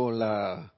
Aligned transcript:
Hola, 0.00 0.72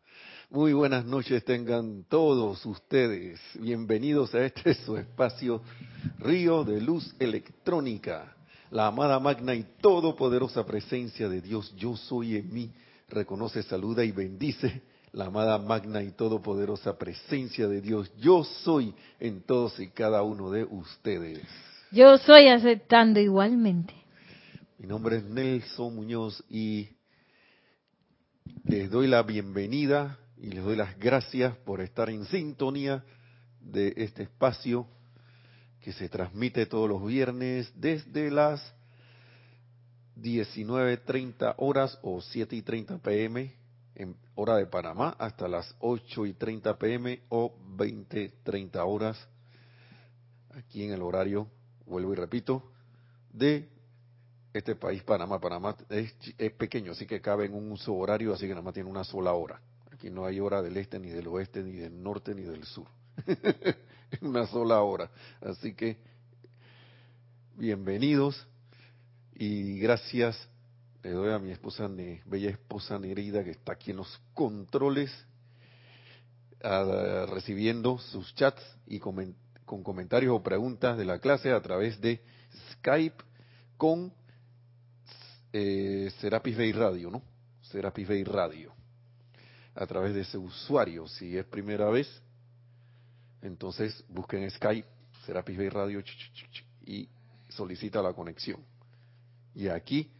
muy 0.48 0.72
buenas 0.72 1.04
noches 1.04 1.44
tengan 1.44 2.04
todos 2.04 2.64
ustedes. 2.64 3.38
Bienvenidos 3.52 4.34
a 4.34 4.46
este 4.46 4.72
su 4.86 4.96
espacio 4.96 5.60
Río 6.20 6.64
de 6.64 6.80
Luz 6.80 7.14
Electrónica. 7.18 8.34
La 8.70 8.86
amada 8.86 9.20
magna 9.20 9.54
y 9.54 9.66
todopoderosa 9.82 10.64
presencia 10.64 11.28
de 11.28 11.42
Dios, 11.42 11.70
yo 11.76 11.98
soy 11.98 12.36
en 12.36 12.50
mí, 12.50 12.70
reconoce, 13.10 13.62
saluda 13.62 14.02
y 14.06 14.10
bendice 14.10 14.80
la 15.12 15.26
amada 15.26 15.58
magna 15.58 16.02
y 16.02 16.12
todopoderosa 16.12 16.96
presencia 16.96 17.68
de 17.68 17.82
Dios, 17.82 18.10
yo 18.16 18.42
soy 18.42 18.94
en 19.18 19.42
todos 19.42 19.78
y 19.80 19.88
cada 19.88 20.22
uno 20.22 20.50
de 20.50 20.64
ustedes. 20.64 21.42
Yo 21.92 22.16
soy 22.16 22.48
aceptando 22.48 23.20
igualmente. 23.20 23.92
Mi 24.78 24.86
nombre 24.86 25.18
es 25.18 25.24
Nelson 25.24 25.94
Muñoz 25.94 26.42
y 26.48 26.88
les 28.64 28.88
doy 28.90 29.08
la 29.08 29.22
bienvenida 29.22 30.18
y 30.36 30.50
les 30.50 30.62
doy 30.62 30.76
las 30.76 30.96
gracias 30.98 31.56
por 31.56 31.80
estar 31.80 32.08
en 32.08 32.24
sintonía 32.26 33.04
de 33.60 33.92
este 33.96 34.22
espacio 34.22 34.86
que 35.80 35.92
se 35.92 36.08
transmite 36.08 36.66
todos 36.66 36.88
los 36.88 37.04
viernes 37.04 37.72
desde 37.74 38.30
las 38.30 38.60
19.30 40.16 41.54
horas 41.58 41.98
o 42.02 42.18
7.30 42.18 43.00
pm 43.00 43.52
en 43.96 44.16
hora 44.34 44.56
de 44.56 44.66
Panamá 44.66 45.16
hasta 45.18 45.48
las 45.48 45.76
8.30 45.80 46.78
pm 46.78 47.20
o 47.28 47.54
20.30 47.76 48.76
horas 48.86 49.28
aquí 50.50 50.84
en 50.84 50.92
el 50.92 51.02
horario, 51.02 51.48
vuelvo 51.86 52.12
y 52.12 52.16
repito, 52.16 52.70
de 53.32 53.68
este 54.52 54.74
país, 54.74 55.02
Panamá. 55.02 55.40
Panamá 55.40 55.76
es, 55.88 56.12
pequeño, 56.52 56.92
así 56.92 57.06
que 57.06 57.20
cabe 57.20 57.46
en 57.46 57.54
un 57.54 57.70
uso 57.72 57.94
horario, 57.94 58.32
así 58.34 58.46
que 58.46 58.50
nada 58.50 58.62
más 58.62 58.74
tiene 58.74 58.88
una 58.88 59.04
sola 59.04 59.32
hora. 59.32 59.60
Aquí 59.92 60.10
no 60.10 60.24
hay 60.24 60.40
hora 60.40 60.62
del 60.62 60.76
este, 60.76 60.98
ni 60.98 61.10
del 61.10 61.28
oeste, 61.28 61.62
ni 61.62 61.72
del 61.72 62.02
norte, 62.02 62.34
ni 62.34 62.42
del 62.42 62.64
sur. 62.64 62.86
una 64.22 64.46
sola 64.46 64.80
hora. 64.82 65.10
Así 65.40 65.74
que, 65.74 65.98
bienvenidos 67.56 68.46
y 69.34 69.78
gracias. 69.78 70.48
Le 71.02 71.12
doy 71.12 71.32
a 71.32 71.38
mi 71.38 71.50
esposa, 71.50 71.88
bella 72.26 72.50
esposa 72.50 72.98
Nereida, 72.98 73.42
que 73.42 73.52
está 73.52 73.72
aquí 73.72 73.90
en 73.90 73.98
los 73.98 74.20
controles, 74.34 75.10
recibiendo 76.60 77.98
sus 77.98 78.34
chats 78.34 78.62
y 78.86 78.98
coment, 78.98 79.34
con 79.64 79.82
comentarios 79.82 80.34
o 80.34 80.42
preguntas 80.42 80.98
de 80.98 81.06
la 81.06 81.18
clase 81.18 81.52
a 81.52 81.62
través 81.62 82.00
de 82.02 82.20
Skype 82.72 83.24
con 83.78 84.12
eh, 85.52 86.12
Serapis 86.20 86.56
Bay 86.56 86.72
Radio, 86.72 87.10
¿no? 87.10 87.22
Serapis 87.62 88.08
Bay 88.08 88.24
Radio. 88.24 88.72
A 89.74 89.86
través 89.86 90.14
de 90.14 90.22
ese 90.22 90.38
usuario. 90.38 91.06
Si 91.06 91.36
es 91.36 91.44
primera 91.44 91.88
vez, 91.90 92.08
entonces 93.42 94.04
busquen 94.08 94.50
Skype, 94.50 94.86
Serapis 95.24 95.56
Bay 95.56 95.68
Radio, 95.68 96.02
y 96.84 97.08
solicita 97.48 98.02
la 98.02 98.12
conexión. 98.12 98.60
Y 99.54 99.68
aquí 99.68 100.10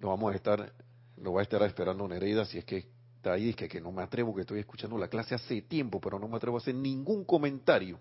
lo 0.00 0.08
vamos 0.08 0.32
a 0.32 0.36
estar, 0.36 0.72
lo 1.16 1.32
va 1.32 1.40
a 1.40 1.42
estar 1.42 1.62
esperando 1.62 2.06
Nereida 2.06 2.44
si 2.44 2.58
es 2.58 2.64
que 2.64 2.86
está 3.16 3.32
ahí, 3.32 3.50
es 3.50 3.56
que, 3.56 3.80
no 3.80 3.90
me 3.90 4.02
atrevo, 4.02 4.34
que 4.34 4.42
estoy 4.42 4.60
escuchando 4.60 4.96
la 4.96 5.08
clase 5.08 5.34
hace 5.34 5.62
tiempo, 5.62 6.00
pero 6.00 6.18
no 6.18 6.28
me 6.28 6.36
atrevo 6.36 6.56
a 6.56 6.60
hacer 6.60 6.74
ningún 6.74 7.24
comentario. 7.24 7.98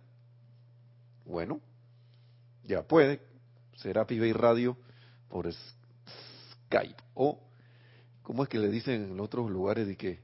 Bueno, 1.26 1.60
ya 2.64 2.84
puede, 2.84 3.20
Serapis 3.78 4.20
Bay 4.20 4.34
Radio 4.34 4.78
por 5.28 5.48
Skype 6.68 7.04
o 7.14 7.40
¿cómo 8.22 8.44
es 8.44 8.50
que 8.50 8.60
le 8.60 8.70
dicen 8.70 9.12
en 9.12 9.20
otros 9.20 9.50
lugares 9.50 9.88
de 9.88 9.98
que 9.98 10.20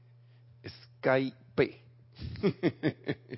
Skype? 0.66 1.82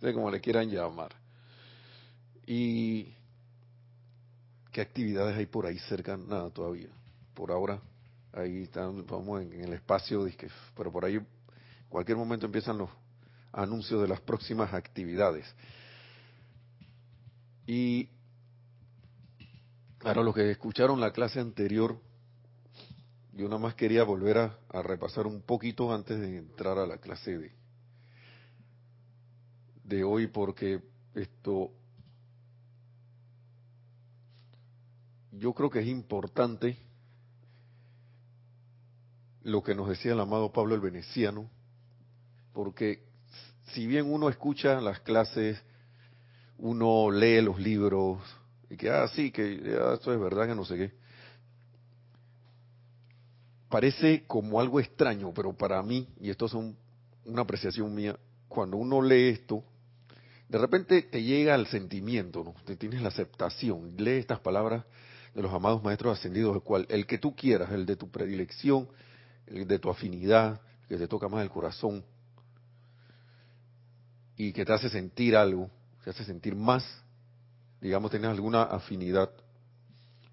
sé 0.00 0.12
como 0.12 0.30
le 0.30 0.40
quieran 0.40 0.68
llamar. 0.68 1.12
Y 2.44 3.14
qué 4.72 4.80
actividades 4.80 5.36
hay 5.36 5.46
por 5.46 5.66
ahí 5.66 5.78
cerca, 5.78 6.16
nada 6.16 6.50
todavía. 6.50 6.88
Por 7.34 7.52
ahora 7.52 7.80
ahí 8.32 8.64
están, 8.64 9.06
vamos 9.06 9.42
en, 9.42 9.52
el 9.52 9.72
espacio, 9.72 10.26
pero 10.76 10.90
por 10.90 11.04
ahí 11.04 11.20
cualquier 11.88 12.16
momento 12.16 12.46
empiezan 12.46 12.78
los 12.78 12.90
anuncios 13.52 14.02
de 14.02 14.08
las 14.08 14.20
próximas 14.20 14.74
actividades. 14.74 15.46
Y 17.66 18.08
Claro, 20.02 20.24
los 20.24 20.34
que 20.34 20.50
escucharon 20.50 21.00
la 21.00 21.12
clase 21.12 21.38
anterior, 21.38 21.96
yo 23.34 23.44
nada 23.44 23.60
más 23.60 23.76
quería 23.76 24.02
volver 24.02 24.36
a, 24.36 24.82
repasar 24.82 25.28
un 25.28 25.42
poquito 25.42 25.94
antes 25.94 26.18
de 26.18 26.38
entrar 26.38 26.76
a 26.76 26.88
la 26.88 26.98
clase 26.98 27.38
de, 27.38 27.52
de 29.84 30.02
hoy, 30.02 30.26
porque 30.26 30.82
esto 31.14 31.70
yo 35.30 35.54
creo 35.54 35.70
que 35.70 35.78
es 35.78 35.86
importante 35.86 36.76
lo 39.44 39.62
que 39.62 39.76
nos 39.76 39.88
decía 39.88 40.14
el 40.14 40.20
amado 40.20 40.50
Pablo 40.50 40.74
el 40.74 40.80
Veneciano, 40.80 41.48
porque 42.52 43.04
si 43.72 43.86
bien 43.86 44.12
uno 44.12 44.28
escucha 44.28 44.80
las 44.80 44.98
clases, 44.98 45.62
uno 46.58 47.08
lee 47.12 47.40
los 47.40 47.60
libros, 47.60 48.18
y 48.72 48.76
que, 48.78 48.88
ah, 48.88 49.06
sí, 49.08 49.30
que 49.30 49.56
esto 49.92 50.14
es 50.14 50.18
verdad, 50.18 50.46
que 50.46 50.54
no 50.54 50.64
sé 50.64 50.76
qué. 50.76 50.92
Parece 53.68 54.24
como 54.26 54.58
algo 54.58 54.80
extraño, 54.80 55.30
pero 55.34 55.52
para 55.52 55.82
mí, 55.82 56.08
y 56.18 56.30
esto 56.30 56.46
es 56.46 56.54
una 56.54 57.42
apreciación 57.42 57.94
mía, 57.94 58.18
cuando 58.48 58.78
uno 58.78 59.02
lee 59.02 59.28
esto, 59.28 59.62
de 60.48 60.56
repente 60.56 61.02
te 61.02 61.22
llega 61.22 61.54
el 61.54 61.66
sentimiento, 61.66 62.42
¿no? 62.42 62.54
Te 62.64 62.76
tienes 62.76 63.02
la 63.02 63.08
aceptación, 63.08 63.92
lee 63.98 64.12
estas 64.12 64.40
palabras 64.40 64.86
de 65.34 65.42
los 65.42 65.52
amados 65.52 65.84
maestros 65.84 66.18
ascendidos, 66.18 66.56
el 66.56 66.62
cual, 66.62 66.86
el 66.88 67.06
que 67.06 67.18
tú 67.18 67.36
quieras, 67.36 67.72
el 67.72 67.84
de 67.84 67.96
tu 67.96 68.10
predilección, 68.10 68.88
el 69.48 69.68
de 69.68 69.78
tu 69.78 69.90
afinidad, 69.90 70.62
que 70.88 70.96
te 70.96 71.08
toca 71.08 71.28
más 71.28 71.42
el 71.42 71.50
corazón, 71.50 72.02
y 74.34 74.50
que 74.54 74.64
te 74.64 74.72
hace 74.72 74.88
sentir 74.88 75.36
algo, 75.36 75.70
te 76.04 76.08
hace 76.08 76.24
sentir 76.24 76.56
más 76.56 77.01
digamos, 77.82 78.12
tienes 78.12 78.30
alguna 78.30 78.62
afinidad 78.62 79.28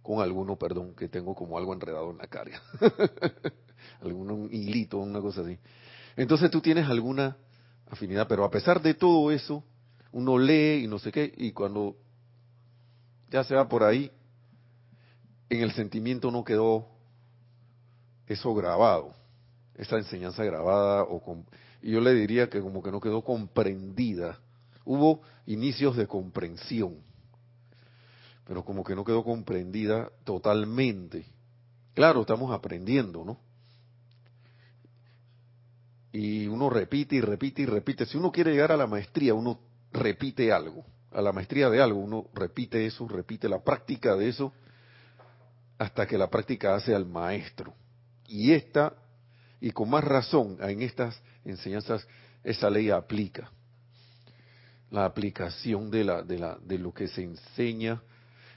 con 0.04 0.22
alguno, 0.22 0.56
perdón, 0.56 0.94
que 0.96 1.10
tengo 1.10 1.34
como 1.34 1.58
algo 1.58 1.74
enredado 1.74 2.12
en 2.12 2.20
la 2.20 2.28
cara, 2.28 2.62
algún 4.02 4.50
hilito, 4.52 5.00
una 5.00 5.20
cosa 5.20 5.42
así. 5.42 5.58
Entonces 6.16 6.52
tú 6.52 6.62
tienes 6.62 6.88
alguna 6.88 7.36
afinidad, 7.90 8.28
pero 8.28 8.44
a 8.46 8.52
pesar 8.52 8.82
de 8.82 8.94
todo 8.94 9.32
eso, 9.32 9.64
uno 10.12 10.38
lee 10.38 10.84
y 10.84 10.88
no 10.88 11.00
sé 11.00 11.12
qué, 11.12 11.34
y 11.38 11.52
cuando 11.52 11.96
ya 13.32 13.44
se 13.44 13.56
va 13.56 13.68
por 13.68 13.84
ahí, 13.84 14.12
en 15.50 15.62
el 15.62 15.72
sentimiento 15.72 16.30
no 16.30 16.44
quedó 16.44 16.88
eso 18.28 18.54
grabado, 18.54 19.16
esa 19.74 19.98
enseñanza 19.98 20.44
grabada, 20.44 21.02
o 21.02 21.20
con, 21.20 21.46
y 21.82 21.92
yo 21.92 22.00
le 22.00 22.14
diría 22.14 22.48
que 22.48 22.62
como 22.62 22.84
que 22.84 22.92
no 22.92 23.00
quedó 23.00 23.24
comprendida. 23.24 24.40
Hubo 24.86 25.22
inicios 25.48 25.96
de 25.98 26.06
comprensión, 26.06 27.09
pero 28.50 28.66
como 28.66 28.84
que 28.84 28.96
no 28.96 29.06
quedó 29.06 29.24
comprendida 29.24 30.10
totalmente. 30.24 31.24
Claro, 31.94 32.22
estamos 32.22 32.52
aprendiendo, 32.52 33.24
¿no? 33.24 33.40
Y 36.12 36.48
uno 36.48 36.68
repite 36.68 37.16
y 37.16 37.22
repite 37.22 37.62
y 37.62 37.66
repite. 37.68 38.08
Si 38.08 38.18
uno 38.18 38.32
quiere 38.32 38.50
llegar 38.50 38.72
a 38.72 38.76
la 38.78 38.88
maestría, 38.88 39.36
uno 39.36 39.60
repite 39.94 40.52
algo. 40.52 40.84
A 41.12 41.22
la 41.22 41.32
maestría 41.32 41.70
de 41.70 41.80
algo, 41.80 42.00
uno 42.00 42.26
repite 42.34 42.88
eso, 42.88 43.08
repite 43.08 43.48
la 43.48 43.64
práctica 43.64 44.16
de 44.16 44.30
eso, 44.30 44.52
hasta 45.78 46.08
que 46.08 46.18
la 46.18 46.32
práctica 46.32 46.74
hace 46.74 46.96
al 46.96 47.06
maestro. 47.06 47.76
Y 48.26 48.54
esta, 48.54 48.96
y 49.62 49.70
con 49.70 49.92
más 49.92 50.04
razón, 50.04 50.58
en 50.60 50.82
estas 50.82 51.22
enseñanzas, 51.46 52.08
esa 52.44 52.68
ley 52.72 52.90
aplica. 52.90 53.52
La 54.90 55.06
aplicación 55.06 55.92
de, 55.92 56.04
la, 56.04 56.24
de, 56.24 56.40
la, 56.40 56.58
de 56.60 56.80
lo 56.80 56.92
que 56.92 57.08
se 57.10 57.22
enseña 57.22 58.02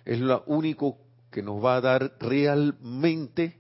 es 0.04 0.20
lo 0.20 0.43
único 0.46 0.99
que 1.31 1.43
nos 1.43 1.64
va 1.64 1.76
a 1.76 1.81
dar 1.81 2.12
realmente 2.20 3.58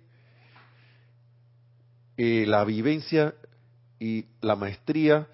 eh, 2.16 2.44
la 2.46 2.64
vivencia 2.64 3.34
y 3.98 4.26
la 4.40 4.56
maestría, 4.56 5.28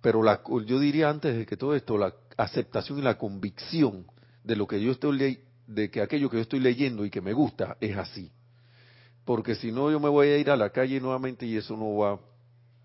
pero 0.00 0.22
la, 0.22 0.42
yo 0.66 0.80
diría 0.80 1.10
antes 1.10 1.36
de 1.36 1.46
que 1.46 1.56
todo 1.56 1.74
esto, 1.74 1.98
la 1.98 2.14
aceptación 2.36 2.98
y 2.98 3.02
la 3.02 3.18
convicción 3.18 4.06
de 4.44 4.56
lo 4.56 4.66
que 4.66 4.80
yo 4.80 4.92
estoy 4.92 5.40
de 5.66 5.90
que 5.90 6.00
aquello 6.00 6.30
que 6.30 6.38
yo 6.38 6.42
estoy 6.42 6.60
leyendo 6.60 7.04
y 7.04 7.10
que 7.10 7.20
me 7.20 7.34
gusta 7.34 7.76
es 7.80 7.96
así. 7.96 8.32
Porque 9.24 9.54
si 9.54 9.70
no, 9.70 9.90
yo 9.90 10.00
me 10.00 10.08
voy 10.08 10.28
a 10.28 10.38
ir 10.38 10.50
a 10.50 10.56
la 10.56 10.70
calle 10.70 11.00
nuevamente 11.00 11.44
y 11.44 11.56
eso 11.56 11.76
no 11.76 11.96
va, 11.96 12.18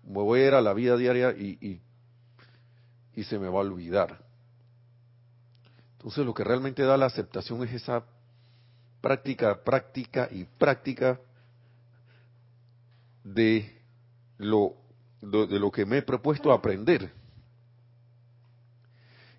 me 0.04 0.20
voy 0.20 0.40
a 0.40 0.46
ir 0.48 0.54
a 0.54 0.60
la 0.60 0.74
vida 0.74 0.96
diaria 0.96 1.30
y, 1.30 1.56
y, 1.60 1.80
y 3.14 3.24
se 3.24 3.38
me 3.38 3.48
va 3.48 3.60
a 3.60 3.62
olvidar. 3.62 4.22
Entonces 6.04 6.26
lo 6.26 6.34
que 6.34 6.44
realmente 6.44 6.82
da 6.82 6.98
la 6.98 7.06
aceptación 7.06 7.64
es 7.64 7.72
esa 7.72 8.04
práctica, 9.00 9.64
práctica 9.64 10.28
y 10.30 10.44
práctica 10.44 11.18
de 13.24 13.80
lo, 14.36 14.76
de 15.22 15.58
lo 15.58 15.70
que 15.70 15.86
me 15.86 15.96
he 15.96 16.02
propuesto 16.02 16.52
aprender. 16.52 17.10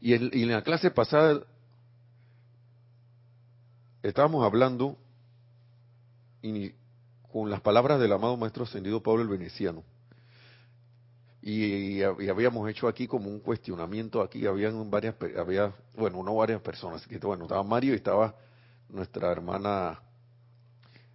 Y 0.02 0.16
en, 0.16 0.32
y 0.34 0.42
en 0.42 0.54
la 0.54 0.64
clase 0.64 0.90
pasada 0.90 1.44
estábamos 4.02 4.44
hablando 4.44 4.98
y, 6.42 6.74
con 7.32 7.52
las 7.52 7.62
palabras 7.62 8.00
del 8.00 8.12
amado 8.12 8.38
Maestro 8.38 8.64
Ascendido 8.64 9.04
Pablo 9.04 9.22
el 9.22 9.28
Veneciano. 9.28 9.84
Y, 11.48 12.02
habíamos 12.02 12.68
hecho 12.68 12.88
aquí 12.88 13.08
como 13.08 13.30
un 13.30 13.40
cuestionamiento, 13.40 14.20
aquí 14.20 14.48
habían 14.48 14.90
varias, 14.90 15.14
había, 15.38 15.72
bueno, 15.96 16.24
no 16.24 16.34
varias 16.34 16.60
personas, 16.60 17.06
que 17.06 17.20
bueno, 17.20 17.44
estaba 17.44 17.62
Mario 17.62 17.94
y 17.94 17.98
estaba 17.98 18.34
nuestra 18.90 19.32
hermana, 19.32 20.02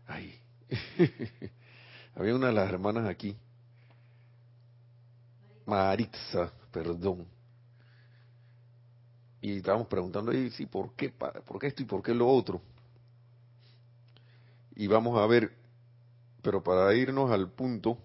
ay, 0.06 0.41
había 2.15 2.37
una 2.37 2.47
de 2.47 2.53
las 2.53 2.71
hermanas 2.71 3.09
aquí, 3.09 3.37
Maritza, 5.67 6.53
perdón. 6.71 7.26
Y 9.41 9.56
estábamos 9.56 9.88
preguntando 9.88 10.31
ahí, 10.31 10.49
sí, 10.50 10.65
¿por 10.65 10.93
qué, 10.93 11.11
por 11.11 11.59
qué 11.59 11.67
esto 11.67 11.83
y 11.83 11.87
por 11.87 12.05
qué 12.05 12.15
lo 12.15 12.29
otro? 12.29 12.62
Y 14.76 14.87
vamos 14.87 15.19
a 15.19 15.26
ver, 15.26 15.50
pero 16.41 16.62
para 16.62 16.94
irnos 16.94 17.33
al 17.33 17.50
punto, 17.50 17.99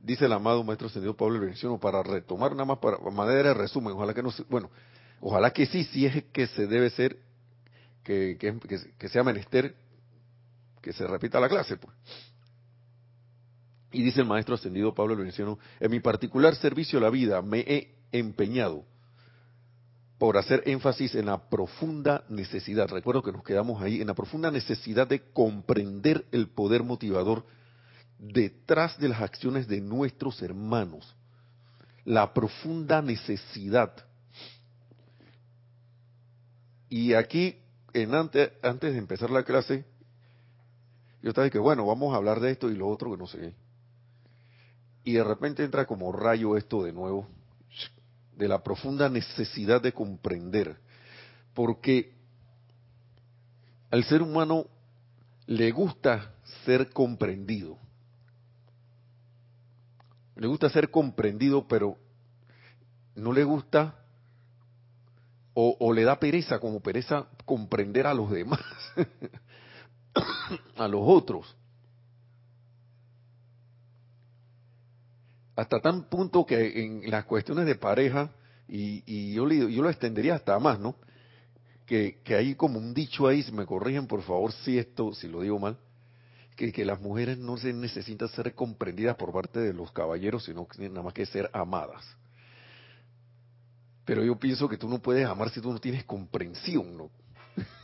dice 0.00 0.24
el 0.24 0.32
amado 0.32 0.64
Maestro 0.64 0.88
Ascendido 0.88 1.16
Pablo 1.16 1.36
el 1.36 1.42
Veneciano, 1.42 1.78
para 1.78 2.02
retomar 2.02 2.52
nada 2.52 2.64
más 2.64 2.78
para 2.78 2.98
manera 3.10 3.48
de 3.48 3.54
resumen, 3.54 3.92
ojalá 3.92 4.14
que 4.14 4.22
no 4.22 4.30
bueno, 4.48 4.70
ojalá 5.20 5.52
que 5.52 5.66
sí, 5.66 5.84
si 5.84 6.06
es 6.06 6.24
que 6.32 6.46
se 6.48 6.66
debe 6.66 6.90
ser, 6.90 7.18
que, 8.02 8.36
que, 8.98 9.08
sea 9.08 9.22
menester, 9.22 9.74
que 10.80 10.92
se 10.92 11.06
repita 11.06 11.38
la 11.40 11.48
clase, 11.48 11.76
pues. 11.76 11.94
Y 13.92 14.02
dice 14.02 14.20
el 14.20 14.26
Maestro 14.26 14.54
Ascendido 14.54 14.94
Pablo 14.94 15.14
el 15.14 15.20
Veneciano, 15.20 15.58
en 15.80 15.90
mi 15.90 16.00
particular 16.00 16.54
servicio 16.54 16.98
a 16.98 17.02
la 17.02 17.10
vida 17.10 17.42
me 17.42 17.60
he 17.60 17.94
empeñado 18.12 18.84
por 20.18 20.36
hacer 20.36 20.62
énfasis 20.66 21.14
en 21.14 21.26
la 21.26 21.48
profunda 21.48 22.24
necesidad, 22.28 22.88
recuerdo 22.88 23.22
que 23.22 23.32
nos 23.32 23.42
quedamos 23.42 23.82
ahí, 23.82 24.00
en 24.00 24.06
la 24.06 24.14
profunda 24.14 24.50
necesidad 24.50 25.08
de 25.08 25.32
comprender 25.32 26.26
el 26.30 26.48
poder 26.48 26.82
motivador 26.82 27.44
detrás 28.20 28.98
de 28.98 29.08
las 29.08 29.22
acciones 29.22 29.66
de 29.66 29.80
nuestros 29.80 30.42
hermanos. 30.42 31.16
La 32.04 32.32
profunda 32.32 33.00
necesidad. 33.00 33.92
Y 36.88 37.14
aquí, 37.14 37.56
en 37.92 38.14
antes, 38.14 38.52
antes 38.62 38.92
de 38.92 38.98
empezar 38.98 39.30
la 39.30 39.42
clase, 39.42 39.84
yo 41.22 41.30
estaba 41.30 41.48
que, 41.50 41.58
bueno, 41.58 41.86
vamos 41.86 42.12
a 42.12 42.16
hablar 42.16 42.40
de 42.40 42.50
esto 42.50 42.70
y 42.70 42.76
lo 42.76 42.88
otro 42.88 43.10
que 43.10 43.16
no 43.16 43.26
sé. 43.26 43.54
Y 45.04 45.14
de 45.14 45.24
repente 45.24 45.64
entra 45.64 45.86
como 45.86 46.12
rayo 46.12 46.56
esto 46.56 46.84
de 46.84 46.92
nuevo, 46.92 47.26
de 48.36 48.48
la 48.48 48.62
profunda 48.62 49.08
necesidad 49.08 49.80
de 49.80 49.92
comprender. 49.92 50.78
Porque 51.54 52.14
al 53.90 54.04
ser 54.04 54.22
humano 54.22 54.66
le 55.46 55.70
gusta 55.70 56.34
ser 56.64 56.90
comprendido 56.90 57.78
le 60.40 60.46
gusta 60.46 60.70
ser 60.70 60.90
comprendido, 60.90 61.68
pero 61.68 61.98
no 63.14 63.30
le 63.30 63.44
gusta 63.44 63.94
o, 65.52 65.92
le 65.92 66.02
da 66.04 66.18
pereza, 66.18 66.58
como 66.58 66.80
pereza, 66.80 67.26
comprender 67.44 68.06
a 68.06 68.14
los 68.14 68.30
demás, 68.30 68.60
a 70.78 70.88
los 70.88 71.02
otros. 71.04 71.54
Hasta 75.54 75.78
tan 75.80 76.04
punto 76.04 76.46
que 76.46 76.84
en 76.84 77.10
las 77.10 77.26
cuestiones 77.26 77.66
de 77.66 77.74
pareja, 77.74 78.30
y, 78.66 79.34
yo, 79.34 79.46
yo 79.46 79.82
lo 79.82 79.90
extendería 79.90 80.36
hasta 80.36 80.58
más, 80.58 80.80
¿no? 80.80 80.94
Que, 81.84 82.22
que 82.24 82.34
hay 82.34 82.54
como 82.54 82.78
un 82.78 82.94
dicho 82.94 83.28
ahí, 83.28 83.42
si 83.42 83.52
me 83.52 83.66
corrigen 83.66 84.06
por 84.06 84.22
favor 84.22 84.52
si 84.52 84.78
esto, 84.78 85.12
si 85.12 85.28
lo 85.28 85.42
digo 85.42 85.58
mal, 85.58 85.76
que, 86.56 86.84
las 86.84 87.00
mujeres 87.00 87.38
no 87.38 87.56
se 87.56 87.72
necesitan 87.72 88.28
ser 88.28 88.54
comprendidas 88.54 89.16
por 89.16 89.32
parte 89.32 89.60
de 89.60 89.72
los 89.72 89.90
caballeros, 89.92 90.44
sino 90.44 90.66
que 90.66 90.88
nada 90.88 91.02
más 91.02 91.14
que 91.14 91.26
ser 91.26 91.50
amadas. 91.52 92.04
Pero 94.04 94.24
yo 94.24 94.38
pienso 94.38 94.68
que 94.68 94.76
tú 94.76 94.88
no 94.88 94.98
puedes 94.98 95.26
amar 95.26 95.50
si 95.50 95.60
tú 95.60 95.72
no 95.72 95.78
tienes 95.78 96.04
comprensión, 96.04 96.96
¿no? 96.96 97.10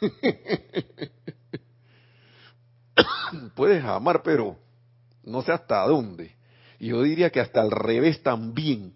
puedes 3.54 3.84
amar, 3.84 4.22
pero 4.22 4.58
no 5.24 5.42
sé 5.42 5.52
hasta 5.52 5.86
dónde. 5.86 6.34
Yo 6.78 7.02
diría 7.02 7.30
que 7.30 7.40
hasta 7.40 7.60
al 7.60 7.70
revés 7.70 8.22
también. 8.22 8.94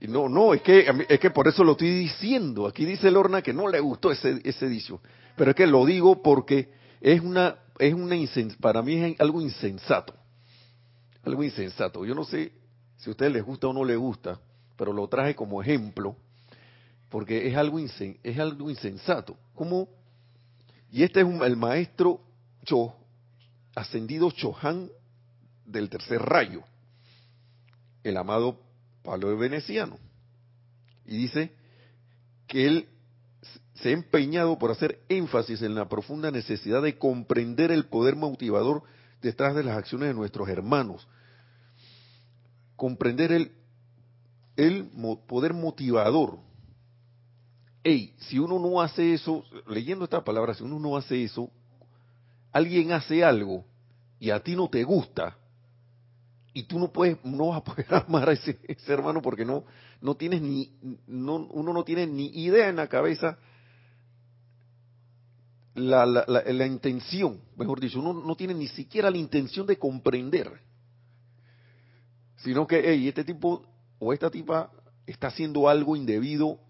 Y 0.00 0.08
no, 0.08 0.28
no, 0.28 0.54
es 0.54 0.62
que, 0.62 0.86
es 1.08 1.20
que 1.20 1.30
por 1.30 1.48
eso 1.48 1.64
lo 1.64 1.72
estoy 1.72 1.90
diciendo. 1.90 2.66
Aquí 2.66 2.84
dice 2.84 3.10
Lorna 3.10 3.42
que 3.42 3.52
no 3.52 3.68
le 3.68 3.80
gustó 3.80 4.10
ese, 4.10 4.40
ese 4.44 4.68
dicho. 4.68 5.00
Pero 5.36 5.50
es 5.50 5.56
que 5.56 5.66
lo 5.66 5.84
digo 5.84 6.22
porque 6.22 6.70
es 7.04 7.20
una 7.20 7.56
es 7.78 7.92
una 7.92 8.16
para 8.60 8.80
mí 8.80 8.94
es 8.94 9.20
algo 9.20 9.42
insensato. 9.42 10.14
Algo 11.22 11.44
insensato. 11.44 12.04
Yo 12.06 12.14
no 12.14 12.24
sé 12.24 12.52
si 12.96 13.10
a 13.10 13.12
ustedes 13.12 13.32
les 13.32 13.44
gusta 13.44 13.66
o 13.66 13.72
no 13.74 13.84
les 13.84 13.98
gusta, 13.98 14.40
pero 14.76 14.92
lo 14.92 15.06
traje 15.06 15.34
como 15.34 15.60
ejemplo 15.60 16.16
porque 17.10 17.46
es 17.46 17.56
algo 17.56 17.78
es 17.78 18.38
algo 18.38 18.70
insensato. 18.70 19.36
Como 19.54 19.88
y 20.90 21.02
este 21.02 21.20
es 21.20 21.26
el 21.26 21.56
maestro 21.56 22.20
Cho 22.64 22.94
ascendido 23.74 24.30
Chohan 24.30 24.88
del 25.66 25.90
tercer 25.90 26.22
rayo, 26.22 26.62
el 28.02 28.16
amado 28.16 28.60
Pablo 29.02 29.28
de 29.28 29.36
Veneciano. 29.36 29.98
Y 31.04 31.18
dice 31.18 31.52
que 32.46 32.66
él 32.66 32.88
se 33.84 33.90
ha 33.90 33.92
empeñado 33.92 34.58
por 34.58 34.70
hacer 34.70 35.00
énfasis 35.10 35.60
en 35.60 35.74
la 35.74 35.90
profunda 35.90 36.30
necesidad 36.30 36.80
de 36.80 36.96
comprender 36.96 37.70
el 37.70 37.84
poder 37.84 38.16
motivador 38.16 38.82
detrás 39.20 39.54
de 39.54 39.62
las 39.62 39.76
acciones 39.76 40.08
de 40.08 40.14
nuestros 40.14 40.48
hermanos. 40.48 41.06
Comprender 42.76 43.30
el, 43.30 43.52
el 44.56 44.90
poder 45.28 45.52
motivador. 45.52 46.38
Ey, 47.82 48.14
si 48.20 48.38
uno 48.38 48.58
no 48.58 48.80
hace 48.80 49.12
eso, 49.12 49.44
leyendo 49.68 50.04
esta 50.04 50.24
palabra, 50.24 50.54
si 50.54 50.64
uno 50.64 50.78
no 50.78 50.96
hace 50.96 51.22
eso, 51.22 51.50
alguien 52.52 52.90
hace 52.90 53.22
algo 53.22 53.66
y 54.18 54.30
a 54.30 54.42
ti 54.42 54.56
no 54.56 54.70
te 54.70 54.82
gusta, 54.82 55.36
y 56.54 56.62
tú 56.62 56.78
no 56.78 56.90
puedes, 56.90 57.22
no 57.22 57.48
vas 57.48 57.58
a 57.58 57.64
poder 57.64 57.86
amar 58.08 58.30
a 58.30 58.32
ese, 58.32 58.58
hermano 58.86 59.20
porque 59.20 59.44
no, 59.44 59.64
no 60.00 60.14
tienes 60.14 60.40
ni, 60.40 60.72
no, 61.06 61.36
uno 61.50 61.74
no 61.74 61.84
tiene 61.84 62.06
ni 62.06 62.28
idea 62.28 62.70
en 62.70 62.76
la 62.76 62.88
cabeza 62.88 63.38
la, 65.74 66.06
la, 66.06 66.24
la, 66.26 66.66
intención, 66.66 67.40
mejor 67.56 67.80
dicho, 67.80 67.98
uno 67.98 68.12
no 68.12 68.36
tiene 68.36 68.54
ni 68.54 68.68
siquiera 68.68 69.10
la 69.10 69.18
intención 69.18 69.66
de 69.66 69.76
comprender, 69.76 70.60
sino 72.36 72.66
que, 72.66 72.82
hey, 72.84 73.08
este 73.08 73.24
tipo 73.24 73.66
o 73.98 74.12
esta 74.12 74.30
tipa 74.30 74.70
está 75.06 75.28
haciendo 75.28 75.68
algo 75.68 75.96
indebido 75.96 76.60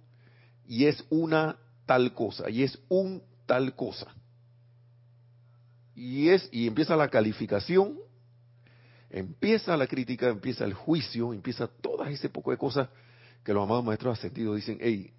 y 0.67 0.87
es 0.87 1.05
una 1.11 1.59
tal 1.85 2.15
cosa, 2.15 2.49
y 2.49 2.63
es 2.63 2.79
un 2.89 3.23
tal 3.47 3.75
cosa. 3.75 4.15
Y 5.95 6.31
es, 6.31 6.49
y 6.51 6.67
empieza 6.67 6.97
la 6.97 7.09
calificación, 7.09 7.99
empieza 9.11 9.77
la 9.77 9.87
crítica, 9.87 10.29
empieza 10.29 10.65
el 10.65 10.75
juicio, 10.75 11.33
empieza 11.33 11.69
todo 11.69 12.05
ese 12.07 12.31
poco 12.31 12.51
de 12.51 12.57
cosas 12.57 12.89
que 13.45 13.53
los 13.53 13.63
amados 13.63 13.85
maestros 13.85 14.19
ascendidos 14.19 14.57
dicen, 14.57 14.79
hey, 14.81 15.13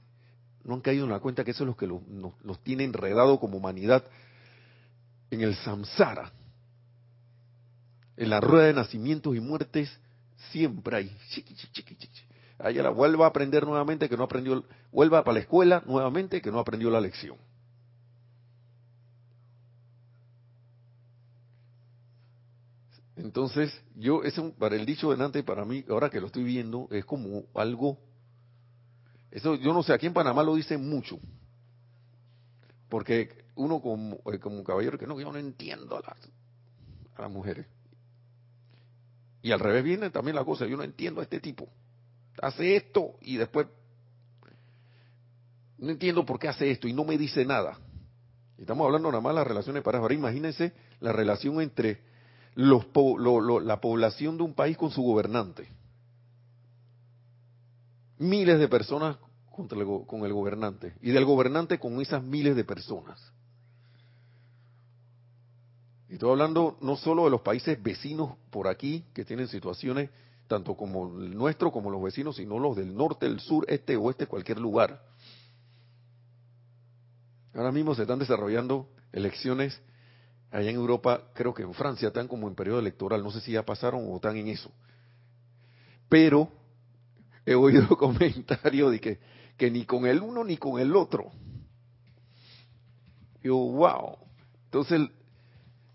no 0.66 0.74
han 0.74 0.82
caído 0.82 1.06
en 1.06 1.12
la 1.12 1.20
cuenta 1.20 1.44
que 1.44 1.52
eso 1.52 1.64
es 1.64 1.68
lo 1.68 1.78
que 1.78 1.88
los, 1.88 2.02
tiene 2.64 2.84
enredado 2.84 3.40
como 3.40 3.58
humanidad 3.58 4.04
en 5.30 5.42
el 5.42 5.56
samsara. 5.56 6.32
En 8.18 8.30
la 8.30 8.42
rueda 8.42 8.66
de 8.66 8.74
nacimientos 8.74 9.36
y 9.36 9.40
muertes 9.40 9.96
siempre 10.52 10.98
hay. 10.98 11.18
Allá 12.58 12.84
la 12.84 12.90
vuelva 12.90 13.26
a 13.26 13.30
aprender 13.30 13.66
nuevamente 13.66 14.10
que 14.10 14.18
no 14.18 14.24
aprendió, 14.24 14.64
vuelva 14.92 15.24
para 15.24 15.36
la 15.36 15.40
escuela 15.42 15.84
nuevamente 15.86 16.42
que 16.42 16.52
no 16.52 16.60
aprendió 16.60 16.90
la 16.90 17.02
lección. 17.02 17.38
Entonces, 23.18 23.82
yo, 23.96 24.24
ese, 24.24 24.42
para 24.58 24.76
el 24.76 24.86
dicho 24.86 25.12
delante, 25.12 25.44
para 25.44 25.64
mí, 25.64 25.86
ahora 25.90 26.10
que 26.10 26.20
lo 26.20 26.28
estoy 26.28 26.44
viendo, 26.44 26.88
es 26.92 27.06
como 27.06 27.44
algo 27.54 27.98
eso 29.36 29.56
yo 29.56 29.74
no 29.74 29.84
sé, 29.84 29.92
aquí 29.92 30.06
en 30.06 30.14
Panamá 30.14 30.44
lo 30.44 30.56
dicen 30.56 30.88
mucho. 30.90 31.20
Porque 32.88 33.44
uno 33.56 33.82
como, 33.82 34.22
eh, 34.32 34.40
como 34.40 34.64
caballero 34.64 34.98
que 34.98 35.06
no, 35.06 35.20
yo 35.20 35.30
no 35.30 35.38
entiendo 35.38 35.98
a 35.98 36.00
las, 36.00 36.18
a 37.16 37.22
las 37.24 37.30
mujeres. 37.30 37.68
Y 39.42 39.52
al 39.52 39.60
revés 39.60 39.84
viene 39.84 40.10
también 40.10 40.38
la 40.38 40.46
cosa, 40.46 40.66
yo 40.66 40.78
no 40.78 40.84
entiendo 40.84 41.20
a 41.20 41.24
este 41.24 41.42
tipo. 41.42 41.68
Hace 42.42 42.78
esto 42.78 43.18
y 43.22 43.36
después 43.36 43.68
no 45.80 45.90
entiendo 45.92 46.26
por 46.26 46.40
qué 46.40 46.48
hace 46.48 46.72
esto 46.72 46.88
y 46.88 46.94
no 46.94 47.04
me 47.04 47.18
dice 47.18 47.44
nada. 47.44 47.78
Estamos 48.58 48.86
hablando 48.86 49.10
nada 49.10 49.22
más 49.22 49.34
de 49.34 49.40
las 49.40 49.48
relaciones 49.48 49.82
de 49.82 49.84
pareja. 49.84 50.02
Ahora 50.02 50.14
imagínense 50.14 50.72
la 51.02 51.12
relación 51.12 51.60
entre 51.60 52.06
los, 52.54 52.86
la 53.66 53.82
población 53.82 54.38
de 54.38 54.44
un 54.44 54.54
país 54.54 54.78
con 54.78 54.92
su 54.92 55.02
gobernante. 55.02 55.68
Miles 58.18 58.60
de 58.60 58.70
personas 58.70 59.18
contra 59.56 59.78
con 60.06 60.26
el 60.26 60.34
gobernante 60.34 60.96
y 61.02 61.12
del 61.12 61.26
gobernante 61.26 61.80
con 61.80 62.02
esas 62.02 62.24
miles 62.24 62.56
de 62.56 62.64
personas. 62.64 63.32
Y 66.10 66.14
estoy 66.14 66.32
hablando 66.32 66.78
no 66.82 66.96
solo 66.98 67.26
de 67.26 67.32
los 67.32 67.42
países 67.42 67.82
vecinos 67.82 68.36
por 68.52 68.68
aquí 68.68 69.06
que 69.14 69.26
tienen 69.26 69.48
situaciones 69.48 70.10
tanto 70.48 70.76
como 70.76 71.20
el 71.20 71.36
nuestro 71.36 71.72
como 71.72 71.90
los 71.90 72.04
vecinos, 72.04 72.36
sino 72.36 72.60
los 72.60 72.76
del 72.76 72.96
norte, 72.96 73.26
el 73.26 73.40
sur, 73.40 73.66
este, 73.68 73.96
oeste, 73.96 74.28
cualquier 74.28 74.60
lugar. 74.60 75.02
Ahora 77.54 77.72
mismo 77.72 77.96
se 77.96 78.04
están 78.04 78.20
desarrollando 78.20 78.90
elecciones 79.12 79.82
allá 80.52 80.70
en 80.70 80.76
Europa, 80.76 81.24
creo 81.34 81.54
que 81.54 81.64
en 81.64 81.74
Francia 81.74 82.10
están 82.10 82.28
como 82.28 82.48
en 82.48 82.56
periodo 82.56 82.80
electoral, 82.80 83.24
no 83.24 83.32
sé 83.32 83.42
si 83.42 83.54
ya 83.54 83.64
pasaron 83.64 84.06
o 84.08 84.16
están 84.16 84.38
en 84.38 84.50
eso. 84.50 84.72
Pero 86.08 86.50
he 87.46 87.56
oído 87.56 87.88
comentarios 87.98 88.92
de 88.92 89.00
que, 89.00 89.20
que 89.58 89.72
ni 89.72 89.86
con 89.86 90.06
el 90.06 90.22
uno 90.22 90.44
ni 90.44 90.58
con 90.58 90.80
el 90.80 90.96
otro. 90.96 91.32
Yo, 93.44 93.56
wow. 93.56 94.18
Entonces, 94.66 95.02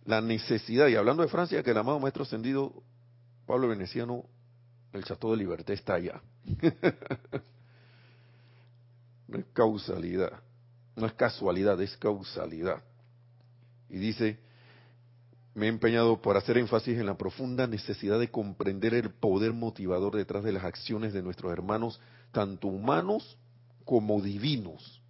la 0.05 0.21
necesidad, 0.21 0.89
y 0.89 0.97
hablando 0.97 1.23
de 1.23 1.29
Francia, 1.29 1.63
que 1.63 1.71
el 1.71 1.79
amado 1.79 2.01
maestro 2.01 2.23
ascendido 2.23 2.73
Pablo 3.47 3.69
Veneciano, 3.69 4.25
el 4.93 5.05
Chateau 5.05 5.33
de 5.33 5.37
Liberté 5.39 5.73
está 5.75 5.95
allá. 5.95 6.23
no 9.29 9.39
es 9.39 9.45
causalidad, 9.53 10.41
no 10.97 11.07
es 11.07 11.13
casualidad, 11.15 11.81
es 11.83 11.97
causalidad. 11.97 12.83
Y 13.89 13.99
dice, 13.99 14.39
me 15.55 15.67
he 15.67 15.69
empeñado 15.69 16.23
por 16.23 16.37
hacer 16.37 16.59
énfasis 16.59 16.99
en 16.99 17.07
la 17.07 17.19
profunda 17.19 17.67
necesidad 17.67 18.19
de 18.19 18.31
comprender 18.31 18.95
el 18.95 19.11
poder 19.11 19.53
motivador 19.53 20.17
detrás 20.17 20.45
de 20.45 20.53
las 20.53 20.65
acciones 20.65 21.13
de 21.13 21.23
nuestros 21.23 21.53
hermanos, 21.53 22.01
tanto 22.33 22.69
humanos 22.69 23.37
como 23.85 24.21
divinos. 24.21 25.01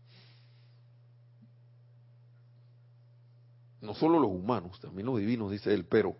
No 3.81 3.95
solo 3.95 4.19
los 4.19 4.31
humanos, 4.31 4.79
también 4.81 5.07
los 5.07 5.19
divinos, 5.19 5.50
dice 5.50 5.73
él, 5.73 5.85
pero 5.87 6.17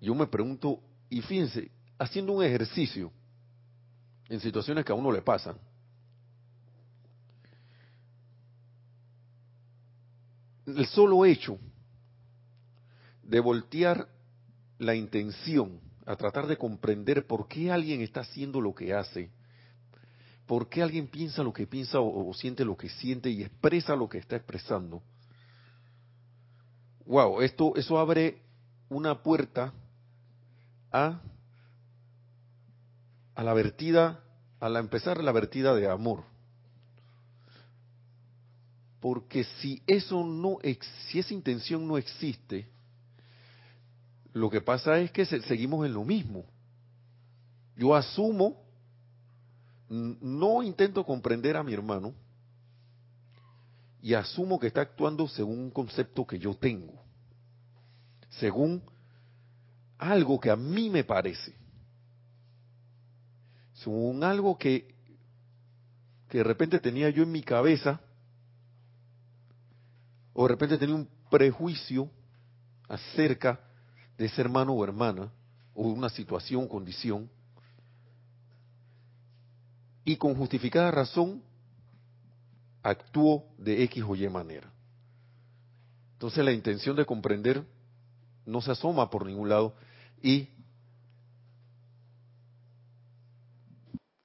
yo 0.00 0.14
me 0.14 0.26
pregunto, 0.26 0.80
y 1.10 1.20
fíjense, 1.22 1.70
haciendo 1.98 2.32
un 2.32 2.44
ejercicio 2.44 3.10
en 4.28 4.40
situaciones 4.40 4.84
que 4.84 4.92
a 4.92 4.94
uno 4.94 5.10
le 5.10 5.22
pasan, 5.22 5.58
el 10.66 10.86
solo 10.86 11.24
hecho 11.24 11.58
de 13.22 13.40
voltear 13.40 14.08
la 14.78 14.94
intención 14.94 15.80
a 16.06 16.16
tratar 16.16 16.46
de 16.46 16.56
comprender 16.56 17.26
por 17.26 17.48
qué 17.48 17.70
alguien 17.70 18.00
está 18.00 18.20
haciendo 18.20 18.60
lo 18.60 18.74
que 18.74 18.94
hace, 18.94 19.30
por 20.48 20.70
qué 20.70 20.82
alguien 20.82 21.06
piensa 21.06 21.42
lo 21.42 21.52
que 21.52 21.66
piensa 21.66 22.00
o, 22.00 22.32
siente 22.32 22.64
lo 22.64 22.74
que 22.74 22.88
siente 22.88 23.28
y 23.28 23.42
expresa 23.42 23.94
lo 23.94 24.08
que 24.08 24.16
está 24.16 24.34
expresando. 24.34 25.02
Wow, 27.04 27.42
esto 27.42 27.76
eso 27.76 27.98
abre 27.98 28.40
una 28.88 29.22
puerta 29.22 29.74
a 30.90 31.20
a 33.34 33.42
la 33.44 33.52
vertida, 33.52 34.24
a 34.58 34.68
la 34.68 34.80
empezar 34.80 35.22
la 35.22 35.32
vertida 35.32 35.74
de 35.74 35.88
amor. 35.88 36.24
Porque 39.00 39.44
si 39.44 39.80
eso 39.86 40.24
no, 40.24 40.58
si 41.06 41.18
esa 41.18 41.34
intención 41.34 41.86
no 41.86 41.98
existe, 41.98 42.66
lo 44.32 44.50
que 44.50 44.60
pasa 44.60 44.98
es 44.98 45.12
que 45.12 45.24
seguimos 45.24 45.86
en 45.86 45.92
lo 45.92 46.04
mismo. 46.04 46.46
Yo 47.76 47.94
asumo, 47.94 48.67
no 49.88 50.62
intento 50.62 51.04
comprender 51.04 51.56
a 51.56 51.62
mi 51.62 51.72
hermano 51.72 52.14
y 54.02 54.14
asumo 54.14 54.58
que 54.58 54.68
está 54.68 54.82
actuando 54.82 55.26
según 55.28 55.58
un 55.58 55.70
concepto 55.70 56.26
que 56.26 56.38
yo 56.38 56.54
tengo, 56.54 57.02
según 58.30 58.82
algo 59.96 60.38
que 60.38 60.50
a 60.50 60.56
mí 60.56 60.90
me 60.90 61.04
parece, 61.04 61.54
según 63.74 64.22
algo 64.22 64.56
que, 64.58 64.94
que 66.28 66.38
de 66.38 66.44
repente 66.44 66.78
tenía 66.78 67.10
yo 67.10 67.22
en 67.22 67.32
mi 67.32 67.42
cabeza 67.42 68.00
o 70.32 70.42
de 70.44 70.48
repente 70.48 70.78
tenía 70.78 70.94
un 70.94 71.08
prejuicio 71.30 72.08
acerca 72.88 73.60
de 74.16 74.26
ese 74.26 74.40
hermano 74.40 74.72
o 74.72 74.84
hermana, 74.84 75.32
o 75.74 75.88
una 75.88 76.08
situación, 76.08 76.66
condición, 76.68 77.30
y 80.08 80.16
con 80.16 80.34
justificada 80.36 80.90
razón 80.90 81.42
actuó 82.82 83.44
de 83.58 83.82
X 83.82 84.02
o 84.08 84.16
Y 84.16 84.26
manera. 84.30 84.72
Entonces 86.14 86.42
la 86.42 86.52
intención 86.52 86.96
de 86.96 87.04
comprender 87.04 87.62
no 88.46 88.62
se 88.62 88.70
asoma 88.70 89.10
por 89.10 89.26
ningún 89.26 89.50
lado 89.50 89.74
y 90.22 90.48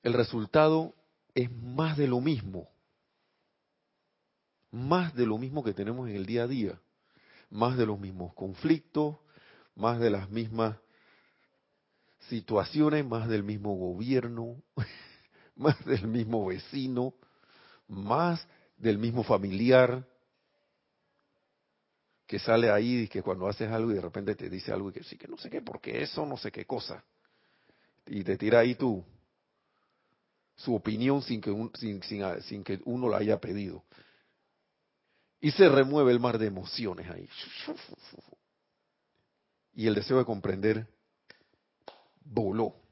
el 0.04 0.14
resultado 0.14 0.96
es 1.36 1.52
más 1.52 1.98
de 1.98 2.08
lo 2.08 2.22
mismo 2.22 2.70
más 4.72 5.14
de 5.16 5.26
lo 5.26 5.38
mismo 5.38 5.66
que 5.66 5.74
tenemos 5.74 6.10
en 6.10 6.16
el 6.16 6.26
día 6.26 6.44
a 6.44 6.48
día, 6.48 6.82
más 7.52 7.78
de 7.78 7.86
los 7.86 8.00
mismos 8.00 8.34
conflictos, 8.34 9.18
más 9.76 10.00
de 10.00 10.10
las 10.10 10.30
mismas 10.32 10.78
situaciones, 12.30 13.06
más 13.06 13.28
del 13.28 13.44
mismo 13.44 13.76
gobierno, 13.76 14.56
más 15.56 15.84
del 15.86 16.08
mismo 16.08 16.46
vecino, 16.46 17.14
más 17.88 18.46
del 18.78 18.98
mismo 18.98 19.24
familiar 19.24 20.08
que 22.26 22.40
sale 22.40 22.72
ahí 22.72 23.02
y 23.02 23.08
que 23.08 23.22
cuando 23.22 23.48
haces 23.48 23.70
algo 23.70 23.92
y 23.92 23.96
de 23.96 24.02
repente 24.02 24.36
te 24.36 24.50
dice 24.50 24.72
algo 24.72 24.90
y 24.90 24.94
que 24.94 25.04
sí 25.04 25.18
que 25.18 25.28
no 25.28 25.38
sé 25.38 25.50
qué, 25.50 25.62
porque 25.62 26.02
eso, 26.02 26.26
no 26.26 26.38
sé 26.38 26.52
qué 26.52 26.66
cosa. 26.66 27.04
Y 28.08 28.24
te 28.24 28.38
tira 28.38 28.60
ahí 28.60 28.76
tu 28.76 29.04
su 30.56 30.74
opinión 30.76 31.22
sin 31.22 31.42
que, 31.42 31.52
sin, 31.76 32.02
sin 32.44 32.64
que 32.64 32.80
uno 32.86 33.10
la 33.10 33.18
haya 33.18 33.40
pedido. 33.40 33.84
Y 35.42 35.52
se 35.52 35.68
remueve 35.68 36.12
el 36.12 36.20
mar 36.20 36.38
de 36.38 36.48
emociones 36.48 37.10
ahí. 37.10 37.28
Y 39.74 39.88
el 39.88 39.96
deseo 39.96 40.18
de 40.18 40.26
comprender 40.26 40.88
voló. 42.24 42.83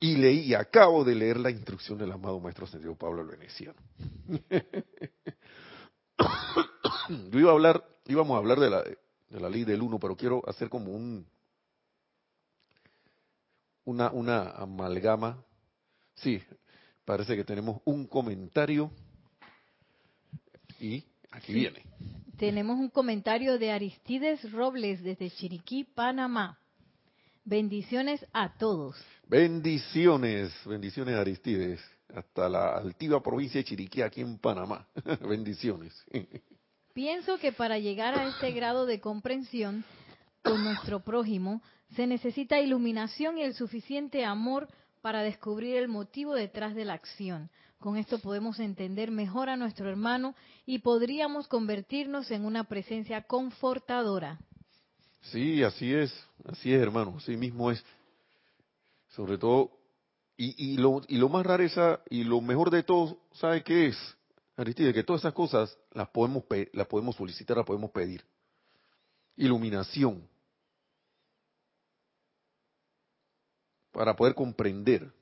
Y 0.00 0.16
leí, 0.16 0.46
y 0.46 0.54
acabo 0.54 1.04
de 1.04 1.14
leer 1.14 1.38
la 1.38 1.50
instrucción 1.50 1.98
del 1.98 2.10
amado 2.10 2.40
Maestro 2.40 2.64
Ascendido 2.64 2.96
Pablo 2.96 3.20
el 3.20 3.28
Veneciano. 3.28 3.78
Yo 7.30 7.38
iba 7.38 7.50
a 7.50 7.54
hablar, 7.54 7.84
íbamos 8.06 8.34
a 8.34 8.38
hablar 8.38 8.58
de 8.58 8.70
la, 8.70 8.82
de 8.82 9.40
la 9.40 9.50
ley 9.50 9.64
del 9.64 9.82
uno, 9.82 9.98
pero 9.98 10.16
quiero 10.16 10.42
hacer 10.48 10.70
como 10.70 10.92
un 10.92 11.26
una, 13.84 14.10
una 14.10 14.50
amalgama. 14.50 15.42
Sí, 16.14 16.42
parece 17.04 17.36
que 17.36 17.44
tenemos 17.44 17.80
un 17.84 18.06
comentario 18.06 18.90
y 20.78 21.04
aquí 21.30 21.52
viene. 21.52 21.82
Tenemos 22.38 22.78
un 22.78 22.88
comentario 22.88 23.58
de 23.58 23.72
Aristides 23.72 24.50
Robles 24.52 25.02
desde 25.02 25.30
Chiriquí, 25.30 25.84
Panamá. 25.84 26.58
Bendiciones 27.44 28.24
a 28.32 28.56
todos. 28.56 28.96
Bendiciones, 29.30 30.52
bendiciones 30.66 31.14
Aristides, 31.14 31.80
hasta 32.12 32.48
la 32.48 32.76
altiva 32.76 33.22
provincia 33.22 33.60
de 33.60 33.64
Chiriquí, 33.64 34.02
aquí 34.02 34.22
en 34.22 34.38
Panamá. 34.38 34.88
bendiciones. 35.20 35.94
Pienso 36.92 37.38
que 37.38 37.52
para 37.52 37.78
llegar 37.78 38.18
a 38.18 38.26
este 38.26 38.50
grado 38.50 38.86
de 38.86 38.98
comprensión 38.98 39.84
con 40.42 40.64
nuestro 40.64 41.04
prójimo, 41.04 41.62
se 41.94 42.08
necesita 42.08 42.58
iluminación 42.58 43.38
y 43.38 43.42
el 43.42 43.54
suficiente 43.54 44.24
amor 44.24 44.66
para 45.00 45.22
descubrir 45.22 45.76
el 45.76 45.86
motivo 45.86 46.34
detrás 46.34 46.74
de 46.74 46.84
la 46.84 46.94
acción. 46.94 47.50
Con 47.78 47.98
esto 47.98 48.18
podemos 48.18 48.58
entender 48.58 49.12
mejor 49.12 49.48
a 49.48 49.56
nuestro 49.56 49.88
hermano 49.88 50.34
y 50.66 50.80
podríamos 50.80 51.46
convertirnos 51.46 52.32
en 52.32 52.44
una 52.44 52.64
presencia 52.64 53.22
confortadora. 53.22 54.40
Sí, 55.20 55.62
así 55.62 55.94
es, 55.94 56.12
así 56.46 56.74
es, 56.74 56.82
hermano, 56.82 57.14
así 57.18 57.36
mismo 57.36 57.70
es. 57.70 57.84
Sobre 59.10 59.38
todo, 59.38 59.70
y, 60.36 60.72
y, 60.72 60.76
lo, 60.76 61.02
y 61.08 61.18
lo 61.18 61.28
más 61.28 61.44
raro 61.44 61.62
es, 61.62 61.76
y 62.08 62.24
lo 62.24 62.40
mejor 62.40 62.70
de 62.70 62.82
todo, 62.82 63.18
¿sabe 63.32 63.62
qué 63.62 63.88
es? 63.88 64.16
Aristide, 64.56 64.92
que 64.92 65.04
todas 65.04 65.22
esas 65.22 65.34
cosas 65.34 65.76
las 65.92 66.08
podemos, 66.08 66.44
las 66.72 66.86
podemos 66.86 67.16
solicitar, 67.16 67.56
las 67.56 67.66
podemos 67.66 67.90
pedir. 67.90 68.24
Iluminación. 69.36 70.28
Para 73.92 74.14
poder 74.14 74.34
comprender 74.34 75.12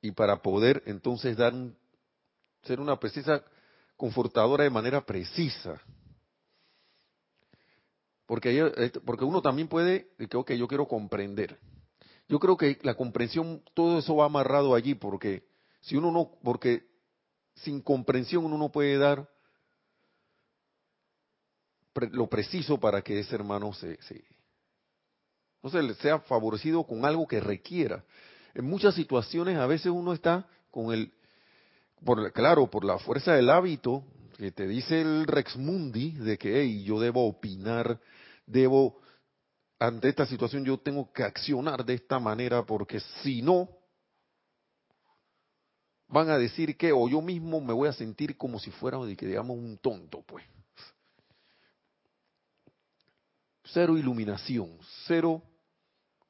y 0.00 0.12
para 0.12 0.40
poder 0.40 0.82
entonces 0.86 1.36
dar 1.36 1.52
ser 2.62 2.80
una 2.80 2.98
precisa 2.98 3.42
confortadora 3.96 4.64
de 4.64 4.70
manera 4.70 5.04
precisa. 5.04 5.80
Porque, 8.26 8.72
este, 8.76 9.00
porque 9.00 9.24
uno 9.24 9.40
también 9.40 9.68
puede, 9.68 10.08
que, 10.28 10.36
ok, 10.36 10.52
yo 10.52 10.68
quiero 10.68 10.86
comprender. 10.86 11.58
Yo 12.28 12.38
creo 12.40 12.56
que 12.56 12.78
la 12.82 12.94
comprensión, 12.94 13.62
todo 13.74 13.98
eso 13.98 14.16
va 14.16 14.26
amarrado 14.26 14.74
allí, 14.74 14.94
porque 14.94 15.44
si 15.80 15.96
uno 15.96 16.10
no, 16.10 16.32
porque 16.42 16.86
sin 17.56 17.80
comprensión 17.80 18.44
uno 18.44 18.58
no 18.58 18.70
puede 18.70 18.98
dar 18.98 19.28
lo 22.12 22.26
preciso 22.28 22.78
para 22.78 23.00
que 23.02 23.20
ese 23.20 23.34
hermano 23.34 23.72
se, 23.72 24.00
se 24.02 24.22
no 25.62 25.70
se 25.70 25.94
sea 25.94 26.20
favorecido 26.20 26.84
con 26.84 27.04
algo 27.04 27.26
que 27.26 27.40
requiera. 27.40 28.04
En 28.54 28.66
muchas 28.66 28.94
situaciones 28.94 29.56
a 29.58 29.66
veces 29.66 29.86
uno 29.86 30.12
está 30.12 30.46
con 30.70 30.92
el, 30.92 31.12
por, 32.04 32.32
claro, 32.32 32.70
por 32.70 32.84
la 32.84 32.98
fuerza 32.98 33.32
del 33.32 33.50
hábito, 33.50 34.04
que 34.36 34.52
te 34.52 34.68
dice 34.68 35.00
el 35.00 35.26
Rex 35.26 35.56
Mundi, 35.56 36.12
de 36.12 36.38
que 36.38 36.60
hey, 36.60 36.84
yo 36.84 37.00
debo 37.00 37.26
opinar, 37.26 37.98
debo, 38.46 39.00
ante 39.78 40.08
esta 40.08 40.26
situación 40.26 40.64
yo 40.64 40.78
tengo 40.78 41.12
que 41.12 41.22
accionar 41.22 41.84
de 41.84 41.94
esta 41.94 42.18
manera, 42.18 42.64
porque 42.64 43.00
si 43.22 43.42
no, 43.42 43.68
van 46.08 46.30
a 46.30 46.38
decir 46.38 46.76
que, 46.76 46.92
o 46.92 47.08
yo 47.08 47.20
mismo 47.20 47.60
me 47.60 47.72
voy 47.72 47.88
a 47.88 47.92
sentir 47.92 48.36
como 48.36 48.58
si 48.58 48.70
fuera, 48.70 48.98
digamos, 49.04 49.56
un 49.56 49.78
tonto, 49.78 50.22
pues. 50.22 50.44
Cero 53.64 53.98
iluminación, 53.98 54.78
cero 55.06 55.42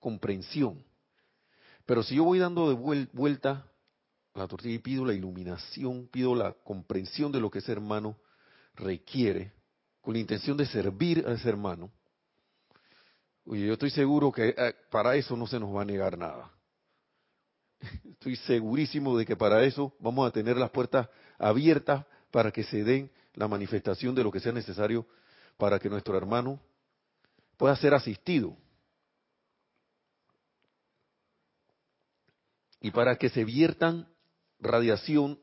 comprensión. 0.00 0.84
Pero 1.84 2.02
si 2.02 2.16
yo 2.16 2.24
voy 2.24 2.38
dando 2.38 2.68
de 2.68 3.06
vuelta 3.12 3.70
la 4.34 4.48
tortilla 4.48 4.74
y 4.74 4.78
pido 4.78 5.04
la 5.04 5.14
iluminación, 5.14 6.08
pido 6.08 6.34
la 6.34 6.52
comprensión 6.52 7.30
de 7.30 7.40
lo 7.40 7.50
que 7.50 7.60
ese 7.60 7.72
hermano 7.72 8.18
requiere, 8.74 9.52
con 10.00 10.14
la 10.14 10.20
intención 10.20 10.56
de 10.56 10.66
servir 10.66 11.24
a 11.26 11.32
ese 11.32 11.48
hermano, 11.48 11.90
oye, 13.46 13.66
yo 13.66 13.72
estoy 13.74 13.90
seguro 13.90 14.30
que 14.30 14.48
eh, 14.48 14.74
para 14.90 15.16
eso 15.16 15.36
no 15.36 15.46
se 15.46 15.58
nos 15.58 15.74
va 15.74 15.82
a 15.82 15.84
negar 15.84 16.18
nada. 16.18 16.50
Estoy 18.04 18.36
segurísimo 18.36 19.16
de 19.16 19.24
que 19.24 19.36
para 19.36 19.64
eso 19.64 19.94
vamos 20.00 20.28
a 20.28 20.32
tener 20.32 20.56
las 20.56 20.70
puertas 20.70 21.08
abiertas 21.38 22.04
para 22.30 22.50
que 22.50 22.64
se 22.64 22.84
den 22.84 23.10
la 23.34 23.48
manifestación 23.48 24.14
de 24.14 24.24
lo 24.24 24.32
que 24.32 24.40
sea 24.40 24.52
necesario 24.52 25.06
para 25.56 25.78
que 25.78 25.88
nuestro 25.88 26.16
hermano 26.16 26.60
pueda 27.56 27.76
ser 27.76 27.94
asistido. 27.94 28.56
Y 32.80 32.90
para 32.90 33.16
que 33.16 33.30
se 33.30 33.44
viertan 33.44 34.08
radiación, 34.60 35.40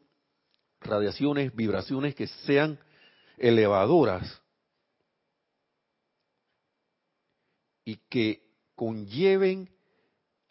radiaciones, 0.81 1.53
vibraciones 1.55 2.15
que 2.15 2.27
sean 2.27 2.79
elevadoras 3.37 4.42
y 7.85 7.97
que 8.09 8.43
conlleven 8.75 9.69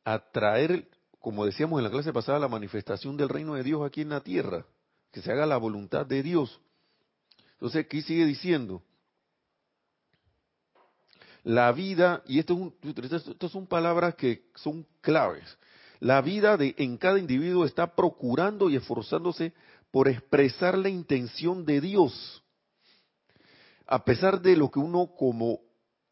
a 0.05 0.19
traer, 0.31 0.89
como 1.21 1.45
decíamos 1.45 1.79
en 1.79 1.85
la 1.85 1.91
clase 1.91 2.13
pasada, 2.13 2.39
la 2.39 2.49
manifestación 2.49 3.17
del 3.17 3.29
reino 3.29 3.55
de 3.55 3.63
Dios 3.63 3.83
aquí 3.85 4.01
en 4.01 4.11
la 4.11 4.21
tierra, 4.21 4.67
que 5.11 5.23
se 5.23 5.33
haga 5.33 5.47
la 5.47 5.57
voluntad 5.57 6.07
de 6.07 6.23
Dios. 6.23 6.61
Entonces, 7.55 7.85
aquí 7.85 8.03
sigue 8.03 8.25
diciendo, 8.25 8.83
la 11.45 11.73
vida, 11.73 12.23
y 12.27 12.39
esto, 12.39 12.73
esto 12.83 13.49
son 13.49 13.67
palabras 13.67 14.15
que 14.15 14.45
son 14.55 14.87
claves, 15.01 15.57
la 16.03 16.21
vida 16.21 16.57
de, 16.57 16.75
en 16.79 16.97
cada 16.97 17.19
individuo 17.19 17.65
está 17.65 17.95
procurando 17.95 18.69
y 18.69 18.75
esforzándose 18.75 19.53
por 19.93 20.09
expresar 20.09 20.77
la 20.77 20.89
intención 20.89 21.65
de 21.65 21.81
Dios. 21.81 22.43
A 23.87 24.05
pesar 24.05 24.41
de 24.41 24.57
lo 24.57 24.69
que 24.69 24.81
uno 24.81 25.13
como 25.17 25.61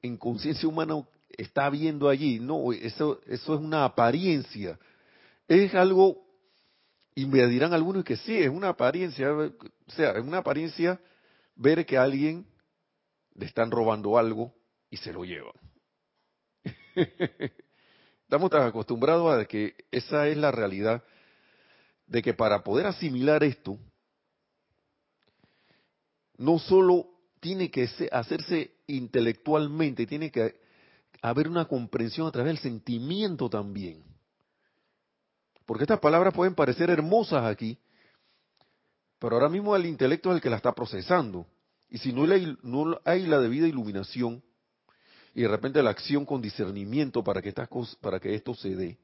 en 0.00 0.16
conciencia 0.16 0.68
humana 0.68 1.02
está 1.36 1.70
viendo 1.70 2.08
allí, 2.08 2.38
no, 2.40 2.72
eso, 2.72 3.20
eso 3.26 3.54
es 3.54 3.60
una 3.60 3.84
apariencia. 3.84 4.78
Es 5.48 5.74
algo, 5.74 6.24
y 7.14 7.26
me 7.26 7.46
dirán 7.46 7.72
algunos 7.72 8.04
que 8.04 8.16
sí, 8.16 8.36
es 8.36 8.48
una 8.48 8.68
apariencia, 8.68 9.32
o 9.32 9.52
sea, 9.88 10.12
es 10.12 10.24
una 10.24 10.38
apariencia 10.38 11.00
ver 11.56 11.84
que 11.84 11.98
a 11.98 12.02
alguien 12.02 12.46
le 13.34 13.46
están 13.46 13.70
robando 13.70 14.16
algo 14.18 14.54
y 14.90 14.96
se 14.96 15.12
lo 15.12 15.24
llevan. 15.24 15.54
Estamos 18.22 18.50
tan 18.50 18.62
acostumbrados 18.62 19.32
a 19.32 19.44
que 19.44 19.74
esa 19.90 20.28
es 20.28 20.36
la 20.36 20.52
realidad, 20.52 21.02
de 22.06 22.22
que 22.22 22.34
para 22.34 22.62
poder 22.62 22.86
asimilar 22.86 23.42
esto, 23.44 23.78
no 26.36 26.58
solo 26.58 27.08
tiene 27.40 27.70
que 27.70 27.88
hacerse 28.12 28.72
intelectualmente, 28.86 30.06
tiene 30.06 30.30
que 30.30 30.60
haber 31.22 31.48
una 31.48 31.66
comprensión 31.66 32.26
a 32.26 32.30
través 32.30 32.54
del 32.54 32.62
sentimiento 32.62 33.48
también. 33.48 34.02
Porque 35.66 35.84
estas 35.84 36.00
palabras 36.00 36.34
pueden 36.34 36.54
parecer 36.54 36.90
hermosas 36.90 37.44
aquí, 37.44 37.78
pero 39.18 39.36
ahora 39.36 39.48
mismo 39.48 39.76
el 39.76 39.86
intelecto 39.86 40.30
es 40.30 40.36
el 40.36 40.42
que 40.42 40.50
la 40.50 40.56
está 40.56 40.72
procesando. 40.72 41.46
Y 41.88 41.98
si 41.98 42.12
no 42.12 42.24
hay 43.04 43.26
la 43.26 43.40
debida 43.40 43.68
iluminación, 43.68 44.42
y 45.34 45.42
de 45.42 45.48
repente 45.48 45.82
la 45.82 45.90
acción 45.90 46.24
con 46.24 46.42
discernimiento 46.42 47.22
para 47.22 47.40
que 47.40 47.50
estas 47.50 47.68
cosas, 47.68 47.94
para 47.96 48.18
que 48.18 48.34
esto 48.34 48.54
se 48.54 48.74
dé. 48.74 48.98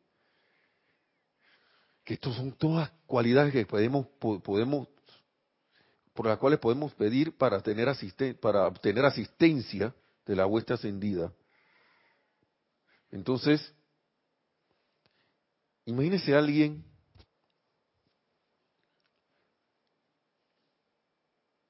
Que 2.04 2.14
estas 2.14 2.34
son 2.34 2.52
todas 2.52 2.90
cualidades 3.06 3.52
que 3.52 3.66
podemos, 3.66 4.06
podemos 4.18 4.88
por 6.14 6.26
las 6.26 6.38
cuales 6.38 6.58
podemos 6.58 6.94
pedir 6.94 7.36
para 7.36 7.60
tener 7.60 7.88
asisten, 7.88 8.36
para 8.40 8.66
obtener 8.66 9.04
asistencia 9.04 9.94
de 10.24 10.34
la 10.34 10.46
hueste 10.46 10.72
ascendida. 10.72 11.30
Entonces, 13.10 13.74
imagínese 15.84 16.34
a 16.34 16.38
alguien 16.38 16.84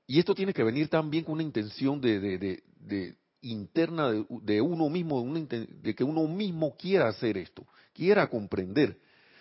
y 0.07 0.19
esto 0.19 0.35
tiene 0.35 0.53
que 0.53 0.65
venir 0.65 0.89
también 0.89 1.25
con 1.25 1.35
una 1.35 1.43
intención 1.43 2.01
de, 2.01 2.21
de, 2.21 2.63
de 2.79 3.17
interna 3.41 4.11
de, 4.11 4.61
uno 4.61 4.89
mismo, 4.89 5.25
de, 5.35 5.95
que 5.95 6.05
uno 6.05 6.27
mismo 6.27 6.77
quiera 6.77 7.09
hacer 7.09 7.37
esto, 7.37 7.67
quiera 7.93 8.29
comprender. 8.29 8.99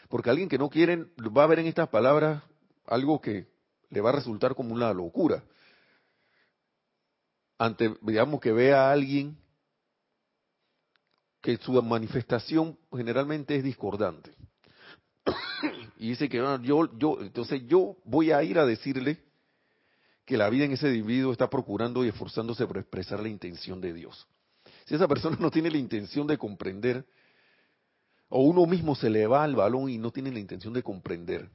Porque 0.10 0.30
alguien 0.30 0.50
que 0.50 0.58
no 0.58 0.70
quiere 0.70 1.06
va 1.36 1.44
a 1.44 1.48
ver 1.48 1.60
en 1.60 1.68
estas 1.68 1.90
palabras 1.90 2.44
algo 2.86 3.20
que 3.20 3.48
le 3.90 4.02
va 4.02 4.10
a 4.10 4.14
resultar 4.14 4.56
como 4.56 4.74
una 4.74 4.94
locura. 4.94 5.44
Ante, 7.58 7.96
digamos, 8.02 8.40
que 8.40 8.52
vea 8.52 8.90
a 8.90 8.92
alguien 8.92 9.38
que 11.46 11.58
su 11.58 11.80
manifestación 11.84 12.76
generalmente 12.92 13.56
es 13.56 13.64
discordante. 13.64 14.32
y 16.00 16.10
dice 16.10 16.28
que 16.28 16.40
ah, 16.40 16.60
yo, 16.60 16.90
yo, 16.98 17.20
entonces 17.22 17.62
yo 17.68 17.98
voy 18.04 18.32
a 18.32 18.42
ir 18.42 18.58
a 18.58 18.66
decirle 18.66 19.22
que 20.26 20.38
la 20.38 20.50
vida 20.50 20.66
en 20.66 20.72
ese 20.72 20.88
individuo 20.88 21.32
está 21.32 21.48
procurando 21.48 22.04
y 22.04 22.08
esforzándose 22.08 22.66
por 22.66 22.80
expresar 22.80 23.20
la 23.20 23.30
intención 23.30 23.80
de 23.80 23.94
Dios. 23.94 24.28
Si 24.86 24.96
esa 24.96 25.08
persona 25.08 25.38
no 25.40 25.52
tiene 25.52 25.70
la 25.70 25.78
intención 25.78 26.26
de 26.26 26.36
comprender, 26.36 27.06
o 28.30 28.42
uno 28.42 28.66
mismo 28.66 28.96
se 28.96 29.12
le 29.12 29.28
va 29.28 29.44
al 29.44 29.56
balón 29.56 29.88
y 29.92 30.00
no 30.00 30.10
tiene 30.10 30.32
la 30.32 30.40
intención 30.40 30.74
de 30.74 30.82
comprender, 30.82 31.48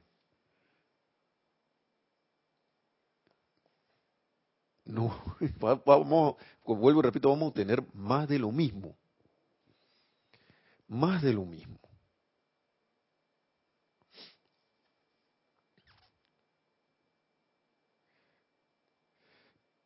no, 4.85 5.21
vamos, 5.85 6.37
vuelvo 6.63 7.01
y 7.01 7.03
repito, 7.03 7.27
vamos 7.27 7.51
a 7.51 7.55
tener 7.55 7.83
más 7.93 8.29
de 8.29 8.39
lo 8.39 8.53
mismo. 8.53 8.95
Más 10.91 11.21
de 11.21 11.31
lo 11.31 11.45
mismo. 11.45 11.79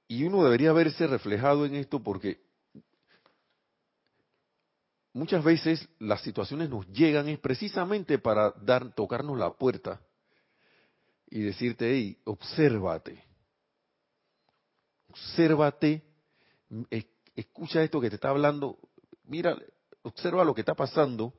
Y 0.08 0.24
uno 0.24 0.44
debería 0.44 0.74
verse 0.74 1.06
reflejado 1.06 1.68
en 1.68 1.76
esto 1.76 2.02
porque 2.02 2.42
muchas 5.14 5.44
veces 5.44 5.88
las 6.00 6.22
situaciones 6.24 6.72
nos 6.72 6.88
llegan 6.88 7.30
es 7.30 7.38
precisamente 7.38 8.18
para 8.18 8.50
dar, 8.64 8.92
tocarnos 8.96 9.38
la 9.38 9.54
puerta 9.54 10.02
y 11.28 11.42
decirte, 11.42 11.92
hey, 11.92 12.18
obsérvate, 12.24 13.24
obsérvate, 15.10 16.04
escucha 17.36 17.84
esto 17.84 18.02
que 18.02 18.10
te 18.10 18.16
está 18.16 18.30
hablando, 18.30 18.80
mira, 19.26 19.56
observa 20.06 20.44
lo 20.44 20.54
que 20.54 20.62
está 20.62 20.76
pasando, 20.76 21.34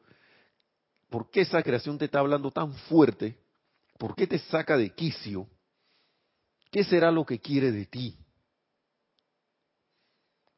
por 1.08 1.30
qué 1.30 1.42
esa 1.42 1.62
creación 1.62 1.98
te 1.98 2.06
está 2.06 2.18
hablando 2.18 2.50
tan 2.50 2.72
fuerte, 2.72 3.38
por 3.98 4.14
qué 4.14 4.26
te 4.26 4.38
saca 4.38 4.76
de 4.76 4.90
quicio, 4.90 5.48
qué 6.70 6.84
será 6.84 7.10
lo 7.10 7.24
que 7.24 7.38
quiere 7.38 7.72
de 7.72 7.86
ti. 7.86 8.18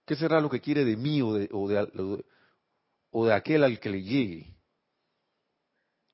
¿Qué 0.08 0.16
será 0.16 0.40
lo 0.40 0.48
que 0.48 0.60
quiere 0.62 0.86
de 0.86 0.96
mí 0.96 1.20
o 1.20 1.34
de, 1.34 1.50
o 3.10 3.26
de, 3.26 3.34
aquel 3.34 3.62
al 3.62 3.78
que 3.78 3.90
le 3.90 4.02
llegue? 4.02 4.56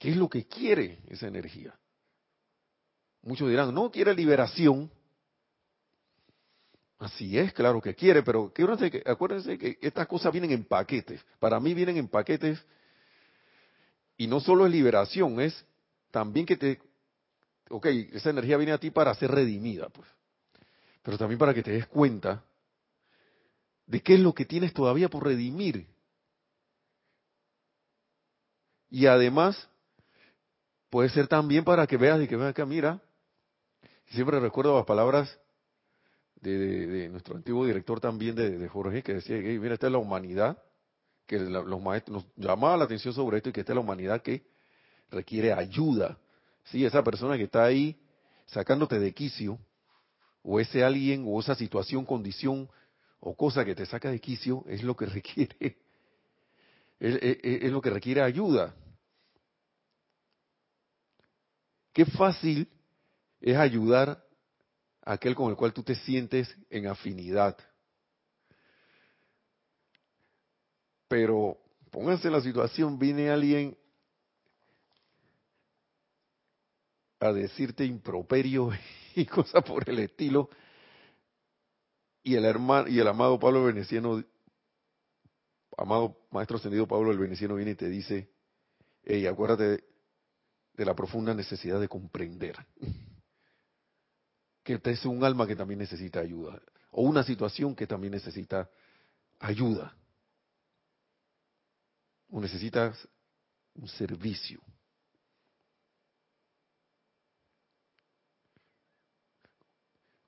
¿Qué 0.00 0.10
es 0.10 0.16
lo 0.16 0.28
que 0.28 0.48
quiere 0.48 0.98
esa 1.06 1.28
energía? 1.28 1.78
Muchos 3.22 3.48
dirán, 3.48 3.72
no 3.72 3.92
quiere 3.92 4.12
liberación. 4.12 4.90
Así 6.98 7.38
es, 7.38 7.52
claro 7.52 7.80
que 7.80 7.94
quiere, 7.94 8.22
pero 8.22 8.52
que, 8.52 9.02
acuérdense 9.04 9.58
que 9.58 9.78
estas 9.80 10.06
cosas 10.06 10.32
vienen 10.32 10.52
en 10.52 10.64
paquetes. 10.64 11.24
Para 11.38 11.58
mí 11.60 11.74
vienen 11.74 11.96
en 11.96 12.08
paquetes 12.08 12.64
y 14.16 14.26
no 14.26 14.40
solo 14.40 14.66
es 14.66 14.72
liberación, 14.72 15.40
es 15.40 15.64
también 16.10 16.46
que 16.46 16.56
te, 16.56 16.80
ok, 17.68 17.86
esa 18.12 18.30
energía 18.30 18.56
viene 18.56 18.72
a 18.72 18.78
ti 18.78 18.90
para 18.90 19.12
ser 19.14 19.32
redimida, 19.32 19.88
pues, 19.88 20.08
pero 21.02 21.18
también 21.18 21.38
para 21.38 21.52
que 21.52 21.62
te 21.62 21.72
des 21.72 21.86
cuenta 21.86 22.44
de 23.86 24.00
qué 24.00 24.14
es 24.14 24.20
lo 24.20 24.32
que 24.32 24.44
tienes 24.44 24.72
todavía 24.72 25.08
por 25.08 25.24
redimir. 25.24 25.86
Y 28.88 29.06
además, 29.06 29.68
puede 30.88 31.08
ser 31.08 31.26
también 31.26 31.64
para 31.64 31.86
que 31.88 31.96
veas 31.96 32.22
y 32.22 32.28
que 32.28 32.36
veas 32.36 32.50
acá, 32.50 32.64
mira, 32.64 33.02
siempre 34.10 34.38
recuerdo 34.38 34.76
las 34.76 34.86
palabras 34.86 35.40
de, 36.44 37.08
nuestro 37.08 37.36
antiguo 37.36 37.66
director 37.66 38.00
también 38.00 38.34
de, 38.34 38.68
Jorge, 38.68 39.02
que 39.02 39.14
decía, 39.14 39.36
mira, 39.36 39.74
esta 39.74 39.86
es 39.86 39.92
la 39.92 39.98
humanidad, 39.98 40.58
que 41.26 41.38
los 41.38 41.82
maestros 41.82 42.24
nos 42.24 42.36
llamaba 42.36 42.76
la 42.76 42.84
atención 42.84 43.14
sobre 43.14 43.38
esto 43.38 43.48
y 43.48 43.52
que 43.52 43.60
esta 43.60 43.72
es 43.72 43.76
la 43.76 43.80
humanidad 43.80 44.22
que 44.22 44.46
requiere 45.10 45.52
ayuda. 45.52 46.18
Sí, 46.64 46.84
esa 46.84 47.02
persona 47.02 47.36
que 47.36 47.44
está 47.44 47.64
ahí 47.64 47.98
sacándote 48.46 48.98
de 48.98 49.14
quicio, 49.14 49.58
o 50.42 50.60
ese 50.60 50.84
alguien, 50.84 51.24
o 51.26 51.40
esa 51.40 51.54
situación, 51.54 52.04
condición, 52.04 52.68
o 53.20 53.34
cosa 53.34 53.64
que 53.64 53.74
te 53.74 53.86
saca 53.86 54.10
de 54.10 54.20
quicio, 54.20 54.64
es 54.68 54.82
lo 54.82 54.94
que 54.94 55.06
requiere, 55.06 55.78
es 57.00 57.72
lo 57.72 57.80
que 57.80 57.90
requiere 57.90 58.20
ayuda. 58.20 58.74
Qué 61.92 62.04
fácil 62.04 62.68
es 63.40 63.56
ayudar 63.56 64.23
aquel 65.04 65.34
con 65.34 65.50
el 65.50 65.56
cual 65.56 65.72
tú 65.72 65.82
te 65.82 65.94
sientes 65.94 66.54
en 66.70 66.86
afinidad. 66.86 67.56
Pero 71.08 71.58
pónganse 71.90 72.28
en 72.28 72.32
la 72.32 72.40
situación, 72.40 72.98
viene 72.98 73.30
alguien 73.30 73.76
a 77.20 77.32
decirte 77.32 77.84
improperio 77.84 78.70
y 79.14 79.26
cosas 79.26 79.62
por 79.62 79.88
el 79.88 79.98
estilo, 80.00 80.48
y 82.22 82.36
el 82.36 82.44
hermano 82.46 82.88
y 82.88 82.98
el 82.98 83.06
amado 83.06 83.38
Pablo 83.38 83.64
Veneciano, 83.64 84.24
amado 85.76 86.26
maestro 86.30 86.56
ascendido 86.56 86.88
Pablo 86.88 87.12
el 87.12 87.18
Veneciano 87.18 87.54
viene 87.54 87.72
y 87.72 87.76
te 87.76 87.88
dice, 87.88 88.30
hey, 89.04 89.26
acuérdate 89.26 89.84
de 90.72 90.84
la 90.84 90.94
profunda 90.94 91.34
necesidad 91.34 91.78
de 91.78 91.88
comprender 91.88 92.56
que 94.64 94.80
es 94.82 95.04
un 95.04 95.22
alma 95.22 95.46
que 95.46 95.54
también 95.54 95.78
necesita 95.78 96.20
ayuda, 96.20 96.60
o 96.90 97.02
una 97.02 97.22
situación 97.22 97.76
que 97.76 97.86
también 97.86 98.12
necesita 98.12 98.68
ayuda, 99.38 99.94
o 102.30 102.40
necesitas 102.40 103.06
un 103.74 103.86
servicio. 103.88 104.60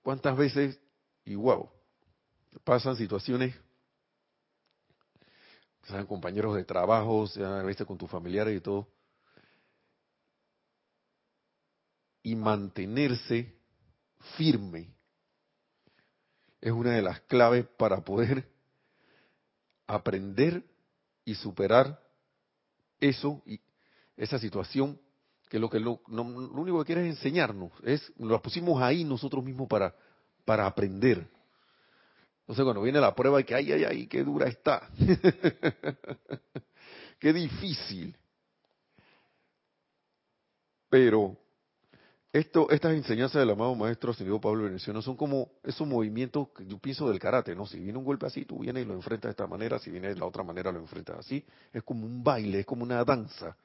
¿Cuántas 0.03 0.37
veces, 0.37 0.79
y 1.25 1.35
wow, 1.35 1.69
pasan 2.63 2.95
situaciones, 2.95 3.57
sean 5.85 6.07
compañeros 6.07 6.55
de 6.55 6.65
trabajo, 6.65 7.27
sean 7.27 7.55
a 7.55 7.63
veces 7.63 7.87
con 7.87 7.97
tus 7.97 8.11
familiares 8.11 8.57
y 8.57 8.61
todo, 8.61 8.87
y 12.23 12.37
mantenerse 12.37 13.56
firme 14.37 14.95
es 16.61 16.73
una 16.73 16.93
de 16.93 17.03
las 17.03 17.21
claves 17.23 17.67
para 17.77 18.01
poder 18.01 18.49
aprender 19.87 20.65
y 21.25 21.35
superar 21.35 22.01
eso 23.01 23.43
y 23.47 23.61
esa 24.17 24.39
situación 24.39 24.99
que 25.49 25.59
lo 25.59 25.71
que 25.71 25.79
lo, 25.79 26.01
único 26.09 26.81
que 26.81 26.87
quiere 26.87 27.09
es 27.09 27.17
enseñarnos 27.17 27.71
es 27.85 28.13
lo 28.19 28.41
pusimos 28.43 28.83
ahí 28.83 29.05
nosotros 29.05 29.45
mismos 29.45 29.69
para 29.69 29.95
para 30.45 30.67
aprender. 30.67 31.27
Entonces 32.41 32.65
cuando 32.65 32.83
viene 32.83 33.01
la 33.01 33.15
prueba 33.15 33.43
que 33.43 33.55
ay 33.55 33.73
ay 33.73 33.85
ay 33.85 34.07
qué 34.07 34.25
dura 34.25 34.49
está 34.49 34.89
qué 37.19 37.33
difícil 37.33 38.17
pero 40.89 41.37
esto, 42.39 42.69
estas 42.71 42.93
enseñanzas 42.93 43.41
del 43.41 43.51
amado 43.51 43.75
maestro 43.75 44.13
señor 44.13 44.43
Pablo 44.43 44.65
Veneciano 44.65 45.01
son 45.01 45.17
como 45.17 45.53
esos 45.63 45.89
movimientos 45.89 46.49
que 46.51 46.67
yo 46.67 46.79
pienso 46.79 47.09
del 47.09 47.19
karate, 47.19 47.55
¿no? 47.55 47.67
Si 47.67 47.79
viene 47.81 47.99
un 47.99 48.05
golpe 48.05 48.27
así, 48.27 48.45
tú 48.45 48.59
vienes 48.59 48.85
y 48.85 48.87
lo 48.87 48.93
enfrentas 48.93 49.31
de 49.31 49.31
esta 49.31 49.47
manera, 49.47 49.79
si 49.79 49.91
viene 49.91 50.09
de 50.09 50.17
la 50.17 50.27
otra 50.27 50.43
manera, 50.43 50.71
lo 50.71 50.79
enfrentas 50.79 51.21
así. 51.21 51.43
Es 51.73 51.83
como 51.83 52.05
un 52.05 52.23
baile, 52.23 52.61
es 52.61 52.67
como 52.67 52.83
una 52.83 53.03
danza. 53.05 53.57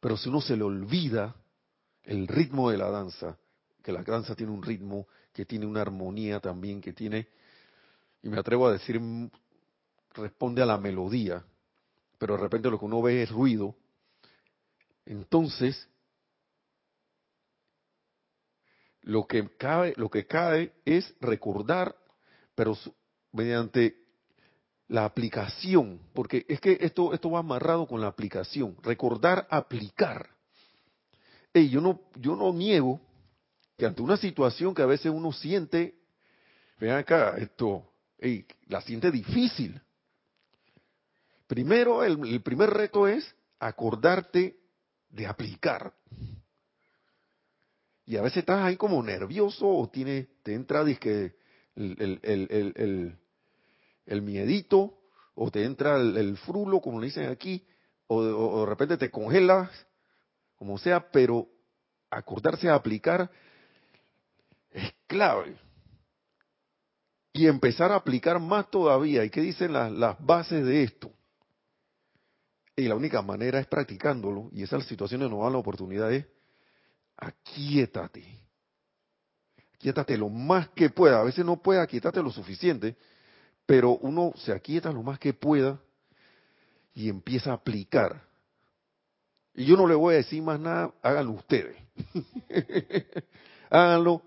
Pero 0.00 0.16
si 0.16 0.28
uno 0.28 0.40
se 0.40 0.56
le 0.56 0.64
olvida 0.64 1.36
el 2.02 2.26
ritmo 2.26 2.68
de 2.68 2.78
la 2.78 2.90
danza, 2.90 3.38
que 3.80 3.92
la 3.92 4.02
danza 4.02 4.34
tiene 4.34 4.50
un 4.50 4.62
ritmo, 4.62 5.06
que 5.32 5.44
tiene 5.44 5.64
una 5.64 5.82
armonía 5.82 6.40
también, 6.40 6.80
que 6.80 6.92
tiene, 6.92 7.28
y 8.24 8.28
me 8.28 8.38
atrevo 8.40 8.66
a 8.66 8.72
decir, 8.72 9.00
responde 10.14 10.62
a 10.62 10.66
la 10.66 10.78
melodía, 10.78 11.44
pero 12.18 12.34
de 12.34 12.42
repente 12.42 12.70
lo 12.70 12.78
que 12.78 12.86
uno 12.86 13.00
ve 13.02 13.22
es 13.22 13.30
ruido, 13.30 13.76
entonces 15.06 15.88
lo 19.04 19.26
que 19.26 19.48
cabe, 19.56 19.94
lo 19.96 20.10
que 20.10 20.26
cae 20.26 20.72
es 20.84 21.14
recordar, 21.20 21.94
pero 22.54 22.76
mediante 23.32 23.96
la 24.88 25.04
aplicación, 25.04 26.00
porque 26.12 26.44
es 26.48 26.60
que 26.60 26.78
esto, 26.80 27.12
esto 27.12 27.30
va 27.30 27.40
amarrado 27.40 27.86
con 27.86 28.00
la 28.00 28.06
aplicación, 28.08 28.76
recordar 28.82 29.46
aplicar. 29.50 30.28
y 31.52 31.68
yo 31.68 31.80
no, 31.80 32.00
yo 32.16 32.34
no 32.34 32.52
niego 32.52 33.00
que 33.76 33.86
ante 33.86 34.02
una 34.02 34.16
situación 34.16 34.74
que 34.74 34.82
a 34.82 34.86
veces 34.86 35.12
uno 35.12 35.32
siente, 35.32 35.94
vean 36.78 36.98
acá, 36.98 37.36
esto, 37.38 37.90
la 38.68 38.80
siente 38.80 39.10
difícil. 39.10 39.80
Primero, 41.46 42.04
el 42.04 42.40
primer 42.42 42.70
reto 42.70 43.06
es 43.06 43.34
acordarte 43.58 44.56
de 45.10 45.26
aplicar 45.26 45.92
y 48.06 48.16
a 48.16 48.22
veces 48.22 48.38
estás 48.38 48.62
ahí 48.62 48.76
como 48.76 49.02
nervioso 49.02 49.66
o 49.66 49.88
tiene, 49.88 50.28
te 50.42 50.54
entra 50.54 50.82
el, 50.82 53.16
el, 54.06 54.22
miedito 54.22 54.98
o 55.34 55.50
te 55.50 55.64
entra 55.64 55.96
el, 55.96 56.36
frulo, 56.38 56.80
como 56.80 57.00
le 57.00 57.06
dicen 57.06 57.30
aquí, 57.30 57.66
o, 58.06 58.60
de 58.60 58.66
repente 58.66 58.98
te 58.98 59.10
congelas, 59.10 59.70
como 60.56 60.76
sea, 60.76 61.10
pero 61.10 61.48
acordarse 62.10 62.68
a 62.68 62.74
aplicar 62.74 63.30
es 64.70 64.92
clave. 65.06 65.56
Y 67.32 67.48
empezar 67.48 67.90
a 67.90 67.96
aplicar 67.96 68.38
más 68.38 68.70
todavía. 68.70 69.24
¿Y 69.24 69.30
qué 69.30 69.40
dicen 69.40 69.72
las, 69.72 69.90
las 69.90 70.24
bases 70.24 70.64
de 70.64 70.84
esto? 70.84 71.10
Y 72.76 72.86
la 72.86 72.94
única 72.94 73.22
manera 73.22 73.58
es 73.58 73.66
practicándolo, 73.66 74.50
y 74.52 74.62
esas 74.62 74.86
situaciones 74.86 75.30
nos 75.30 75.42
dan 75.42 75.52
la 75.52 75.58
oportunidad 75.58 76.12
es 76.12 76.26
aquíétate. 77.16 78.24
Aquíétate 79.74 80.16
lo 80.16 80.28
más 80.28 80.68
que 80.70 80.90
pueda. 80.90 81.20
A 81.20 81.24
veces 81.24 81.44
no 81.44 81.60
puede 81.60 81.80
aquietate 81.80 82.22
lo 82.22 82.30
suficiente, 82.30 82.96
pero 83.66 83.96
uno 83.98 84.32
se 84.36 84.52
aquieta 84.52 84.92
lo 84.92 85.02
más 85.02 85.18
que 85.18 85.34
pueda 85.34 85.78
y 86.94 87.08
empieza 87.08 87.50
a 87.50 87.54
aplicar. 87.54 88.22
Y 89.54 89.66
yo 89.66 89.76
no 89.76 89.86
le 89.86 89.94
voy 89.94 90.14
a 90.14 90.18
decir 90.18 90.42
más 90.42 90.58
nada, 90.58 90.92
háganlo 91.02 91.32
ustedes. 91.32 91.76
háganlo 93.70 94.22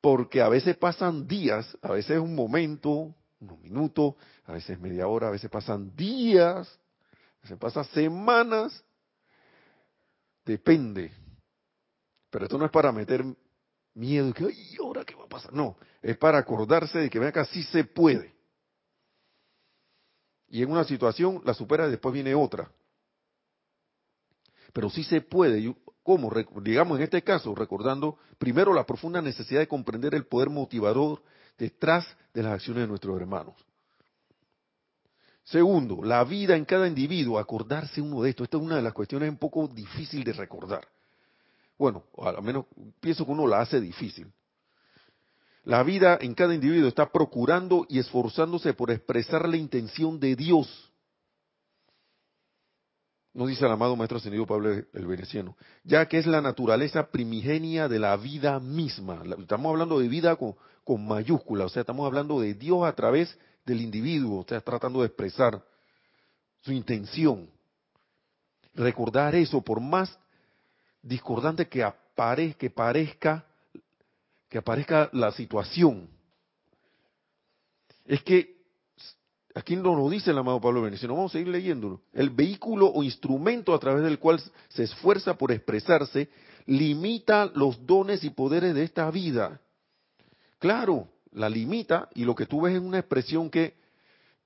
porque 0.00 0.40
a 0.40 0.48
veces 0.48 0.76
pasan 0.76 1.26
días, 1.26 1.76
a 1.82 1.92
veces 1.92 2.12
es 2.12 2.22
un 2.22 2.34
momento, 2.34 3.14
unos 3.40 3.60
minutos, 3.60 4.14
a 4.44 4.52
veces 4.52 4.78
media 4.78 5.08
hora, 5.08 5.28
a 5.28 5.32
veces 5.32 5.50
pasan 5.50 5.94
días, 5.96 6.78
a 7.38 7.42
veces 7.42 7.58
pasan 7.58 7.84
semanas. 7.86 8.84
Depende 10.44 11.12
pero 12.30 12.44
esto 12.44 12.58
no 12.58 12.64
es 12.64 12.70
para 12.70 12.92
meter 12.92 13.24
miedo, 13.94 14.32
que, 14.32 14.44
ay, 14.44 14.76
¿ahora 14.80 15.04
qué 15.04 15.14
va 15.14 15.24
a 15.24 15.28
pasar? 15.28 15.52
No, 15.52 15.76
es 16.02 16.16
para 16.16 16.38
acordarse 16.38 16.98
de 16.98 17.10
que 17.10 17.18
venga, 17.18 17.44
sí 17.46 17.62
se 17.64 17.84
puede. 17.84 18.34
Y 20.48 20.62
en 20.62 20.70
una 20.70 20.84
situación 20.84 21.42
la 21.44 21.54
supera 21.54 21.86
y 21.86 21.90
después 21.90 22.12
viene 22.12 22.34
otra. 22.34 22.70
Pero 24.72 24.88
sí 24.90 25.04
se 25.04 25.20
puede. 25.20 25.74
¿Cómo? 26.02 26.32
Digamos 26.62 26.98
en 26.98 27.04
este 27.04 27.22
caso, 27.22 27.54
recordando 27.54 28.18
primero 28.38 28.72
la 28.72 28.86
profunda 28.86 29.20
necesidad 29.20 29.60
de 29.60 29.68
comprender 29.68 30.14
el 30.14 30.26
poder 30.26 30.48
motivador 30.48 31.22
detrás 31.58 32.06
de 32.32 32.42
las 32.42 32.54
acciones 32.54 32.84
de 32.84 32.88
nuestros 32.88 33.20
hermanos. 33.20 33.56
Segundo, 35.44 36.02
la 36.02 36.24
vida 36.24 36.56
en 36.56 36.64
cada 36.64 36.86
individuo, 36.86 37.38
acordarse 37.38 38.00
uno 38.00 38.22
de 38.22 38.30
esto. 38.30 38.44
Esta 38.44 38.58
es 38.58 38.62
una 38.62 38.76
de 38.76 38.82
las 38.82 38.92
cuestiones 38.92 39.30
un 39.30 39.38
poco 39.38 39.66
difícil 39.66 40.22
de 40.24 40.34
recordar. 40.34 40.86
Bueno, 41.78 42.04
al 42.18 42.42
menos 42.42 42.66
pienso 43.00 43.24
que 43.24 43.30
uno 43.30 43.46
la 43.46 43.60
hace 43.60 43.80
difícil. 43.80 44.30
La 45.64 45.82
vida 45.82 46.18
en 46.20 46.34
cada 46.34 46.54
individuo 46.54 46.88
está 46.88 47.12
procurando 47.12 47.86
y 47.88 47.98
esforzándose 47.98 48.74
por 48.74 48.90
expresar 48.90 49.48
la 49.48 49.56
intención 49.56 50.18
de 50.18 50.34
Dios. 50.34 50.92
Nos 53.34 53.48
dice 53.48 53.66
el 53.66 53.70
amado 53.70 53.94
Maestro 53.94 54.18
Ascendido 54.18 54.46
Pablo 54.46 54.72
el 54.72 55.06
Veneciano, 55.06 55.56
ya 55.84 56.06
que 56.06 56.18
es 56.18 56.26
la 56.26 56.40
naturaleza 56.40 57.10
primigenia 57.10 57.86
de 57.86 58.00
la 58.00 58.16
vida 58.16 58.58
misma. 58.58 59.22
Estamos 59.38 59.70
hablando 59.70 60.00
de 60.00 60.08
vida 60.08 60.34
con, 60.36 60.56
con 60.82 61.06
mayúscula, 61.06 61.66
o 61.66 61.68
sea, 61.68 61.82
estamos 61.82 62.06
hablando 62.06 62.40
de 62.40 62.54
Dios 62.54 62.84
a 62.84 62.94
través 62.94 63.38
del 63.64 63.82
individuo, 63.82 64.40
o 64.40 64.46
sea, 64.48 64.60
tratando 64.60 65.00
de 65.00 65.06
expresar 65.06 65.62
su 66.62 66.72
intención. 66.72 67.48
Recordar 68.74 69.34
eso, 69.34 69.60
por 69.60 69.80
más 69.80 70.18
discordante 71.08 71.68
que, 71.68 71.86
que 72.58 72.70
parezca 72.70 73.44
que 74.48 74.58
aparezca 74.58 75.10
la 75.12 75.30
situación. 75.32 76.08
Es 78.06 78.22
que, 78.22 78.56
aquí 79.54 79.76
no 79.76 79.94
lo 79.94 80.08
dice 80.08 80.30
el 80.30 80.38
amado 80.38 80.60
Pablo 80.60 80.82
Veneciano, 80.82 81.14
vamos 81.14 81.32
a 81.32 81.38
seguir 81.38 81.48
leyéndolo. 81.48 82.00
El 82.12 82.30
vehículo 82.30 82.86
o 82.86 83.02
instrumento 83.02 83.74
a 83.74 83.78
través 83.78 84.02
del 84.04 84.18
cual 84.18 84.42
se 84.68 84.84
esfuerza 84.84 85.36
por 85.36 85.52
expresarse 85.52 86.30
limita 86.66 87.50
los 87.54 87.84
dones 87.86 88.24
y 88.24 88.30
poderes 88.30 88.74
de 88.74 88.84
esta 88.84 89.10
vida. 89.10 89.60
Claro, 90.58 91.08
la 91.32 91.48
limita 91.48 92.08
y 92.14 92.24
lo 92.24 92.34
que 92.34 92.46
tú 92.46 92.62
ves 92.62 92.74
es 92.74 92.80
una 92.80 92.98
expresión 92.98 93.50
que, 93.50 93.74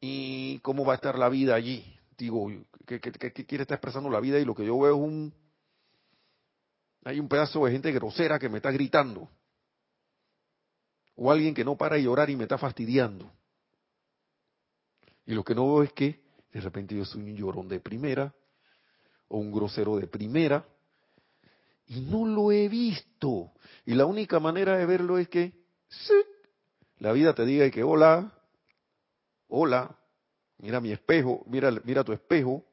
¿y 0.00 0.58
cómo 0.60 0.84
va 0.84 0.94
a 0.94 0.96
estar 0.96 1.18
la 1.18 1.28
vida 1.28 1.54
allí? 1.54 1.84
Digo, 2.18 2.50
¿qué, 2.86 3.00
quiere 3.00 3.62
estar 3.62 3.76
expresando 3.76 4.10
la 4.10 4.20
vida? 4.20 4.38
Y 4.38 4.44
lo 4.44 4.54
que 4.54 4.64
yo 4.64 4.78
veo 4.78 4.94
es 4.94 5.00
un, 5.00 5.32
hay 7.04 7.18
un 7.18 7.28
pedazo 7.28 7.64
de 7.64 7.72
gente 7.72 7.92
grosera 7.92 8.38
que 8.38 8.48
me 8.48 8.58
está 8.58 8.70
gritando. 8.70 9.28
O 11.16 11.30
alguien 11.30 11.54
que 11.54 11.64
no 11.64 11.76
para 11.76 11.96
de 11.96 12.04
llorar 12.04 12.30
y 12.30 12.36
me 12.36 12.44
está 12.44 12.58
fastidiando. 12.58 13.30
Y 15.26 15.34
lo 15.34 15.44
que 15.44 15.54
no 15.54 15.66
veo 15.74 15.82
es 15.82 15.92
que 15.92 16.22
de 16.52 16.60
repente 16.60 16.96
yo 16.96 17.04
soy 17.04 17.22
un 17.22 17.36
llorón 17.36 17.68
de 17.68 17.80
primera 17.80 18.34
o 19.28 19.38
un 19.38 19.52
grosero 19.52 19.96
de 19.96 20.06
primera 20.06 20.66
y 21.86 22.00
no 22.00 22.26
lo 22.26 22.52
he 22.52 22.68
visto. 22.68 23.52
Y 23.84 23.94
la 23.94 24.06
única 24.06 24.40
manera 24.40 24.76
de 24.76 24.86
verlo 24.86 25.18
es 25.18 25.28
que 25.28 25.52
la 26.98 27.12
vida 27.12 27.34
te 27.34 27.44
diga 27.44 27.70
que 27.70 27.82
hola, 27.82 28.32
hola, 29.48 29.98
mira 30.58 30.80
mi 30.80 30.92
espejo, 30.92 31.44
mira, 31.46 31.70
mira 31.84 32.04
tu 32.04 32.12
espejo. 32.12 32.64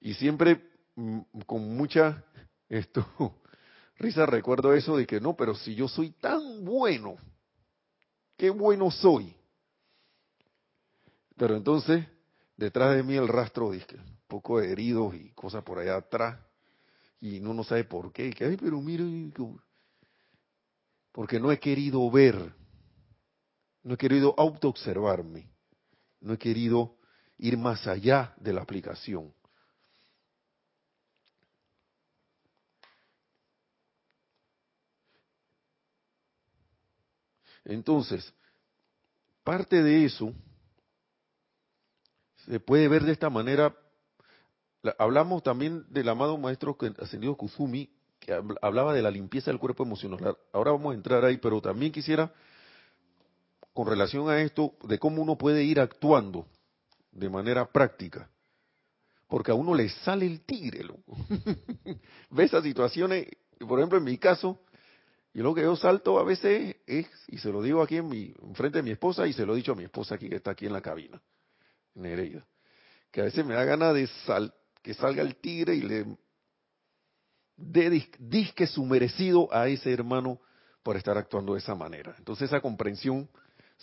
Y 0.00 0.14
siempre 0.14 0.73
con 1.46 1.76
mucha 1.76 2.24
esto 2.68 3.04
risa 3.98 4.26
recuerdo 4.26 4.72
eso 4.74 4.96
de 4.96 5.06
que 5.06 5.20
no, 5.20 5.36
pero 5.36 5.54
si 5.54 5.74
yo 5.74 5.88
soy 5.88 6.10
tan 6.10 6.64
bueno, 6.64 7.16
qué 8.36 8.50
bueno 8.50 8.90
soy. 8.90 9.34
Pero 11.36 11.56
entonces, 11.56 12.06
detrás 12.56 12.94
de 12.96 13.02
mí 13.02 13.14
el 13.14 13.28
rastro, 13.28 13.70
dice, 13.70 13.96
un 13.96 14.18
poco 14.28 14.60
de 14.60 14.70
heridos 14.70 15.14
y 15.14 15.30
cosas 15.30 15.62
por 15.64 15.78
allá 15.78 15.96
atrás, 15.96 16.38
y 17.20 17.40
uno 17.40 17.54
no 17.54 17.64
sabe 17.64 17.84
por 17.84 18.12
qué, 18.12 18.32
que, 18.32 18.44
ay, 18.44 18.56
pero 18.56 18.80
mire, 18.80 19.32
porque 21.12 21.40
no 21.40 21.50
he 21.50 21.58
querido 21.58 22.10
ver, 22.10 22.54
no 23.82 23.94
he 23.94 23.96
querido 23.96 24.34
autoobservarme, 24.36 25.48
no 26.20 26.34
he 26.34 26.38
querido 26.38 26.96
ir 27.38 27.56
más 27.56 27.86
allá 27.86 28.34
de 28.36 28.52
la 28.52 28.62
aplicación. 28.62 29.32
Entonces, 37.64 38.32
parte 39.42 39.82
de 39.82 40.04
eso 40.04 40.32
se 42.46 42.60
puede 42.60 42.88
ver 42.88 43.04
de 43.04 43.12
esta 43.12 43.30
manera. 43.30 43.74
Hablamos 44.98 45.42
también 45.42 45.86
del 45.88 46.08
amado 46.08 46.36
maestro 46.36 46.76
ascendido 46.98 47.36
Kuzumi, 47.36 47.90
que 48.20 48.32
hablaba 48.60 48.92
de 48.92 49.02
la 49.02 49.10
limpieza 49.10 49.50
del 49.50 49.60
cuerpo 49.60 49.82
emocional. 49.82 50.36
Ahora 50.52 50.72
vamos 50.72 50.92
a 50.92 50.94
entrar 50.94 51.24
ahí, 51.24 51.38
pero 51.38 51.60
también 51.60 51.92
quisiera, 51.92 52.32
con 53.72 53.86
relación 53.86 54.28
a 54.28 54.40
esto, 54.40 54.74
de 54.82 54.98
cómo 54.98 55.22
uno 55.22 55.36
puede 55.36 55.64
ir 55.64 55.80
actuando 55.80 56.46
de 57.12 57.30
manera 57.30 57.70
práctica. 57.70 58.28
Porque 59.26 59.50
a 59.50 59.54
uno 59.54 59.74
le 59.74 59.88
sale 59.88 60.26
el 60.26 60.42
tigre, 60.42 60.84
loco. 60.84 61.16
Ve 62.30 62.44
esas 62.44 62.62
situaciones, 62.62 63.26
por 63.58 63.78
ejemplo, 63.78 63.98
en 63.98 64.04
mi 64.04 64.18
caso, 64.18 64.60
y 65.34 65.40
lo 65.40 65.52
que 65.52 65.62
yo 65.62 65.74
salto 65.74 66.20
a 66.20 66.22
veces 66.22 66.76
es, 66.86 67.08
y 67.26 67.38
se 67.38 67.50
lo 67.50 67.60
digo 67.60 67.82
aquí 67.82 67.96
en, 67.96 68.08
mi, 68.08 68.32
frente 68.54 68.78
de 68.78 68.84
mi 68.84 68.92
esposa, 68.92 69.26
y 69.26 69.32
se 69.32 69.44
lo 69.44 69.52
he 69.52 69.56
dicho 69.56 69.72
a 69.72 69.74
mi 69.74 69.82
esposa 69.82 70.14
aquí 70.14 70.28
que 70.28 70.36
está 70.36 70.52
aquí 70.52 70.66
en 70.66 70.72
la 70.72 70.80
cabina, 70.80 71.20
Nereida, 71.94 72.46
que 73.10 73.20
a 73.20 73.24
veces 73.24 73.44
me 73.44 73.54
da 73.54 73.64
ganas 73.64 73.94
de 73.94 74.06
sal, 74.24 74.54
que 74.80 74.94
salga 74.94 75.22
el 75.22 75.34
tigre 75.36 75.74
y 75.74 75.82
le 75.82 76.06
dé 77.56 78.08
disque 78.20 78.68
su 78.68 78.84
merecido 78.84 79.52
a 79.52 79.66
ese 79.66 79.92
hermano 79.92 80.38
por 80.84 80.96
estar 80.96 81.18
actuando 81.18 81.54
de 81.54 81.58
esa 81.58 81.74
manera. 81.74 82.14
Entonces 82.18 82.48
esa 82.50 82.60
comprensión 82.60 83.28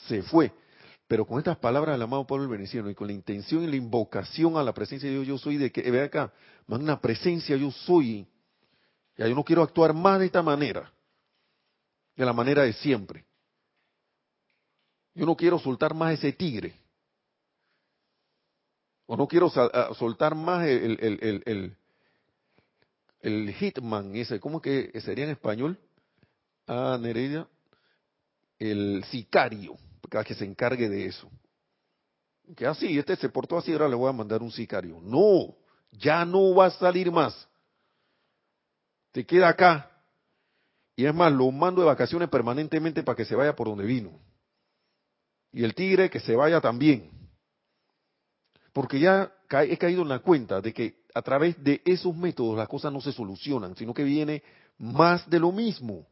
se 0.07 0.21
fue. 0.21 0.53
Pero 1.07 1.25
con 1.25 1.39
estas 1.39 1.57
palabras 1.57 1.95
del 1.95 2.03
amado 2.03 2.25
Pablo 2.25 2.43
el 2.43 2.49
Veneciano 2.49 2.89
y 2.89 2.95
con 2.95 3.07
la 3.07 3.13
intención 3.13 3.63
y 3.63 3.67
la 3.67 3.75
invocación 3.75 4.55
a 4.55 4.63
la 4.63 4.73
presencia 4.73 5.09
de 5.09 5.15
Dios, 5.15 5.27
yo 5.27 5.37
soy 5.37 5.57
de 5.57 5.71
que, 5.71 5.89
ve 5.89 6.03
acá, 6.03 6.31
más 6.67 6.79
una 6.79 7.01
presencia 7.01 7.57
yo 7.57 7.71
soy. 7.71 8.25
Ya 9.17 9.27
yo 9.27 9.35
no 9.35 9.43
quiero 9.43 9.63
actuar 9.63 9.93
más 9.93 10.19
de 10.19 10.27
esta 10.27 10.41
manera 10.41 10.93
de 12.15 12.25
la 12.25 12.33
manera 12.33 12.63
de 12.63 12.73
siempre. 12.73 13.25
Yo 15.13 15.25
no 15.25 15.35
quiero 15.35 15.59
soltar 15.59 15.93
más 15.93 16.13
ese 16.13 16.31
tigre. 16.33 16.73
O 19.05 19.17
no 19.17 19.27
quiero 19.27 19.49
soltar 19.49 20.35
más 20.35 20.65
el, 20.65 20.97
el, 21.01 21.43
el, 21.45 21.75
el, 23.19 23.53
hitman 23.53 24.15
ese. 24.15 24.39
¿Cómo 24.39 24.61
que 24.61 24.91
sería 25.01 25.25
en 25.25 25.31
español? 25.31 25.77
Ah, 26.65 26.97
Nereida. 26.99 27.47
El 28.57 29.03
sicario, 29.05 29.75
que 30.09 30.35
se 30.35 30.45
encargue 30.45 30.87
de 30.87 31.07
eso. 31.07 31.29
Que 32.55 32.65
así, 32.65 32.97
este 32.97 33.15
se 33.15 33.29
portó 33.29 33.57
así, 33.57 33.73
ahora 33.73 33.89
le 33.89 33.95
voy 33.95 34.09
a 34.09 34.13
mandar 34.13 34.41
un 34.41 34.51
sicario. 34.51 34.99
No, 35.01 35.55
ya 35.91 36.23
no 36.23 36.55
va 36.55 36.67
a 36.67 36.71
salir 36.71 37.11
más. 37.11 37.47
Te 39.11 39.25
queda 39.25 39.49
acá 39.49 39.90
y 41.01 41.05
es 41.07 41.15
más, 41.15 41.33
lo 41.33 41.49
mando 41.49 41.81
de 41.81 41.87
vacaciones 41.87 42.29
permanentemente 42.29 43.01
para 43.01 43.15
que 43.15 43.25
se 43.25 43.35
vaya 43.35 43.55
por 43.55 43.67
donde 43.67 43.85
vino. 43.85 44.19
Y 45.51 45.63
el 45.63 45.73
tigre 45.73 46.11
que 46.11 46.19
se 46.19 46.35
vaya 46.35 46.61
también. 46.61 47.09
Porque 48.71 48.99
ya 48.99 49.33
he 49.49 49.77
caído 49.79 50.03
en 50.03 50.09
la 50.09 50.19
cuenta 50.19 50.61
de 50.61 50.71
que 50.71 51.01
a 51.15 51.23
través 51.23 51.61
de 51.63 51.81
esos 51.85 52.15
métodos 52.15 52.55
las 52.55 52.67
cosas 52.67 52.93
no 52.93 53.01
se 53.01 53.11
solucionan, 53.13 53.75
sino 53.75 53.95
que 53.95 54.03
viene 54.03 54.43
más 54.77 55.27
de 55.27 55.39
lo 55.39 55.51
mismo. 55.51 56.07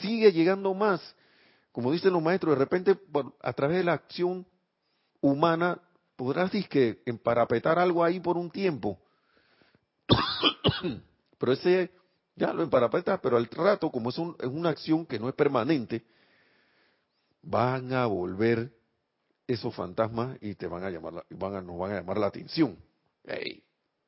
Sigue 0.00 0.30
llegando 0.30 0.72
más. 0.72 1.16
Como 1.72 1.90
dicen 1.90 2.12
los 2.12 2.22
maestros, 2.22 2.56
de 2.56 2.64
repente 2.64 2.96
a 3.42 3.52
través 3.54 3.78
de 3.78 3.84
la 3.84 3.94
acción 3.94 4.46
humana 5.20 5.80
podrás 6.14 6.52
que 6.68 7.02
emparapetar 7.06 7.80
algo 7.80 8.04
ahí 8.04 8.20
por 8.20 8.36
un 8.36 8.52
tiempo. 8.52 9.00
Pero 11.38 11.52
ese 11.52 11.98
ya 12.38 12.52
lo 12.52 12.62
emparapetas, 12.62 13.18
pero 13.20 13.36
al 13.36 13.46
rato, 13.46 13.90
como 13.90 14.10
es, 14.10 14.18
una 14.18 14.70
acción 14.70 15.04
que 15.04 15.18
no 15.18 15.28
es 15.28 15.34
permanente, 15.34 16.04
van 17.42 17.92
a 17.92 18.06
volver 18.06 18.72
esos 19.46 19.74
fantasmas 19.74 20.38
y 20.40 20.54
te 20.54 20.66
van 20.66 20.84
a 20.84 20.90
llamar, 20.90 21.24
van 21.30 21.54
a, 21.56 21.60
nos 21.60 21.78
van 21.78 21.92
a 21.92 21.94
llamar 21.96 22.18
la 22.18 22.26
atención. 22.26 22.78
Hey, 23.24 23.62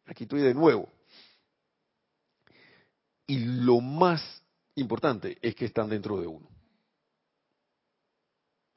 aquí 0.06 0.24
estoy 0.24 0.42
de 0.42 0.54
nuevo. 0.54 0.88
Y 3.26 3.38
lo 3.38 3.80
más 3.80 4.22
importante 4.76 5.38
es 5.42 5.54
que 5.54 5.64
están 5.64 5.88
dentro 5.88 6.20
de 6.20 6.26
uno. 6.26 6.48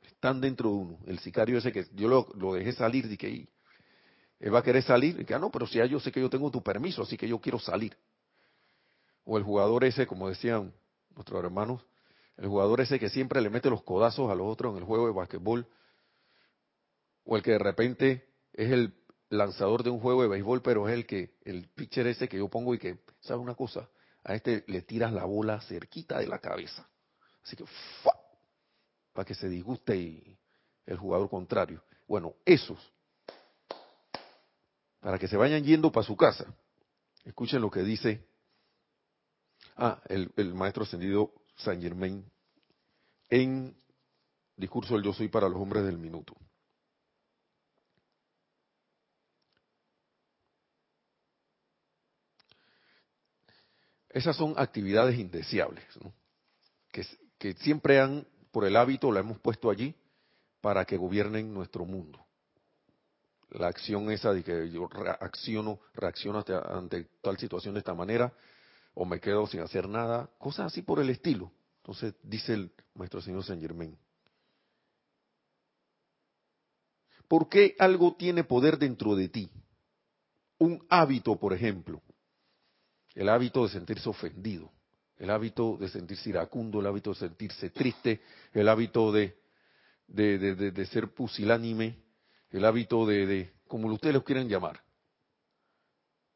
Están 0.02 0.42
dentro 0.42 0.70
de 0.70 0.76
uno. 0.76 1.00
El 1.06 1.20
sicario 1.20 1.58
ese 1.58 1.72
que 1.72 1.86
yo 1.94 2.08
lo, 2.08 2.54
dejé 2.54 2.72
salir, 2.74 3.18
que 3.18 3.48
él 4.40 4.54
va 4.54 4.60
a 4.60 4.64
querer 4.64 4.84
salir, 4.84 5.20
y 5.20 5.26
que, 5.26 5.34
ah, 5.34 5.40
no, 5.40 5.52
pero 5.52 5.68
si 5.68 5.78
ya 5.78 5.86
yo 5.86 6.00
sé 6.00 6.12
que 6.12 6.22
yo 6.22 6.30
tengo 6.30 6.50
tu 6.50 6.64
permiso, 6.64 7.04
así 7.04 7.18
que 7.18 7.28
yo 7.28 7.40
quiero 7.40 7.60
salir 7.60 7.96
o 9.26 9.38
el 9.38 9.44
jugador 9.44 9.84
ese, 9.84 10.08
como 10.08 10.30
decían 10.30 10.74
nuestros 11.16 11.44
hermanos, 11.44 11.82
el 12.38 12.48
jugador 12.48 12.82
ese 12.82 13.00
que 13.00 13.10
siempre 13.10 13.42
le 13.42 13.50
mete 13.50 13.70
los 13.70 13.84
codazos 13.84 14.30
a 14.32 14.36
los 14.36 14.48
otros 14.48 14.74
en 14.74 14.80
el 14.80 14.84
juego 14.84 15.08
de 15.08 15.14
basquetbol, 15.14 15.68
o 17.26 17.38
el 17.38 17.44
que 17.44 17.52
de 17.52 17.60
repente 17.60 18.28
es 18.54 18.72
el 18.72 18.94
lanzador 19.30 19.84
de 19.84 19.90
un 19.90 20.00
juego 20.00 20.24
de 20.24 20.28
béisbol, 20.28 20.62
pero 20.62 20.88
es 20.88 20.94
el 20.94 21.06
que, 21.06 21.36
el 21.46 21.68
pitcher 21.70 22.08
ese 22.08 22.28
que 22.28 22.38
yo 22.38 22.50
pongo 22.50 22.74
y 22.74 22.80
que, 22.80 23.00
¿sabe 23.22 23.40
una 23.40 23.56
cosa? 23.56 23.90
A 24.24 24.36
este 24.36 24.64
le 24.68 24.82
tiras 24.82 25.12
la 25.14 25.26
bola 25.26 25.62
cerquita 25.62 26.20
de 26.20 26.28
la 26.28 26.40
cabeza. 26.40 26.88
Así 27.44 27.56
que, 27.56 27.66
para 29.14 29.26
que 29.26 29.36
se 29.36 29.50
disguste 29.50 30.38
el 30.86 30.98
jugador 30.98 31.30
contrario. 31.30 31.84
Bueno, 32.08 32.34
esos, 32.46 32.80
para 35.00 35.18
que 35.18 35.28
se 35.28 35.38
vayan 35.38 35.64
yendo 35.64 35.92
para 35.92 36.06
su 36.06 36.16
casa, 36.16 36.46
escuchen 37.26 37.62
lo 37.62 37.72
que 37.72 37.84
dice 37.84 38.26
Ah, 39.76 40.02
el, 40.08 40.54
maestro 40.54 40.84
ascendido 40.84 41.34
Saint 41.56 41.82
Germain 41.82 42.24
en 43.30 43.76
Discurso 44.56 44.94
del 44.94 45.04
Yo 45.04 45.14
Soy 45.14 45.30
para 45.30 45.50
los 45.50 45.60
Hombres 45.60 45.84
del 45.84 45.98
Minuto. 45.98 46.36
Esas 54.10 54.36
son 54.36 54.54
actividades 54.58 55.18
indeseables, 55.18 55.84
que, 57.40 57.54
siempre 57.56 58.00
han, 58.00 58.28
por 58.52 58.64
el 58.64 58.76
hábito, 58.76 59.12
la 59.12 59.22
hemos 59.22 59.40
puesto 59.40 59.72
allí 59.72 59.96
para 60.62 60.86
que 60.86 60.98
gobiernen 60.98 61.52
nuestro 61.52 61.84
mundo. 61.84 62.24
La 63.50 63.68
acción 63.68 64.12
esa 64.12 64.32
de 64.32 64.44
que 64.44 64.70
yo 64.70 64.88
reacciono, 64.88 65.80
reacciono 65.96 66.46
ante 66.48 67.06
tal 67.22 67.40
situación 67.40 67.74
de 67.74 67.80
esta 67.80 67.96
manera, 67.96 68.32
o 68.94 69.06
me 69.06 69.20
quedo 69.20 69.48
sin 69.48 69.62
hacer 69.62 69.88
nada, 69.88 70.30
cosas 70.38 70.68
así 70.68 70.82
por 70.82 71.00
el 71.00 71.10
estilo. 71.10 71.52
Entonces 71.78 72.14
dice 72.24 72.54
el 72.54 72.72
maestro 72.96 73.22
señor 73.22 73.44
Saint 73.44 73.62
Germain. 73.62 73.98
¿Por 77.28 77.50
qué 77.50 77.76
algo 77.80 78.16
tiene 78.16 78.44
poder 78.44 78.78
dentro 78.78 79.16
de 79.16 79.30
ti? 79.30 79.50
Un 80.60 80.86
hábito, 80.90 81.36
por 81.38 81.54
ejemplo, 81.54 82.02
el 83.16 83.28
hábito 83.30 83.64
de 83.64 83.70
sentirse 83.70 84.08
ofendido, 84.08 84.72
el 85.18 85.30
hábito 85.30 85.78
de 85.78 85.90
sentirse 85.90 86.30
iracundo, 86.30 86.80
el 86.80 86.86
hábito 86.86 87.12
de 87.12 87.16
sentirse 87.16 87.70
triste, 87.72 88.22
el 88.54 88.70
hábito 88.70 89.12
de, 89.12 89.36
de, 90.08 90.86
ser 90.86 91.14
pusilánime, 91.14 91.98
el 92.52 92.66
hábito 92.66 93.06
de, 93.06 93.52
como 93.68 93.88
ustedes 93.88 94.14
lo 94.14 94.24
quieren 94.24 94.48
llamar. 94.48 94.83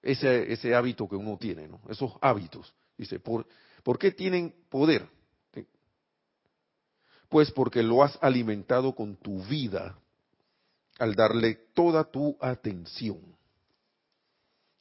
Ese, 0.02 0.52
ese 0.52 0.76
hábito 0.76 1.08
que 1.08 1.16
uno 1.16 1.38
tiene. 1.38 1.70
Esos 1.90 2.14
hábitos. 2.22 2.74
Dice, 2.98 3.20
¿por, 3.20 3.46
¿por 3.84 3.98
qué 3.98 4.12
tienen 4.12 4.54
poder? 4.70 5.08
Pues 7.30 7.52
porque 7.52 7.84
lo 7.84 8.04
has 8.04 8.18
alimentado 8.22 8.96
con 8.96 9.16
tu 9.18 9.44
vida 9.44 9.98
al 10.98 11.14
darle 11.14 11.56
toda 11.74 12.04
tu 12.06 12.38
atención. 12.40 13.20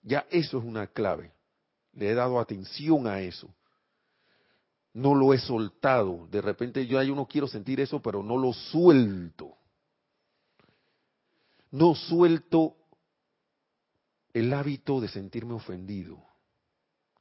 Ya 0.03 0.27
eso 0.31 0.59
es 0.59 0.65
una 0.65 0.87
clave. 0.87 1.33
Le 1.93 2.11
he 2.11 2.15
dado 2.15 2.39
atención 2.39 3.07
a 3.09 3.21
eso. 3.21 3.53
No 4.95 5.15
lo 5.15 5.35
he 5.35 5.39
soltado. 5.39 6.29
De 6.31 6.41
repente 6.41 6.87
yo, 6.87 7.03
yo 7.03 7.15
no 7.15 7.27
quiero 7.27 7.49
sentir 7.49 7.81
eso, 7.81 8.01
pero 8.01 8.23
no 8.23 8.39
lo 8.39 8.53
suelto. 8.53 9.57
No 11.71 11.95
suelto 11.95 12.77
el 14.37 14.53
hábito 14.53 15.01
de 15.01 15.09
sentirme 15.09 15.55
ofendido. 15.55 16.23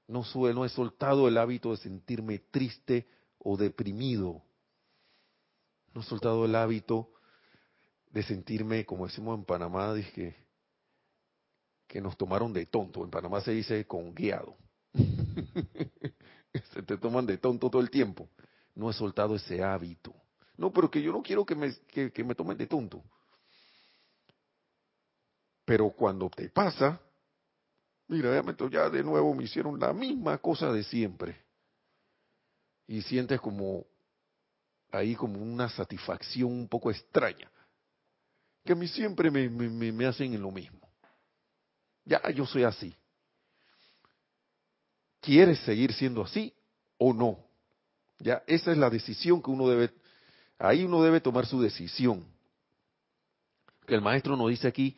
No, 0.06 0.26
no 0.36 0.66
he 0.66 0.70
soltado 0.70 1.30
el 1.30 1.38
hábito 1.38 1.72
de 1.72 1.78
sentirme 1.78 2.40
triste 2.40 3.08
o 3.40 3.56
deprimido. 3.56 4.44
No 5.94 6.02
he 6.02 6.04
soltado 6.04 6.44
el 6.44 6.54
hábito 6.56 7.14
de 8.12 8.22
sentirme, 8.22 8.86
como 8.86 9.08
decimos 9.08 9.40
en 9.40 9.46
Panamá, 9.46 9.94
dije, 9.94 10.36
que 11.88 12.02
nos 12.02 12.18
tomaron 12.18 12.52
de 12.52 12.66
tonto. 12.66 13.02
En 13.06 13.12
Panamá 13.12 13.40
se 13.40 13.52
dice 13.52 13.88
con 13.88 14.14
guiado. 14.14 14.58
se 16.74 16.84
te 16.84 16.98
toman 16.98 17.26
de 17.26 17.38
tonto 17.38 17.70
todo 17.70 17.82
el 17.82 17.90
tiempo. 17.90 18.28
No 18.76 18.90
he 18.90 18.94
soltado 18.94 19.36
ese 19.36 19.64
hábito. 19.64 20.14
No, 20.58 20.74
pero 20.74 20.92
que 20.92 21.02
yo 21.02 21.14
no 21.14 21.24
quiero 21.24 21.46
que 21.46 21.56
me, 21.56 21.74
que 22.12 22.24
me 22.26 22.36
tomen 22.36 22.58
de 22.58 22.68
tonto. 22.68 23.02
Pero 25.64 25.92
cuando 25.92 26.30
te 26.30 26.50
pasa, 26.50 27.02
mira, 28.08 28.44
ya 28.72 28.90
de 28.90 29.04
nuevo 29.04 29.34
me 29.34 29.44
hicieron 29.44 29.80
la 29.80 29.94
misma 29.94 30.38
cosa 30.38 30.72
de 30.72 30.84
siempre. 30.84 31.38
Y 32.88 33.02
sientes 33.02 33.40
como 33.42 33.86
ahí 34.92 35.16
como 35.16 35.42
una 35.42 35.70
satisfacción 35.70 36.52
un 36.52 36.68
poco 36.68 36.92
extraña. 36.92 37.52
Que 38.64 38.74
a 38.74 38.76
mí 38.76 38.88
siempre 38.88 39.30
me, 39.30 39.50
me, 39.50 39.92
me 39.92 40.06
hacen 40.06 40.34
en 40.34 40.42
lo 40.42 40.52
mismo. 40.52 40.80
Ya 42.06 42.22
yo 42.32 42.46
soy 42.46 42.64
así. 42.64 42.96
¿Quieres 45.22 45.60
seguir 45.60 45.92
siendo 45.94 46.24
así 46.24 46.54
o 46.98 47.14
no? 47.14 47.40
Ya 48.20 48.44
esa 48.48 48.72
es 48.72 48.78
la 48.78 48.90
decisión 48.90 49.42
que 49.42 49.50
uno 49.50 49.68
debe, 49.68 49.92
ahí 50.60 50.84
uno 50.84 51.04
debe 51.04 51.20
tomar 51.20 51.46
su 51.46 51.62
decisión. 51.62 52.26
Que 53.88 53.96
el 53.96 54.02
maestro 54.02 54.38
nos 54.38 54.50
dice 54.50 54.68
aquí, 54.68 54.96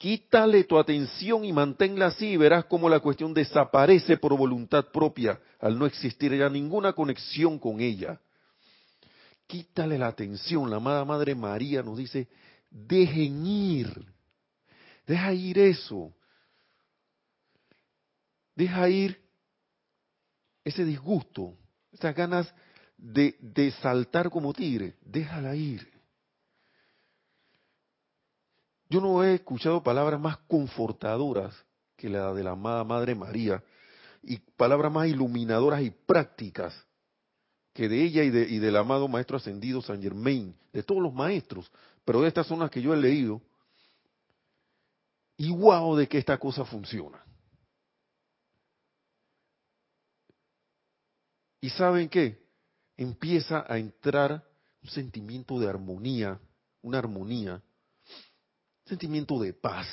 quítale 0.00 0.64
tu 0.64 0.78
atención 0.78 1.44
y 1.44 1.52
manténla 1.52 2.06
así 2.06 2.30
y 2.30 2.36
verás 2.36 2.64
cómo 2.64 2.88
la 2.88 2.98
cuestión 2.98 3.32
desaparece 3.32 4.16
por 4.16 4.36
voluntad 4.36 4.86
propia 4.86 5.38
al 5.60 5.78
no 5.78 5.86
existir 5.86 6.34
ya 6.34 6.48
ninguna 6.48 6.94
conexión 6.94 7.58
con 7.58 7.80
ella 7.80 8.18
quítale 9.50 9.98
la 9.98 10.06
atención. 10.06 10.70
La 10.70 10.76
amada 10.76 11.04
Madre 11.04 11.34
María 11.34 11.82
nos 11.82 11.98
dice, 11.98 12.28
dejen 12.70 13.44
ir, 13.44 14.06
deja 15.06 15.34
ir 15.34 15.58
eso, 15.58 16.14
deja 18.54 18.88
ir 18.88 19.20
ese 20.64 20.84
disgusto, 20.84 21.56
esas 21.92 22.14
ganas 22.14 22.54
de, 22.96 23.36
de 23.40 23.72
saltar 23.72 24.30
como 24.30 24.54
tigre, 24.54 24.94
déjala 25.02 25.56
ir. 25.56 25.99
Yo 28.90 29.00
no 29.00 29.22
he 29.22 29.34
escuchado 29.34 29.84
palabras 29.84 30.20
más 30.20 30.38
confortadoras 30.48 31.54
que 31.96 32.08
la 32.08 32.34
de 32.34 32.42
la 32.42 32.50
amada 32.50 32.82
Madre 32.82 33.14
María 33.14 33.62
y 34.20 34.38
palabras 34.38 34.92
más 34.92 35.06
iluminadoras 35.06 35.80
y 35.80 35.90
prácticas 35.90 36.74
que 37.72 37.88
de 37.88 38.02
ella 38.02 38.24
y, 38.24 38.30
de, 38.30 38.42
y 38.42 38.58
del 38.58 38.76
amado 38.76 39.06
Maestro 39.06 39.36
Ascendido 39.36 39.80
San 39.80 40.02
Germain, 40.02 40.56
de 40.72 40.82
todos 40.82 41.00
los 41.00 41.14
maestros, 41.14 41.70
pero 42.04 42.20
de 42.20 42.28
estas 42.28 42.48
son 42.48 42.58
las 42.58 42.70
que 42.70 42.82
yo 42.82 42.92
he 42.92 42.96
leído, 42.96 43.40
y 45.36 45.52
wow 45.52 45.94
de 45.94 46.08
que 46.08 46.18
esta 46.18 46.36
cosa 46.38 46.64
funciona. 46.64 47.24
¿Y 51.60 51.70
saben 51.70 52.08
qué? 52.08 52.44
Empieza 52.96 53.64
a 53.72 53.78
entrar 53.78 54.44
un 54.82 54.90
sentimiento 54.90 55.60
de 55.60 55.68
armonía, 55.68 56.40
una 56.82 56.98
armonía, 56.98 57.62
sentimiento 58.90 59.38
de 59.38 59.54
paz. 59.54 59.86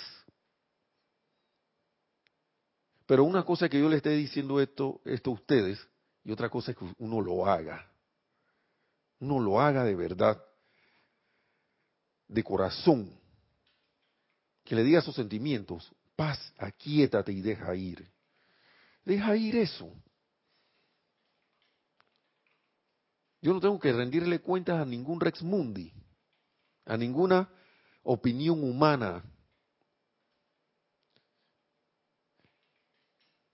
Pero 3.06 3.24
una 3.24 3.44
cosa 3.44 3.70
que 3.70 3.80
yo 3.80 3.88
le 3.88 3.98
esté 3.98 4.10
diciendo 4.10 4.60
esto, 4.60 5.00
esto 5.06 5.30
a 5.30 5.34
ustedes, 5.34 5.80
y 6.26 6.32
otra 6.32 6.50
cosa 6.50 6.72
es 6.72 6.78
que 6.78 6.86
uno 6.98 7.22
lo 7.22 7.46
haga. 7.46 7.90
Uno 9.20 9.40
lo 9.40 9.62
haga 9.62 9.86
de 9.86 9.96
verdad, 9.96 10.44
de 12.28 12.44
corazón. 12.44 13.18
Que 14.66 14.76
le 14.76 14.84
diga 14.84 15.02
sus 15.02 15.16
sentimientos, 15.16 15.90
paz, 16.18 16.54
aquíétate 16.58 17.32
y 17.32 17.42
deja 17.42 17.74
ir. 17.76 18.06
Deja 19.06 19.38
ir 19.38 19.56
eso. 19.56 19.90
Yo 23.42 23.54
no 23.54 23.62
tengo 23.62 23.80
que 23.80 23.94
rendirle 23.94 24.40
cuentas 24.40 24.82
a 24.82 24.86
ningún 24.86 25.22
Rex 25.22 25.42
Mundi, 25.42 25.94
a 26.86 26.98
ninguna 26.98 27.50
opinión 28.10 28.64
humana. 28.64 29.22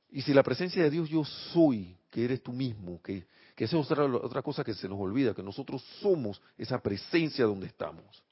Y 0.09 0.21
si 0.21 0.31
la 0.31 0.43
presencia 0.43 0.83
de 0.83 0.91
Dios 0.91 1.09
yo 1.09 1.25
soy 1.25 1.97
que 2.11 2.23
eres 2.23 2.43
tú 2.43 2.53
mismo, 2.53 3.01
que, 3.01 3.25
que 3.55 3.63
esa 3.63 3.79
es 3.79 3.91
otra, 3.91 4.05
otra 4.05 4.43
cosa 4.43 4.63
que 4.63 4.75
se 4.75 4.87
nos 4.87 4.99
olvida, 4.99 5.33
que 5.33 5.41
nosotros 5.41 5.83
somos 6.01 6.39
esa 6.55 6.79
presencia 6.79 7.45
donde 7.45 7.65
estamos. 7.65 8.23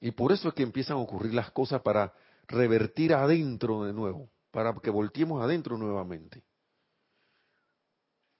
Y 0.00 0.10
por 0.10 0.30
eso 0.30 0.48
es 0.48 0.54
que 0.54 0.62
empiezan 0.62 0.98
a 0.98 1.00
ocurrir 1.00 1.32
las 1.32 1.50
cosas 1.50 1.80
para 1.80 2.12
revertir 2.46 3.14
adentro 3.14 3.84
de 3.84 3.94
nuevo, 3.94 4.28
para 4.50 4.74
que 4.74 4.90
volteemos 4.90 5.42
adentro 5.42 5.78
nuevamente. 5.78 6.44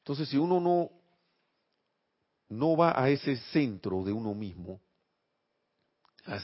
Entonces, 0.01 0.29
si 0.29 0.37
uno 0.37 0.61
no, 0.61 0.91
no 2.51 2.77
va 2.77 3.03
a 3.03 3.09
ese 3.09 3.37
centro 3.53 4.05
de 4.05 4.13
uno 4.13 4.35
mismo, 4.35 4.81
a, 6.29 6.39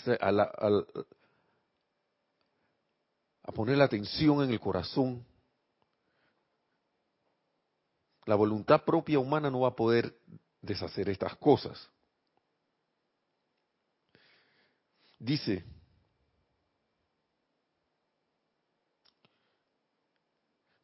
poner 3.53 3.77
la 3.77 3.85
atención 3.85 4.43
en 4.43 4.51
el 4.51 4.61
corazón, 4.61 5.25
la 8.25 8.35
voluntad 8.35 8.83
propia 8.85 9.19
humana 9.19 9.51
no 9.51 9.61
va 9.61 9.69
a 9.69 9.77
poder 9.77 10.19
deshacer 10.63 11.11
estas 11.11 11.37
cosas. 11.37 11.91
Dice, 15.19 15.65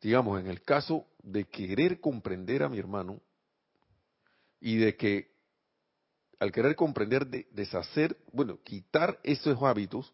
digamos, 0.01 0.41
en 0.41 0.49
el 0.49 0.63
caso 0.63 1.07
de 1.23 1.45
querer 1.45 2.01
comprender 2.01 2.63
a 2.63 2.69
mi 2.69 2.79
hermano 2.79 3.21
y 4.61 4.77
de 4.77 4.97
que 4.97 5.30
al 6.41 6.51
querer 6.51 6.75
comprender, 6.75 7.27
de, 7.27 7.47
deshacer, 7.53 8.17
bueno, 8.33 8.59
quitar 8.65 9.21
esos 9.23 9.63
hábitos, 9.63 10.13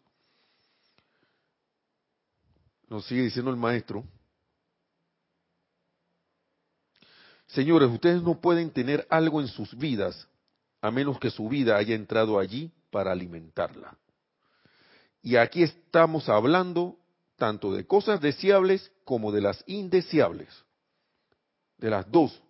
nos 2.89 3.05
sigue 3.05 3.23
diciendo 3.23 3.49
el 3.49 3.57
maestro, 3.57 4.03
Señores, 7.47 7.89
ustedes 7.89 8.21
no 8.21 8.39
pueden 8.41 8.71
tener 8.71 9.07
algo 9.09 9.39
en 9.39 9.47
sus 9.47 9.75
vidas 9.77 10.27
a 10.81 10.91
menos 10.91 11.17
que 11.17 11.31
su 11.31 11.47
vida 11.47 11.77
haya 11.77 11.95
entrado 11.95 12.39
allí 12.39 12.71
para 12.91 13.11
alimentarla. 13.11 13.97
Y 15.21 15.37
aquí 15.37 15.63
estamos 15.63 16.29
hablando 16.29 16.97
tanto 17.37 17.73
de 17.73 17.85
cosas 17.85 18.19
deseables 18.21 18.91
como 19.05 19.31
de 19.31 19.41
las 19.41 19.63
indeseables. 19.65 20.49
De 21.77 21.89
las 21.89 22.09
dos. 22.11 22.41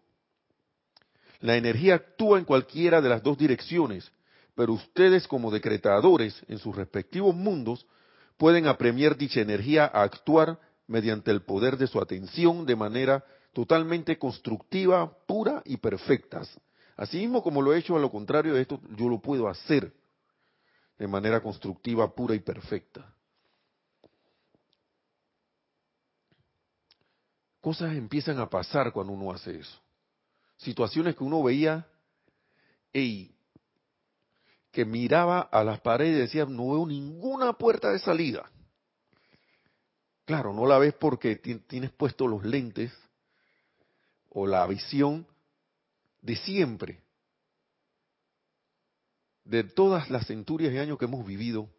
La 1.39 1.55
energía 1.55 1.95
actúa 1.95 2.39
en 2.39 2.45
cualquiera 2.45 3.01
de 3.01 3.09
las 3.09 3.21
dos 3.23 3.38
direcciones, 3.38 4.11
pero 4.55 4.73
ustedes 4.73 5.27
como 5.27 5.51
decretadores 5.51 6.43
en 6.47 6.57
sus 6.57 6.75
respectivos 6.75 7.35
mundos 7.35 7.85
pueden 8.38 8.67
apremiar 8.67 9.17
dicha 9.17 9.41
energía 9.41 9.85
a 9.85 10.03
actuar 10.03 10.59
mediante 10.88 11.31
el 11.31 11.41
poder 11.41 11.77
de 11.77 11.88
su 11.88 11.99
atención 11.99 12.65
de 12.65 12.75
manera 12.75 13.23
totalmente 13.53 14.17
constructiva, 14.17 15.15
pura 15.27 15.61
y 15.65 15.77
perfecta. 15.77 16.41
Así 16.95 17.17
mismo 17.17 17.43
como 17.43 17.61
lo 17.61 17.73
he 17.73 17.79
hecho, 17.79 17.95
a 17.95 17.99
lo 17.99 18.09
contrario 18.09 18.53
de 18.53 18.61
esto, 18.61 18.79
yo 18.95 19.09
lo 19.09 19.19
puedo 19.19 19.47
hacer 19.47 19.93
de 20.97 21.07
manera 21.07 21.41
constructiva, 21.41 22.13
pura 22.13 22.33
y 22.33 22.39
perfecta. 22.39 23.13
Cosas 27.61 27.95
empiezan 27.95 28.39
a 28.39 28.49
pasar 28.49 28.91
cuando 28.91 29.13
uno 29.13 29.31
hace 29.31 29.59
eso. 29.59 29.86
Situaciones 30.58 31.16
que 31.16 31.24
uno 31.24 31.43
veía, 31.43 31.88
y 32.93 33.32
que 34.72 34.86
miraba 34.86 35.41
a 35.41 35.64
las 35.64 35.80
paredes 35.82 36.18
y 36.18 36.22
decía, 36.22 36.45
no 36.45 36.72
veo 36.72 36.86
ninguna 36.86 37.53
puerta 37.53 37.91
de 37.91 37.99
salida. 37.99 38.49
Claro, 40.26 40.53
no 40.53 40.66
la 40.66 40.78
ves 40.78 40.93
porque 40.93 41.36
tienes 41.36 41.91
puestos 41.91 42.30
los 42.30 42.43
lentes 42.43 42.91
o 44.30 44.45
la 44.45 44.68
visión 44.68 45.26
de 46.22 46.36
siempre, 46.36 47.01
de 49.45 49.64
todas 49.64 50.10
las 50.10 50.28
centurias 50.28 50.74
de 50.74 50.80
años 50.80 50.97
que 50.97 51.05
hemos 51.05 51.26
vivido, 51.26 51.70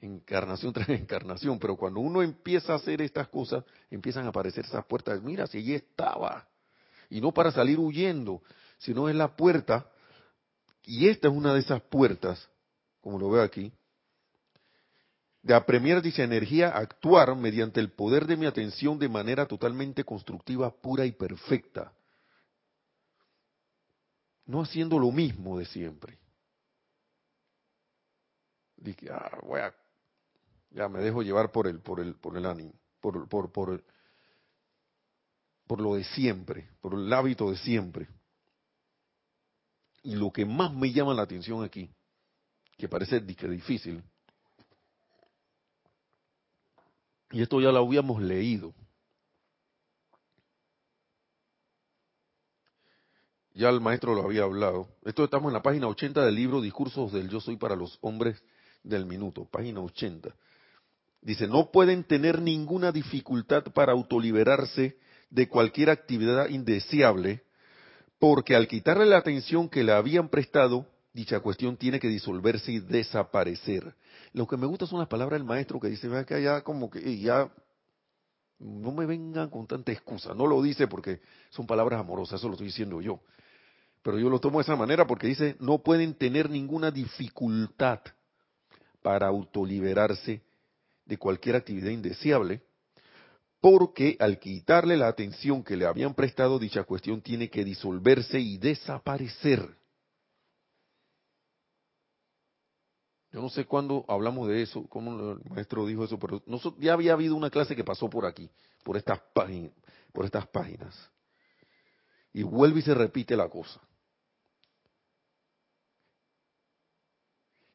encarnación 0.00 0.72
tras 0.72 0.88
encarnación, 0.90 1.58
pero 1.58 1.76
cuando 1.76 2.00
uno 2.00 2.22
empieza 2.22 2.72
a 2.72 2.76
hacer 2.76 3.02
estas 3.02 3.28
cosas, 3.28 3.64
empiezan 3.90 4.26
a 4.26 4.28
aparecer 4.28 4.64
esas 4.64 4.84
puertas. 4.84 5.20
Mira, 5.22 5.46
si 5.46 5.58
allí 5.58 5.74
estaba. 5.74 6.46
Y 7.10 7.20
no 7.20 7.32
para 7.32 7.52
salir 7.52 7.78
huyendo, 7.78 8.42
sino 8.78 9.08
es 9.08 9.14
la 9.14 9.36
puerta, 9.36 9.90
y 10.84 11.08
esta 11.08 11.28
es 11.28 11.34
una 11.34 11.54
de 11.54 11.60
esas 11.60 11.80
puertas, 11.82 12.48
como 13.00 13.18
lo 13.18 13.30
veo 13.30 13.42
aquí, 13.42 13.72
de 15.42 15.54
apremiar 15.54 16.00
dicha 16.00 16.22
energía 16.22 16.70
a 16.70 16.78
actuar 16.78 17.34
mediante 17.36 17.78
el 17.78 17.92
poder 17.92 18.26
de 18.26 18.36
mi 18.36 18.46
atención 18.46 18.98
de 18.98 19.10
manera 19.10 19.46
totalmente 19.46 20.02
constructiva, 20.02 20.70
pura 20.70 21.04
y 21.04 21.12
perfecta. 21.12 21.92
No 24.46 24.62
haciendo 24.62 24.98
lo 24.98 25.10
mismo 25.12 25.58
de 25.58 25.66
siempre. 25.66 26.18
Dije, 28.76 29.10
ah, 29.10 29.38
voy 29.42 29.60
a, 29.60 29.74
ya 30.70 30.88
me 30.88 31.00
dejo 31.00 31.22
llevar 31.22 31.52
por 31.52 31.66
el, 31.66 31.80
por 31.80 32.00
el, 32.00 32.14
por 32.14 32.36
el 32.36 32.46
ánimo, 32.46 32.72
por, 33.00 33.28
por, 33.28 33.52
por, 33.52 33.84
por 35.66 35.80
lo 35.80 35.94
de 35.94 36.04
siempre, 36.04 36.68
por 36.80 36.94
el 36.94 37.12
hábito 37.12 37.50
de 37.50 37.56
siempre. 37.58 38.08
Y 40.02 40.16
lo 40.16 40.30
que 40.30 40.44
más 40.44 40.72
me 40.72 40.92
llama 40.92 41.14
la 41.14 41.22
atención 41.22 41.64
aquí, 41.64 41.90
que 42.76 42.88
parece 42.88 43.20
difícil, 43.20 44.02
Y 47.34 47.42
esto 47.42 47.60
ya 47.60 47.72
lo 47.72 47.80
habíamos 47.80 48.22
leído. 48.22 48.72
Ya 53.54 53.70
el 53.70 53.80
maestro 53.80 54.14
lo 54.14 54.22
había 54.22 54.44
hablado. 54.44 54.88
Esto 55.04 55.24
estamos 55.24 55.48
en 55.50 55.54
la 55.54 55.62
página 55.62 55.88
80 55.88 56.24
del 56.24 56.34
libro 56.36 56.60
Discursos 56.60 57.12
del 57.12 57.28
Yo 57.28 57.40
Soy 57.40 57.56
para 57.56 57.74
los 57.74 57.98
Hombres 58.02 58.40
del 58.84 59.04
Minuto, 59.04 59.48
página 59.50 59.80
80. 59.80 60.32
Dice, 61.22 61.48
no 61.48 61.72
pueden 61.72 62.04
tener 62.04 62.40
ninguna 62.40 62.92
dificultad 62.92 63.64
para 63.72 63.90
autoliberarse 63.90 64.96
de 65.34 65.48
cualquier 65.48 65.90
actividad 65.90 66.48
indeseable, 66.48 67.42
porque 68.20 68.54
al 68.54 68.68
quitarle 68.68 69.04
la 69.04 69.18
atención 69.18 69.68
que 69.68 69.82
le 69.82 69.90
habían 69.90 70.28
prestado, 70.28 70.86
dicha 71.12 71.40
cuestión 71.40 71.76
tiene 71.76 71.98
que 71.98 72.06
disolverse 72.06 72.70
y 72.70 72.78
desaparecer. 72.78 73.96
Lo 74.32 74.46
que 74.46 74.56
me 74.56 74.66
gusta 74.66 74.86
son 74.86 75.00
las 75.00 75.08
palabras 75.08 75.40
del 75.40 75.46
maestro 75.46 75.80
que 75.80 75.88
dice, 75.88 76.08
que 76.24 76.40
ya 76.40 76.62
como 76.62 76.88
que 76.88 77.18
ya 77.18 77.52
no 78.60 78.92
me 78.92 79.06
vengan 79.06 79.50
con 79.50 79.66
tanta 79.66 79.90
excusa. 79.90 80.34
No 80.34 80.46
lo 80.46 80.62
dice 80.62 80.86
porque 80.86 81.20
son 81.50 81.66
palabras 81.66 81.98
amorosas, 81.98 82.38
eso 82.38 82.46
lo 82.46 82.54
estoy 82.54 82.68
diciendo 82.68 83.00
yo. 83.00 83.18
Pero 84.04 84.20
yo 84.20 84.30
lo 84.30 84.38
tomo 84.38 84.60
de 84.60 84.62
esa 84.62 84.76
manera 84.76 85.04
porque 85.04 85.26
dice, 85.26 85.56
no 85.58 85.78
pueden 85.78 86.14
tener 86.14 86.48
ninguna 86.48 86.92
dificultad 86.92 87.98
para 89.02 89.26
autoliberarse 89.26 90.42
de 91.04 91.18
cualquier 91.18 91.56
actividad 91.56 91.90
indeseable, 91.90 92.62
porque 93.64 94.18
al 94.20 94.38
quitarle 94.38 94.94
la 94.94 95.08
atención 95.08 95.64
que 95.64 95.74
le 95.74 95.86
habían 95.86 96.12
prestado, 96.12 96.58
dicha 96.58 96.84
cuestión 96.84 97.22
tiene 97.22 97.48
que 97.48 97.64
disolverse 97.64 98.38
y 98.38 98.58
desaparecer. 98.58 99.74
Yo 103.32 103.40
no 103.40 103.48
sé 103.48 103.64
cuándo 103.64 104.04
hablamos 104.06 104.48
de 104.48 104.60
eso, 104.60 104.86
cómo 104.90 105.32
el 105.32 105.38
maestro 105.48 105.86
dijo 105.86 106.04
eso, 106.04 106.18
pero 106.18 106.42
ya 106.78 106.92
había 106.92 107.14
habido 107.14 107.34
una 107.34 107.48
clase 107.48 107.74
que 107.74 107.82
pasó 107.82 108.10
por 108.10 108.26
aquí, 108.26 108.50
por 108.82 108.98
estas 108.98 109.18
páginas, 109.32 109.72
por 110.12 110.26
estas 110.26 110.46
páginas. 110.48 110.94
Y 112.34 112.42
vuelve 112.42 112.80
y 112.80 112.82
se 112.82 112.92
repite 112.92 113.34
la 113.34 113.48
cosa. 113.48 113.80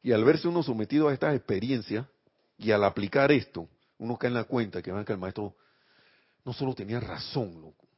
Y 0.02 0.12
al 0.12 0.22
verse 0.22 0.46
uno 0.46 0.62
sometido 0.62 1.08
a 1.08 1.12
estas 1.12 1.34
experiencias 1.34 2.06
y 2.56 2.70
al 2.70 2.84
aplicar 2.84 3.32
esto, 3.32 3.68
uno 3.98 4.16
cae 4.16 4.28
en 4.28 4.34
la 4.34 4.44
cuenta 4.44 4.80
que, 4.80 4.92
que 5.04 5.12
el 5.12 5.18
maestro 5.18 5.56
no 6.44 6.52
solo 6.52 6.74
tenía 6.74 7.00
razón, 7.00 7.60
loco, 7.60 7.88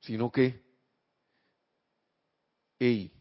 sino 0.00 0.30
que, 0.30 0.62
hey, 2.78 3.12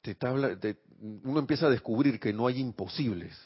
te, 0.00 0.14
te, 0.14 0.82
uno 1.00 1.38
empieza 1.38 1.66
a 1.66 1.70
descubrir 1.70 2.18
que 2.18 2.32
no 2.32 2.46
hay 2.46 2.60
imposibles. 2.60 3.36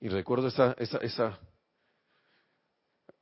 Y 0.00 0.08
recuerdo 0.08 0.48
esa, 0.48 0.72
esa, 0.78 0.98
esa, 0.98 1.38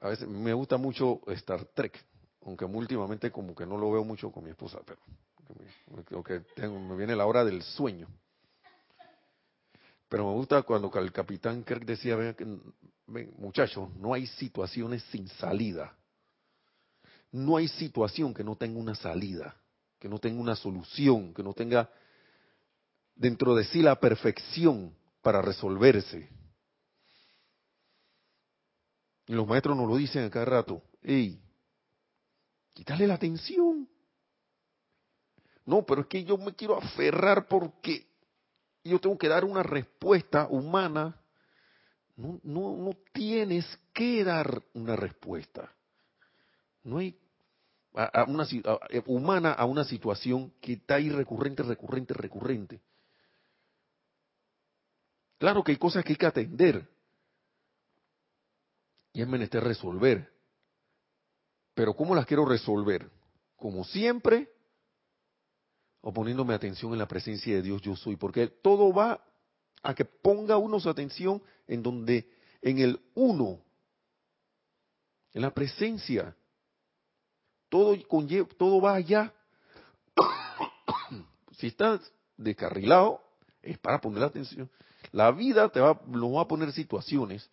a 0.00 0.08
veces 0.08 0.28
me 0.28 0.52
gusta 0.52 0.76
mucho 0.76 1.20
Star 1.28 1.64
Trek, 1.66 1.98
aunque 2.42 2.64
últimamente 2.64 3.30
como 3.30 3.54
que 3.54 3.66
no 3.66 3.78
lo 3.78 3.90
veo 3.90 4.04
mucho 4.04 4.30
con 4.30 4.44
mi 4.44 4.50
esposa, 4.50 4.80
pero 4.84 6.22
que 6.22 6.40
tengo, 6.54 6.78
me 6.78 6.96
viene 6.96 7.16
la 7.16 7.26
hora 7.26 7.44
del 7.44 7.62
sueño. 7.62 8.08
Pero 10.08 10.26
me 10.26 10.34
gusta 10.34 10.62
cuando 10.62 10.90
el 10.98 11.12
capitán 11.12 11.64
Kirk 11.64 11.84
decía, 11.84 12.16
ven, 12.16 12.74
muchachos, 13.38 13.94
no 13.96 14.14
hay 14.14 14.26
situaciones 14.26 15.02
sin 15.10 15.28
salida. 15.28 15.96
No 17.32 17.56
hay 17.56 17.68
situación 17.68 18.32
que 18.32 18.44
no 18.44 18.56
tenga 18.56 18.78
una 18.78 18.94
salida 18.94 19.56
que 19.98 20.08
no 20.08 20.18
tenga 20.18 20.40
una 20.40 20.56
solución, 20.56 21.32
que 21.34 21.42
no 21.42 21.52
tenga 21.52 21.90
dentro 23.14 23.54
de 23.54 23.64
sí 23.64 23.82
la 23.82 23.98
perfección 23.98 24.94
para 25.22 25.42
resolverse. 25.42 26.28
Y 29.26 29.32
los 29.32 29.46
maestros 29.46 29.76
nos 29.76 29.88
lo 29.88 29.96
dicen 29.96 30.24
a 30.24 30.30
cada 30.30 30.44
rato, 30.44 30.82
¡ey! 31.02 31.40
Quítale 32.72 33.06
la 33.06 33.14
atención. 33.14 33.88
No, 35.64 35.84
pero 35.84 36.02
es 36.02 36.06
que 36.06 36.22
yo 36.22 36.36
me 36.36 36.54
quiero 36.54 36.76
aferrar 36.76 37.48
porque 37.48 38.06
yo 38.88 39.00
tengo 39.00 39.18
que 39.18 39.28
dar 39.28 39.44
una 39.44 39.62
respuesta 39.62 40.46
humana. 40.48 41.16
No, 42.16 42.40
no, 42.42 42.90
tienes 43.12 43.66
que 43.92 44.24
dar 44.24 44.62
una 44.72 44.96
respuesta. 44.96 45.70
No 46.82 46.98
hay 46.98 47.18
una, 48.26 48.46
eh, 48.90 49.02
humana 49.06 49.52
a 49.52 49.64
una 49.66 49.84
situación 49.84 50.52
que 50.60 50.74
está 50.74 50.96
ahí 50.96 51.10
recurrente, 51.10 51.62
recurrente, 51.62 52.14
recurrente. 52.14 52.80
Claro 55.38 55.62
que 55.62 55.72
hay 55.72 55.78
cosas 55.78 56.04
que 56.04 56.12
hay 56.12 56.16
que 56.16 56.26
atender 56.26 56.88
y 59.12 59.22
es 59.22 59.28
menester 59.28 59.62
resolver. 59.62 60.30
Pero 61.74 61.94
¿cómo 61.94 62.14
las 62.14 62.24
quiero 62.24 62.46
resolver? 62.46 63.10
Como 63.56 63.84
siempre, 63.84 64.50
o 66.06 66.12
poniéndome 66.12 66.54
atención 66.54 66.92
en 66.92 67.00
la 67.00 67.08
presencia 67.08 67.52
de 67.56 67.62
Dios 67.62 67.82
yo 67.82 67.96
soy, 67.96 68.14
porque 68.14 68.46
todo 68.46 68.92
va 68.92 69.20
a 69.82 69.92
que 69.92 70.04
ponga 70.04 70.56
uno 70.56 70.78
su 70.78 70.88
atención 70.88 71.42
en 71.66 71.82
donde, 71.82 72.30
en 72.62 72.78
el 72.78 73.00
uno, 73.16 73.58
en 75.32 75.42
la 75.42 75.50
presencia 75.52 76.36
todo, 77.68 77.96
todo 78.56 78.80
va 78.80 78.94
allá. 78.94 79.34
si 81.58 81.66
estás 81.66 82.00
descarrilado, 82.36 83.20
es 83.60 83.76
para 83.78 84.00
poner 84.00 84.22
atención. 84.22 84.70
La 85.10 85.32
vida 85.32 85.68
te 85.70 85.80
va, 85.80 86.00
nos 86.06 86.36
va 86.36 86.42
a 86.42 86.48
poner 86.48 86.70
situaciones 86.70 87.50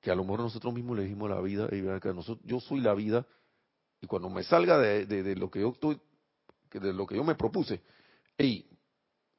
que 0.00 0.12
a 0.12 0.14
lo 0.14 0.22
mejor 0.22 0.38
nosotros 0.38 0.72
mismos 0.72 0.98
le 0.98 1.02
dijimos 1.02 1.28
la 1.28 1.40
vida, 1.40 1.68
y 1.72 1.82
yo 2.44 2.60
soy 2.60 2.78
la 2.78 2.94
vida, 2.94 3.26
y 4.00 4.06
cuando 4.06 4.30
me 4.30 4.44
salga 4.44 4.78
de, 4.78 5.04
de, 5.04 5.34
lo 5.34 5.50
que 5.50 5.62
yo 5.62 5.70
estoy, 5.70 6.00
de 6.78 6.92
lo 6.92 7.06
que 7.06 7.16
yo 7.16 7.24
me 7.24 7.34
propuse, 7.34 7.80
hey, 8.38 8.68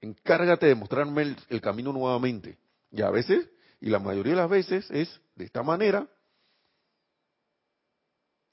encárgate 0.01 0.65
de 0.65 0.75
mostrarme 0.75 1.21
el, 1.21 1.37
el 1.49 1.61
camino 1.61 1.93
nuevamente. 1.93 2.57
Y 2.91 3.01
a 3.01 3.09
veces, 3.09 3.47
y 3.79 3.89
la 3.89 3.99
mayoría 3.99 4.33
de 4.33 4.41
las 4.41 4.49
veces 4.49 4.89
es 4.91 5.21
de 5.35 5.45
esta 5.45 5.63
manera, 5.63 6.07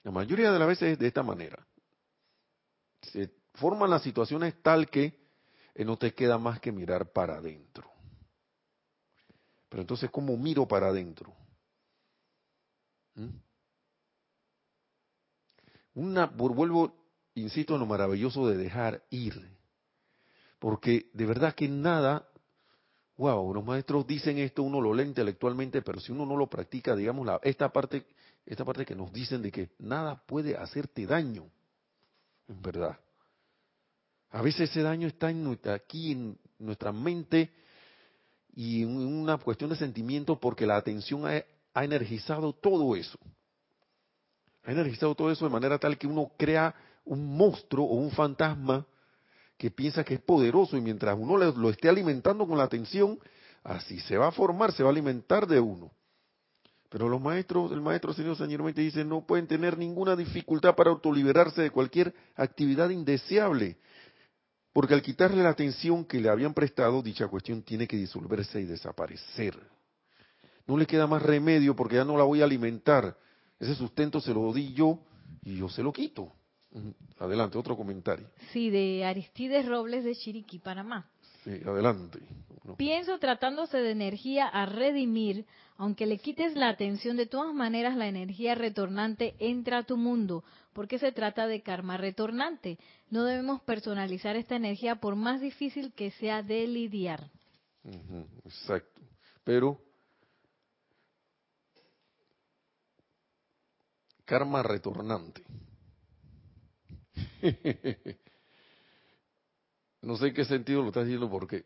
la 0.05 0.11
mayoría 0.11 0.53
de 0.53 0.59
las 0.59 0.69
veces 0.69 0.93
es 0.93 0.99
de 0.99 1.09
esta 1.09 1.23
manera. 1.23 1.67
Se 3.03 3.31
forman 3.55 3.91
las 3.91 4.03
situaciones 4.03 4.55
tal 4.63 4.89
que 4.89 5.19
eh, 5.75 5.85
no 5.85 5.97
te 5.97 6.15
queda 6.15 6.39
más 6.39 6.61
que 6.61 6.73
mirar 6.73 7.13
para 7.13 7.37
adentro. 7.37 7.91
Pero 9.69 9.83
entonces, 9.83 10.11
¿cómo 10.11 10.37
miro 10.37 10.67
para 10.67 10.89
adentro? 10.89 11.35
¿Mm? 13.15 13.29
Una, 15.95 16.27
vuelvo, 16.27 16.98
insisto 17.41 17.75
en 17.75 17.81
lo 17.81 17.87
maravilloso 17.87 18.49
de 18.49 18.57
dejar 18.57 19.03
ir. 19.11 19.59
Porque 20.59 21.11
de 21.13 21.27
verdad 21.27 21.55
que 21.55 21.69
nada, 21.69 22.29
wow, 23.17 23.55
los 23.55 23.65
maestros 23.65 24.07
dicen 24.07 24.39
esto, 24.39 24.63
uno 24.63 24.81
lo 24.81 24.93
lee 24.93 25.05
intelectualmente, 25.05 25.83
pero 25.83 26.01
si 26.01 26.13
uno 26.13 26.27
no 26.27 26.37
lo 26.37 26.49
practica, 26.49 26.97
digamos, 26.97 27.27
la, 27.27 27.41
esta 27.43 27.73
parte, 27.73 28.07
esta 28.45 28.65
parte 28.65 28.85
que 28.85 28.95
nos 28.95 29.13
dicen 29.13 29.43
de 29.43 29.53
que 29.53 29.71
nada 29.79 30.23
puede 30.27 30.57
hacerte 30.57 31.07
daño, 31.07 31.45
en 32.49 32.63
verdad. 32.63 32.99
A 34.31 34.43
veces 34.43 34.71
ese 34.71 34.83
daño 34.83 35.09
está 35.09 35.31
en, 35.31 35.59
aquí 35.73 36.13
en 36.13 36.39
nuestra 36.59 36.93
mente 36.93 37.51
y 38.55 38.83
en 38.83 38.97
una 38.97 39.39
cuestión 39.39 39.71
de 39.71 39.77
sentimiento 39.77 40.39
porque 40.39 40.67
la 40.67 40.77
atención 40.77 41.27
ha, 41.27 41.43
ha 41.73 41.85
energizado 41.85 42.53
todo 42.53 42.97
eso. 42.97 43.19
Ha 44.65 44.73
energizado 44.73 45.15
todo 45.15 45.31
eso 45.31 45.47
de 45.47 45.53
manera 45.53 45.79
tal 45.79 45.97
que 45.97 46.07
uno 46.07 46.33
crea 46.37 46.75
un 47.09 47.37
monstruo 47.37 47.87
o 47.87 47.95
un 47.95 48.11
fantasma 48.11 48.87
que 49.57 49.71
piensa 49.71 50.05
que 50.05 50.15
es 50.15 50.21
poderoso 50.21 50.77
y 50.77 50.81
mientras 50.81 51.19
uno 51.19 51.37
lo 51.37 51.71
esté 51.71 51.89
alimentando 51.89 52.47
con 52.47 52.59
la 52.59 52.65
atención, 52.65 53.19
así 53.65 53.99
se 54.01 54.17
va 54.17 54.29
a 54.29 54.33
formar, 54.33 54.73
se 54.73 54.83
va 54.83 54.91
a 54.91 54.93
alimentar 54.93 55.47
de 55.47 55.59
uno. 55.59 55.91
Pero 56.89 57.09
los 57.09 57.21
maestros, 57.21 57.71
el 57.73 57.81
maestro 57.81 58.15
señor 58.15 58.37
San 58.37 58.49
dice, 58.75 59.05
no 59.05 59.27
pueden 59.27 59.47
tener 59.47 59.77
ninguna 59.77 60.17
dificultad 60.17 60.75
para 60.75 60.91
autoliberarse 60.91 61.61
de 61.63 61.71
cualquier 61.71 62.15
actividad 62.35 62.89
indeseable, 62.89 63.77
porque 64.73 64.95
al 64.95 65.03
quitarle 65.03 65.43
la 65.43 65.51
atención 65.51 66.05
que 66.05 66.21
le 66.21 66.31
habían 66.31 66.55
prestado, 66.55 67.03
dicha 67.03 67.27
cuestión 67.29 67.63
tiene 67.63 67.87
que 67.87 67.97
disolverse 67.97 68.61
y 68.61 68.65
desaparecer. 68.65 69.59
No 70.67 70.77
le 70.77 70.87
queda 70.87 71.07
más 71.07 71.23
remedio 71.23 71.75
porque 71.75 71.97
ya 71.97 72.05
no 72.05 72.17
la 72.17 72.25
voy 72.25 72.43
a 72.43 72.45
alimentar. 72.45 73.17
Ese 73.59 73.75
sustento 73.75 74.21
se 74.21 74.33
lo 74.33 74.53
di 74.53 74.73
yo 74.73 75.01
y 75.43 75.57
yo 75.57 75.69
se 75.69 75.83
lo 75.83 75.93
quito. 75.93 76.33
Adelante, 77.19 77.59
otro 77.59 77.77
comentario. 77.77 78.29
Sí, 78.53 78.71
de 78.71 79.05
Aristides 79.05 79.67
Robles 79.67 80.05
de 80.05 80.15
Chiriquí, 80.15 80.59
Panamá. 80.59 81.09
Sí, 81.45 81.61
adelante. 81.65 82.21
Pienso 82.77 83.19
tratándose 83.19 83.79
de 83.79 83.91
energía 83.91 84.47
a 84.47 84.67
redimir, 84.67 85.47
aunque 85.77 86.07
le 86.07 86.19
quites 86.19 86.55
la 86.55 86.69
atención, 86.69 87.17
de 87.17 87.27
todas 87.27 87.55
maneras 87.55 87.97
la 87.97 88.07
energía 88.07 88.55
retornante 88.55 89.35
entra 89.39 89.79
a 89.79 89.83
tu 89.85 89.97
mundo, 89.97 90.45
porque 90.73 90.99
se 90.99 91.13
trata 91.13 91.47
de 91.47 91.63
karma 91.63 91.97
retornante. 91.97 92.79
No 93.11 93.25
debemos 93.25 93.63
personalizar 93.63 94.37
esta 94.37 94.57
energía 94.57 94.97
por 94.97 95.17
más 95.17 95.41
difícil 95.41 95.93
que 95.95 96.11
sea 96.13 96.43
de 96.43 96.67
lidiar. 96.67 97.31
exacto. 98.45 99.01
Pero 99.45 99.81
karma 104.27 104.63
retornante. 104.63 105.43
no 110.03 110.17
sé 110.17 110.29
en 110.29 110.35
qué 110.35 110.45
sentido 110.45 110.83
lo 110.83 110.89
estás 110.89 111.05
diciendo 111.05 111.31
porque 111.31 111.65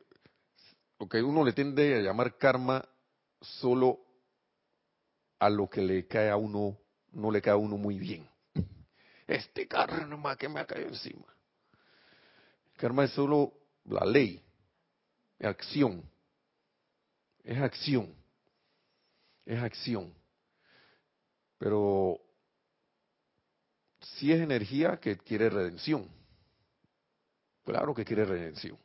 que 1.08 1.22
uno 1.22 1.44
le 1.44 1.52
tiende 1.52 1.96
a 1.96 2.00
llamar 2.00 2.36
karma 2.36 2.84
solo 3.40 4.00
a 5.38 5.50
lo 5.50 5.68
que 5.68 5.82
le 5.82 6.06
cae 6.06 6.30
a 6.30 6.36
uno, 6.36 6.78
no 7.12 7.30
le 7.30 7.42
cae 7.42 7.54
a 7.54 7.56
uno 7.56 7.76
muy 7.76 7.98
bien. 7.98 8.28
Este 9.26 9.66
karma 9.66 10.36
que 10.36 10.48
me 10.48 10.60
ha 10.60 10.66
caído 10.66 10.88
encima. 10.88 11.26
Karma 12.76 13.04
es 13.04 13.12
solo 13.12 13.52
la 13.84 14.04
ley, 14.04 14.42
acción, 15.40 16.08
es 17.42 17.58
acción, 17.58 18.14
es 19.44 19.60
acción. 19.60 20.14
Pero 21.58 22.20
si 24.02 24.32
es 24.32 24.40
energía 24.40 24.98
que 24.98 25.16
quiere 25.18 25.50
redención. 25.50 26.08
Claro 27.64 27.94
que 27.94 28.04
quiere 28.04 28.24
redención. 28.24 28.78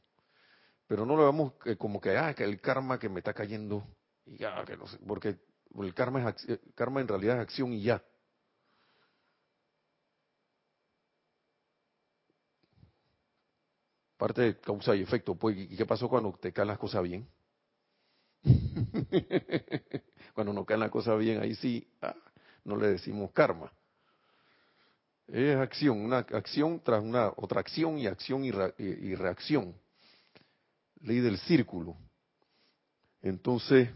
Pero 0.87 1.05
no 1.05 1.15
lo 1.15 1.25
vemos 1.25 1.53
como 1.77 1.99
que, 1.99 2.17
ah, 2.17 2.33
que 2.33 2.43
el 2.43 2.61
karma 2.61 2.97
que 2.99 3.09
me 3.09 3.19
está 3.19 3.33
cayendo, 3.33 3.83
y 4.25 4.37
ya, 4.37 4.63
que 4.65 4.77
no 4.77 4.87
sé, 4.87 4.97
porque 5.05 5.37
el 5.77 5.93
karma, 5.93 6.29
es, 6.29 6.49
eh, 6.49 6.61
karma 6.75 7.01
en 7.01 7.07
realidad 7.07 7.37
es 7.37 7.41
acción 7.41 7.73
y 7.73 7.81
ya. 7.83 8.01
Parte 14.17 14.41
de 14.41 14.59
causa 14.59 14.95
y 14.95 15.01
efecto, 15.01 15.35
pues, 15.35 15.57
¿y 15.57 15.75
qué 15.75 15.85
pasó 15.85 16.09
cuando 16.09 16.31
te 16.33 16.51
caen 16.51 16.69
las 16.69 16.79
cosas 16.79 17.03
bien? 17.03 17.27
cuando 20.33 20.53
no 20.53 20.65
caen 20.65 20.79
las 20.79 20.89
cosas 20.91 21.19
bien, 21.19 21.41
ahí 21.41 21.53
sí, 21.55 21.87
ah, 22.01 22.15
no 22.63 22.77
le 22.77 22.87
decimos 22.87 23.31
karma. 23.31 23.71
Es 25.27 25.57
acción, 25.57 25.99
una 25.99 26.19
acción 26.19 26.81
tras 26.81 27.03
una 27.03 27.33
otra 27.35 27.59
acción 27.59 27.97
y 27.97 28.07
acción 28.07 28.45
y, 28.45 28.51
reacción. 29.15 29.75
Ley 31.01 31.19
del 31.19 31.37
círculo. 31.39 31.97
Entonces, 33.21 33.89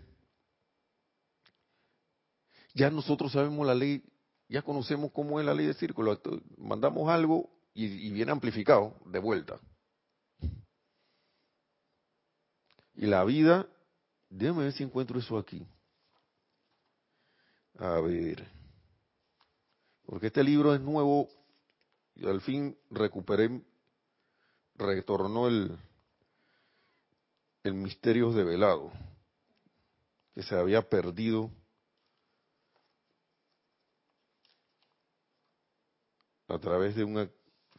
ya 2.74 2.90
nosotros 2.90 3.32
sabemos 3.32 3.66
la 3.66 3.74
ley, 3.74 4.04
ya 4.50 4.62
conocemos 4.62 5.12
cómo 5.12 5.40
es 5.40 5.46
la 5.46 5.54
ley 5.54 5.68
del 5.68 5.76
círculo. 5.76 6.20
Mandamos 6.58 7.10
algo 7.10 7.50
y, 7.74 8.12
viene 8.12 8.32
amplificado 8.32 8.94
de 9.06 9.20
vuelta. 9.20 9.58
Y 12.94 13.06
la 13.06 13.24
vida, 13.24 13.68
déjame 14.30 14.64
ver 14.64 14.74
si 14.74 14.84
encuentro 14.84 15.18
eso 15.18 15.38
aquí. 15.38 15.66
A 17.80 18.02
ver 18.02 18.61
porque 20.12 20.28
este 20.28 20.44
libro 20.44 20.76
es 20.76 20.82
nuevo 20.82 21.30
y 22.16 22.28
al 22.28 22.42
fin 22.42 22.78
recuperé, 22.90 23.62
retornó 24.76 25.48
el, 25.48 25.80
el 27.64 27.74
misterio 27.76 28.34
develado, 28.34 28.92
que 30.36 30.44
se 30.44 30.54
había 30.54 30.82
perdido. 30.82 31.50
A 36.50 36.60
través 36.60 36.94
de 36.94 37.06
un, 37.06 37.32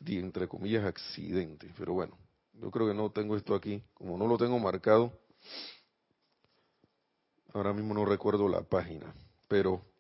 entre 0.07 0.49
comillas, 0.49 0.87
accidente. 0.87 1.70
Pero 1.76 1.93
bueno, 1.93 2.16
yo 2.55 2.70
creo 2.70 2.89
que 2.89 2.95
no 2.95 3.11
tengo 3.11 3.37
esto 3.37 3.55
aquí, 3.55 3.85
como 3.93 4.16
no 4.16 4.26
lo 4.26 4.39
tengo 4.39 4.59
marcado, 4.59 5.12
ahora 7.53 7.74
mismo 7.74 7.93
no 7.93 8.07
recuerdo 8.07 8.49
la 8.49 8.62
página, 8.62 9.12
pero 9.49 9.91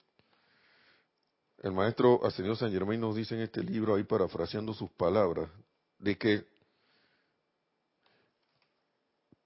el 1.62 1.72
maestro 1.72 2.24
Ascendido 2.26 2.56
San 2.56 2.72
Germain 2.72 3.00
nos 3.00 3.14
dice 3.14 3.36
en 3.36 3.42
este 3.42 3.62
libro, 3.62 3.94
ahí 3.94 4.02
parafraseando 4.02 4.74
sus 4.74 4.90
palabras, 4.90 5.48
de 5.98 6.18
que 6.18 6.44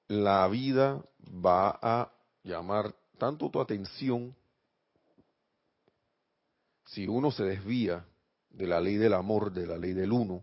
la 0.08 0.48
vida 0.48 1.04
va 1.22 1.78
a 1.82 2.12
llamar 2.42 2.94
tanto 3.18 3.50
tu 3.50 3.60
atención 3.60 4.34
si 6.86 7.06
uno 7.06 7.30
se 7.30 7.44
desvía 7.44 8.06
de 8.48 8.66
la 8.66 8.80
ley 8.80 8.96
del 8.96 9.12
amor, 9.12 9.52
de 9.52 9.66
la 9.66 9.76
ley 9.76 9.92
del 9.92 10.12
uno, 10.12 10.42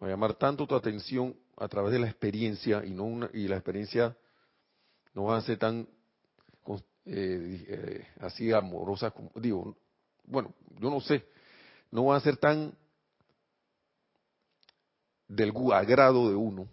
va 0.00 0.06
a 0.06 0.10
llamar 0.10 0.34
tanto 0.34 0.66
tu 0.68 0.76
atención 0.76 1.34
a 1.56 1.66
través 1.66 1.92
de 1.92 1.98
la 1.98 2.06
experiencia 2.06 2.84
y 2.84 2.90
no 2.90 3.28
y 3.32 3.48
la 3.48 3.56
experiencia 3.56 4.16
no 5.14 5.24
va 5.24 5.38
a 5.38 5.42
ser 5.42 5.58
tan 5.58 5.88
eh, 7.04 7.64
eh, 7.68 8.06
así 8.20 8.52
amorosa, 8.52 9.12
digo, 9.36 9.76
bueno, 10.24 10.54
yo 10.78 10.90
no 10.90 11.00
sé, 11.00 11.24
no 11.90 12.06
va 12.06 12.16
a 12.16 12.20
ser 12.20 12.36
tan 12.36 12.74
del 15.26 15.52
agrado 15.72 16.28
de 16.28 16.36
uno, 16.36 16.68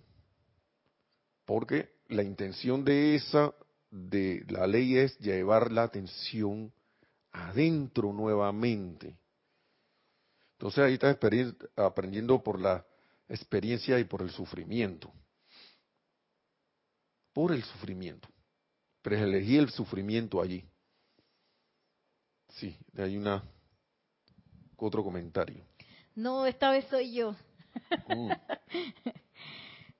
porque 1.45 1.89
la 2.09 2.23
intención 2.23 2.83
de 2.83 3.15
esa, 3.15 3.53
de 3.91 4.45
la 4.49 4.67
ley 4.67 4.97
es 4.97 5.17
llevar 5.19 5.71
la 5.71 5.83
atención 5.83 6.71
adentro 7.31 8.11
nuevamente. 8.13 9.17
Entonces 10.53 10.79
ahí 10.79 10.93
está 10.93 11.17
aprendiendo 11.75 12.41
por 12.41 12.59
la 12.59 12.85
experiencia 13.27 13.99
y 13.99 14.05
por 14.05 14.21
el 14.21 14.31
sufrimiento. 14.31 15.11
Por 17.33 17.51
el 17.51 17.63
sufrimiento 17.63 18.29
pero 19.05 19.17
elegí 19.17 19.55
el 19.55 19.69
sufrimiento 19.69 20.41
allí. 20.41 20.65
Sí, 22.55 22.75
hay 22.97 23.15
una 23.17 23.43
otro 24.77 25.03
comentario. 25.03 25.63
No, 26.15 26.47
esta 26.47 26.71
vez 26.71 26.85
soy 26.89 27.13
yo. 27.13 27.35
Mm. 28.09 28.31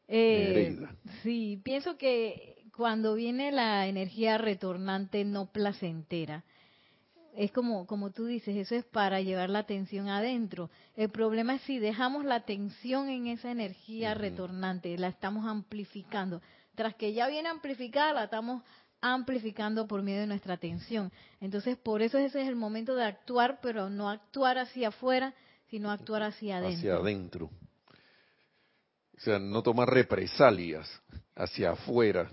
Eh, 0.08 0.78
sí, 1.24 1.60
pienso 1.64 1.98
que 1.98 2.64
cuando 2.76 3.16
viene 3.16 3.52
la 3.52 3.88
energía 3.88 4.38
retornante 4.38 5.26
no 5.26 5.52
placentera, 5.52 6.44
es 7.36 7.52
como, 7.52 7.88
como 7.88 8.12
tú 8.12 8.28
dices, 8.28 8.56
eso 8.56 8.76
es 8.76 8.86
para 8.86 9.22
llevar 9.22 9.50
la 9.50 9.60
atención 9.60 10.08
adentro. 10.08 10.70
El 10.96 11.10
problema 11.10 11.56
es 11.56 11.64
si 11.64 11.80
dejamos 11.80 12.24
la 12.24 12.36
atención 12.36 13.10
en 13.10 13.26
esa 13.26 13.50
energía 13.50 14.14
retornante, 14.14 14.96
la 15.00 15.08
estamos 15.08 15.48
amplificando. 15.48 16.40
Tras 16.76 16.94
que 16.94 17.14
ya 17.14 17.28
viene 17.28 17.50
amplificada, 17.50 18.14
la 18.14 18.24
estamos 18.26 18.62
amplificando 19.14 19.88
por 19.88 20.02
medio 20.02 20.22
de 20.22 20.28
nuestra 20.28 20.56
atención. 20.56 21.12
Entonces, 21.40 21.78
por 21.78 22.02
eso 22.02 22.18
ese 22.18 22.42
es 22.42 22.48
el 22.48 22.56
momento 22.56 22.96
de 22.96 23.06
actuar, 23.06 23.60
pero 23.62 23.90
no 23.90 24.10
actuar 24.10 24.58
hacia 24.58 24.88
afuera, 24.88 25.36
sino 25.70 25.92
actuar 25.92 26.24
hacia 26.24 26.58
adentro. 26.58 26.78
Hacia 26.80 26.96
adentro. 26.96 27.46
O 29.16 29.20
sea, 29.20 29.40
no 29.40 29.62
tomar 29.62 29.90
represalias 29.90 30.90
hacia 31.36 31.72
afuera. 31.72 32.30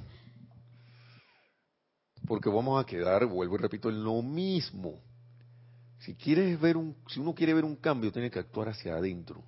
Porque 2.26 2.48
vamos 2.48 2.82
a 2.82 2.86
quedar, 2.86 3.26
vuelvo 3.26 3.56
y 3.56 3.58
repito, 3.58 3.90
en 3.90 4.02
lo 4.02 4.22
mismo. 4.22 5.00
Si 5.98 6.14
quieres 6.14 6.58
ver 6.60 6.76
un, 6.76 6.96
si 7.08 7.20
uno 7.20 7.34
quiere 7.34 7.52
ver 7.54 7.64
un 7.64 7.76
cambio, 7.76 8.10
tiene 8.10 8.30
que 8.30 8.38
actuar 8.38 8.70
hacia 8.70 8.94
adentro. 8.94 9.44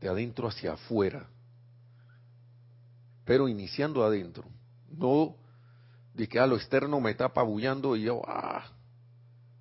De 0.00 0.08
adentro 0.08 0.46
hacia 0.46 0.74
afuera. 0.74 1.28
Pero 3.24 3.48
iniciando 3.48 4.04
adentro. 4.04 4.48
No 4.88 5.36
de 6.16 6.26
que 6.26 6.40
a 6.40 6.46
lo 6.46 6.56
externo 6.56 6.98
me 6.98 7.10
está 7.10 7.26
apabullando 7.26 7.94
y 7.94 8.04
yo, 8.04 8.22
ah, 8.26 8.64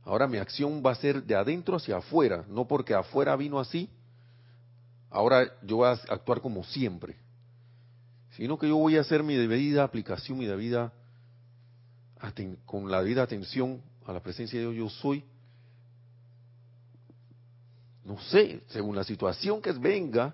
ahora 0.03 0.25
mi 0.25 0.37
acción 0.37 0.81
va 0.83 0.91
a 0.91 0.95
ser 0.95 1.21
de 1.21 1.35
adentro 1.35 1.75
hacia 1.75 1.97
afuera, 1.97 2.45
no 2.47 2.65
porque 2.65 2.93
afuera 2.93 3.35
vino 3.35 3.59
así, 3.59 3.89
ahora 5.09 5.51
yo 5.63 5.77
voy 5.77 5.89
a 5.89 5.91
actuar 5.91 6.39
como 6.39 6.63
siempre, 6.63 7.17
sino 8.37 8.57
que 8.57 8.69
yo 8.69 8.77
voy 8.77 8.95
a 8.95 9.01
hacer 9.01 9.21
mi 9.21 9.35
debida 9.35 9.83
aplicación, 9.83 10.37
mi 10.37 10.45
debida, 10.45 10.93
con 12.65 12.89
la 12.89 13.03
debida 13.03 13.23
atención 13.23 13.81
a 14.05 14.13
la 14.13 14.23
presencia 14.23 14.57
de 14.57 14.71
Dios, 14.71 14.75
yo 14.75 14.89
soy, 15.01 15.25
no 18.05 18.17
sé, 18.21 18.63
según 18.67 18.95
la 18.95 19.03
situación 19.03 19.61
que 19.61 19.73
venga, 19.73 20.33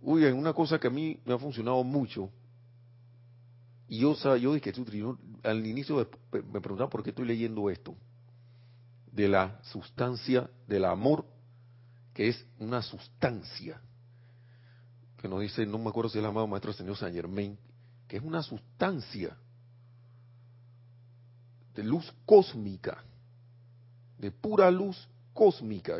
uy, 0.00 0.24
una 0.24 0.52
cosa 0.52 0.80
que 0.80 0.88
a 0.88 0.90
mí 0.90 1.20
me 1.24 1.34
ha 1.34 1.38
funcionado 1.38 1.84
mucho, 1.84 2.30
y 3.88 3.98
yo, 3.98 4.14
yo 4.36 4.54
dije, 4.54 4.72
al 5.42 5.66
inicio 5.66 6.08
me 6.32 6.60
preguntaba 6.60 6.88
por 6.88 7.02
qué 7.02 7.10
estoy 7.10 7.26
leyendo 7.26 7.68
esto, 7.68 7.94
de 9.12 9.28
la 9.28 9.60
sustancia 9.62 10.50
del 10.66 10.84
amor 10.84 11.26
que 12.14 12.28
es 12.28 12.46
una 12.58 12.80
sustancia, 12.80 13.80
que 15.18 15.28
nos 15.28 15.40
dice, 15.40 15.66
no 15.66 15.78
me 15.78 15.88
acuerdo 15.88 16.10
si 16.10 16.18
es 16.18 16.22
el 16.24 16.30
amado 16.30 16.46
Maestro 16.46 16.72
Señor 16.72 16.96
San 16.96 17.12
Germain, 17.12 17.58
que 18.06 18.16
es 18.16 18.22
una 18.22 18.42
sustancia 18.42 19.36
de 21.74 21.82
luz 21.82 22.12
cósmica, 22.24 23.02
de 24.18 24.30
pura 24.30 24.70
luz 24.70 25.08
cósmica, 25.32 25.96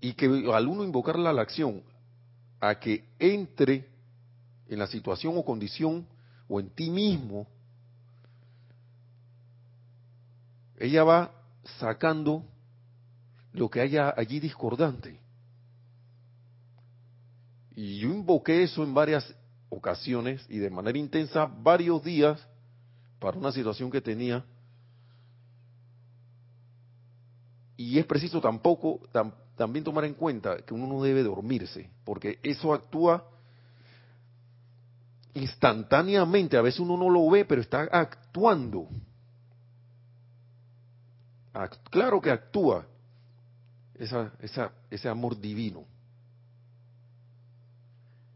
y 0.00 0.14
que 0.14 0.26
al 0.52 0.66
uno 0.66 0.84
invocarla 0.84 1.30
a 1.30 1.32
la 1.32 1.42
acción, 1.42 1.82
a 2.60 2.78
que 2.80 3.04
entre 3.20 3.91
en 4.72 4.78
la 4.78 4.86
situación 4.86 5.36
o 5.36 5.44
condición 5.44 6.06
o 6.48 6.58
en 6.58 6.70
ti 6.70 6.90
mismo, 6.90 7.46
ella 10.78 11.04
va 11.04 11.30
sacando 11.78 12.44
lo 13.52 13.68
que 13.68 13.80
haya 13.80 14.14
allí 14.16 14.40
discordante. 14.40 15.20
Y 17.74 17.98
yo 17.98 18.08
invoqué 18.08 18.62
eso 18.62 18.82
en 18.82 18.94
varias 18.94 19.34
ocasiones 19.68 20.44
y 20.48 20.58
de 20.58 20.70
manera 20.70 20.98
intensa 20.98 21.46
varios 21.46 22.02
días 22.02 22.40
para 23.18 23.38
una 23.38 23.52
situación 23.52 23.90
que 23.90 24.00
tenía. 24.00 24.44
Y 27.76 27.98
es 27.98 28.06
preciso 28.06 28.40
tampoco 28.40 29.00
también 29.56 29.84
tomar 29.84 30.04
en 30.04 30.14
cuenta 30.14 30.56
que 30.62 30.74
uno 30.74 30.86
no 30.86 31.02
debe 31.02 31.22
dormirse, 31.22 31.90
porque 32.04 32.38
eso 32.42 32.72
actúa 32.72 33.28
instantáneamente. 35.34 36.56
A 36.56 36.62
veces 36.62 36.80
uno 36.80 36.96
no 36.96 37.08
lo 37.08 37.28
ve, 37.30 37.44
pero 37.44 37.60
está 37.60 37.82
actuando. 37.82 38.88
claro 41.90 42.20
que 42.20 42.30
actúa 42.30 42.86
esa, 43.94 44.32
esa, 44.40 44.72
ese 44.90 45.08
amor 45.08 45.38
divino. 45.40 45.84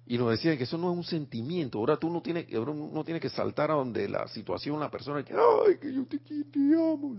Y 0.08 0.18
nos 0.18 0.30
decían 0.30 0.56
que 0.56 0.64
eso 0.64 0.78
no 0.78 0.92
es 0.92 0.96
un 0.96 1.04
sentimiento. 1.04 1.78
Ahora 1.78 1.96
tú 1.96 2.08
no 2.08 2.22
tienes, 2.22 2.46
ahora 2.54 2.72
no 2.72 3.02
tienes 3.02 3.20
que 3.20 3.28
saltar 3.28 3.72
a 3.72 3.74
donde 3.74 4.08
la 4.08 4.28
situación, 4.28 4.78
la 4.78 4.90
persona 4.90 5.24
que, 5.24 5.34
ay, 5.34 5.78
que 5.80 5.92
yo 5.92 6.06
te, 6.06 6.18
te 6.18 6.58
amo. 6.74 7.16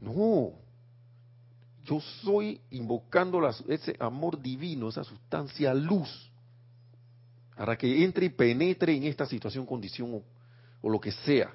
No. 0.00 0.52
Yo 1.84 2.00
soy 2.22 2.60
invocando 2.70 3.40
ese 3.68 3.96
amor 3.98 4.42
divino, 4.42 4.88
esa 4.88 5.04
sustancia 5.04 5.72
luz, 5.72 6.30
para 7.56 7.76
que 7.76 8.04
entre 8.04 8.26
y 8.26 8.28
penetre 8.28 8.94
en 8.94 9.04
esta 9.04 9.26
situación, 9.26 9.66
condición 9.66 10.22
o 10.82 10.88
lo 10.88 11.00
que 11.00 11.10
sea. 11.10 11.52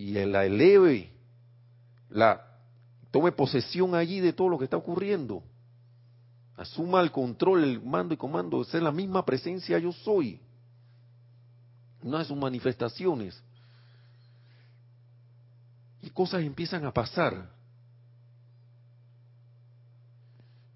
y 0.00 0.12
la 0.12 0.46
eleve, 0.46 1.12
la 2.08 2.42
tome 3.10 3.32
posesión 3.32 3.94
allí 3.94 4.18
de 4.20 4.32
todo 4.32 4.48
lo 4.48 4.56
que 4.56 4.64
está 4.64 4.78
ocurriendo. 4.78 5.42
Asuma 6.56 7.02
el 7.02 7.12
control, 7.12 7.64
el 7.64 7.82
mando 7.82 8.14
y 8.14 8.16
comando, 8.16 8.62
es 8.62 8.72
la 8.74 8.92
misma 8.92 9.26
presencia 9.26 9.78
yo 9.78 9.92
soy. 9.92 10.40
Una 12.02 12.20
de 12.20 12.24
sus 12.24 12.36
manifestaciones. 12.36 13.42
Y 16.00 16.08
cosas 16.08 16.42
empiezan 16.44 16.86
a 16.86 16.92
pasar. 16.92 17.50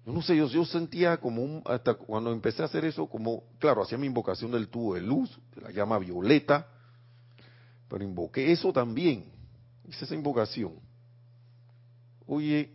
Yo 0.05 0.13
no 0.13 0.21
sé, 0.21 0.37
yo, 0.37 0.47
yo 0.47 0.63
sentía 0.65 1.17
como 1.17 1.41
un, 1.41 1.63
hasta 1.65 1.95
cuando 1.95 2.31
empecé 2.31 2.61
a 2.61 2.65
hacer 2.65 2.85
eso, 2.85 3.07
como, 3.07 3.43
claro, 3.57 3.81
hacía 3.81 3.97
mi 3.97 4.05
invocación 4.05 4.51
del 4.51 4.67
tubo 4.67 4.93
de 4.93 5.01
luz, 5.01 5.35
de 5.55 5.61
la 5.61 5.71
llama 5.71 5.97
violeta, 5.97 6.67
pero 7.89 8.03
invoqué 8.03 8.51
eso 8.51 8.71
también. 8.71 9.25
Hice 9.87 10.05
esa 10.05 10.13
invocación. 10.13 10.73
Oye, 12.27 12.71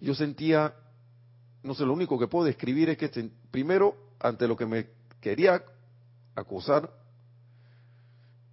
yo 0.00 0.14
sentía, 0.14 0.74
no 1.62 1.74
sé, 1.74 1.84
lo 1.84 1.92
único 1.92 2.18
que 2.18 2.28
puedo 2.28 2.46
describir 2.46 2.88
es 2.88 2.96
que 2.96 3.30
primero, 3.50 3.94
ante 4.18 4.48
lo 4.48 4.56
que 4.56 4.66
me 4.66 4.88
quería 5.20 5.62
acosar, 6.34 6.90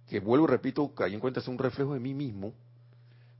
que 0.06 0.20
vuelvo 0.20 0.46
y 0.46 0.50
repito, 0.50 0.94
caí 0.94 1.14
en 1.14 1.20
cuenta 1.20 1.40
es 1.40 1.48
un 1.48 1.56
reflejo 1.56 1.94
de 1.94 2.00
mí 2.00 2.12
mismo, 2.12 2.52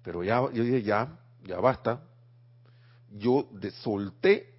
pero 0.03 0.24
ya, 0.24 0.41
yo 0.53 0.64
dije, 0.64 0.82
ya, 0.82 1.18
ya 1.45 1.61
basta. 1.61 2.03
Yo 3.11 3.49
solté 3.83 4.55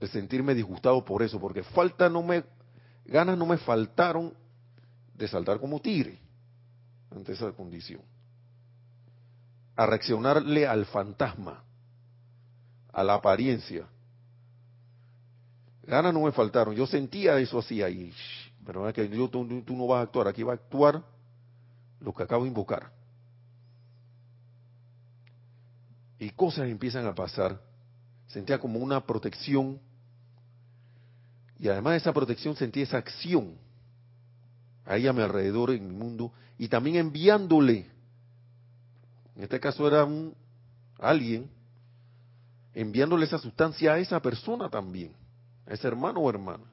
el 0.00 0.08
sentirme 0.08 0.54
disgustado 0.54 1.04
por 1.04 1.22
eso, 1.22 1.40
porque 1.40 1.62
falta 1.62 2.08
no 2.08 2.22
me, 2.22 2.44
ganas 3.04 3.36
no 3.36 3.46
me 3.46 3.58
faltaron 3.58 4.34
de 5.14 5.28
saltar 5.28 5.60
como 5.60 5.80
tigre 5.80 6.18
ante 7.10 7.32
esa 7.32 7.52
condición. 7.52 8.02
A 9.76 9.86
reaccionarle 9.86 10.66
al 10.66 10.86
fantasma, 10.86 11.64
a 12.92 13.02
la 13.02 13.14
apariencia. 13.14 13.86
Ganas 15.82 16.14
no 16.14 16.22
me 16.22 16.32
faltaron. 16.32 16.74
Yo 16.74 16.86
sentía 16.86 17.38
eso 17.38 17.58
así 17.58 17.82
ahí. 17.82 18.12
Pero 18.64 18.88
es 18.88 18.94
que 18.94 19.08
yo, 19.08 19.28
tú, 19.28 19.62
tú 19.62 19.76
no 19.76 19.86
vas 19.86 19.98
a 19.98 20.02
actuar. 20.02 20.28
Aquí 20.28 20.42
va 20.42 20.52
a 20.52 20.56
actuar 20.56 21.04
lo 22.00 22.14
que 22.14 22.22
acabo 22.22 22.44
de 22.44 22.48
invocar. 22.48 22.90
Y 26.24 26.30
cosas 26.30 26.70
empiezan 26.70 27.04
a 27.04 27.14
pasar. 27.14 27.60
Sentía 28.28 28.58
como 28.58 28.78
una 28.78 29.04
protección. 29.04 29.78
Y 31.58 31.68
además 31.68 31.92
de 31.92 31.96
esa 31.98 32.14
protección 32.14 32.56
sentí 32.56 32.80
esa 32.80 32.96
acción 32.96 33.58
ahí 34.86 35.06
a 35.06 35.12
mi 35.12 35.20
alrededor 35.20 35.70
en 35.70 35.86
mi 35.86 35.94
mundo 35.94 36.32
y 36.56 36.68
también 36.68 36.96
enviándole, 36.96 37.90
en 39.36 39.42
este 39.42 39.60
caso 39.60 39.86
era 39.86 40.04
un 40.04 40.34
alguien, 40.98 41.50
enviándole 42.72 43.26
esa 43.26 43.38
sustancia 43.38 43.92
a 43.92 43.98
esa 43.98 44.20
persona 44.20 44.70
también, 44.70 45.12
a 45.66 45.74
ese 45.74 45.86
hermano 45.86 46.20
o 46.20 46.30
hermana. 46.30 46.64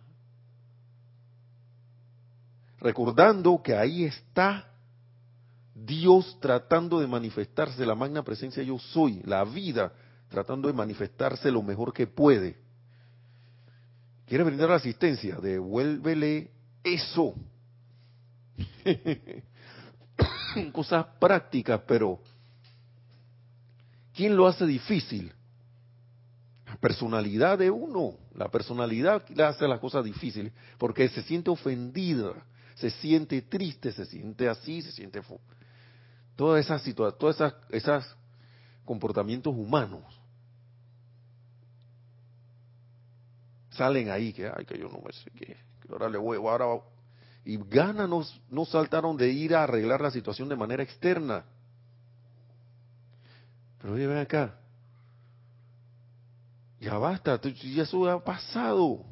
Recordando 2.80 3.62
que 3.62 3.76
ahí 3.76 4.06
está 4.06 4.71
Dios 5.74 6.38
tratando 6.40 7.00
de 7.00 7.08
manifestarse, 7.08 7.86
la 7.86 7.96
magna 7.96 8.24
presencia 8.24 8.62
yo 8.64 8.78
soy, 8.78 9.22
la 9.24 9.44
vida 9.44 9.94
tratando 10.30 10.68
de 10.68 10.74
manifestarse 10.74 11.52
lo 11.52 11.62
mejor 11.62 11.94
que 11.94 12.08
puede. 12.08 12.58
Quiere 14.26 14.44
brindar 14.44 14.70
la 14.70 14.76
asistencia, 14.76 15.38
devuélvele 15.38 16.52
eso 16.84 17.36
cosas 20.74 21.06
prácticas, 21.20 21.82
pero 21.88 22.20
¿quién 24.14 24.36
lo 24.36 24.48
hace 24.48 24.66
difícil? 24.66 25.32
La 26.66 26.76
personalidad 26.78 27.58
de 27.58 27.70
uno, 27.70 28.18
la 28.36 28.50
personalidad 28.50 29.28
le 29.30 29.44
hace 29.44 29.68
las 29.68 29.80
cosas 29.80 30.06
difíciles, 30.06 30.54
porque 30.78 31.10
se 31.10 31.22
siente 31.24 31.50
ofendida, 31.50 32.34
se 32.76 32.90
siente 32.90 33.42
triste, 33.44 33.92
se 33.92 34.06
siente 34.06 34.48
así, 34.48 34.82
se 34.82 34.92
siente... 34.92 35.22
Todas 36.42 36.66
esas 36.66 36.82
situaciones, 36.82 37.20
todas 37.20 37.36
esas, 37.36 37.54
esas 37.70 38.16
comportamientos 38.84 39.54
humanos 39.56 40.02
salen 43.70 44.10
ahí, 44.10 44.34
que, 44.34 44.48
ay, 44.48 44.66
que 44.66 44.76
yo 44.76 44.90
no 44.90 45.02
me 45.06 45.14
sé 45.14 45.30
qué, 45.36 45.56
que 45.80 45.92
ahora 45.92 46.10
le 46.10 46.18
voy, 46.18 46.38
ahora... 46.38 46.66
Y 47.46 47.58
ganas 47.58 48.10
no, 48.10 48.26
no 48.50 48.66
saltaron 48.66 49.18
de 49.18 49.30
ir 49.30 49.54
a 49.54 49.66
arreglar 49.66 50.02
la 50.02 50.10
situación 50.10 50.50
de 50.50 50.56
manera 50.56 50.82
externa. 50.82 51.46
Pero 53.80 53.94
oye, 53.94 54.08
ven 54.08 54.18
acá. 54.18 54.56
Ya 56.80 56.98
basta, 56.98 57.40
ya 57.40 57.84
eso 57.84 58.10
ha 58.10 58.24
pasado. 58.24 59.06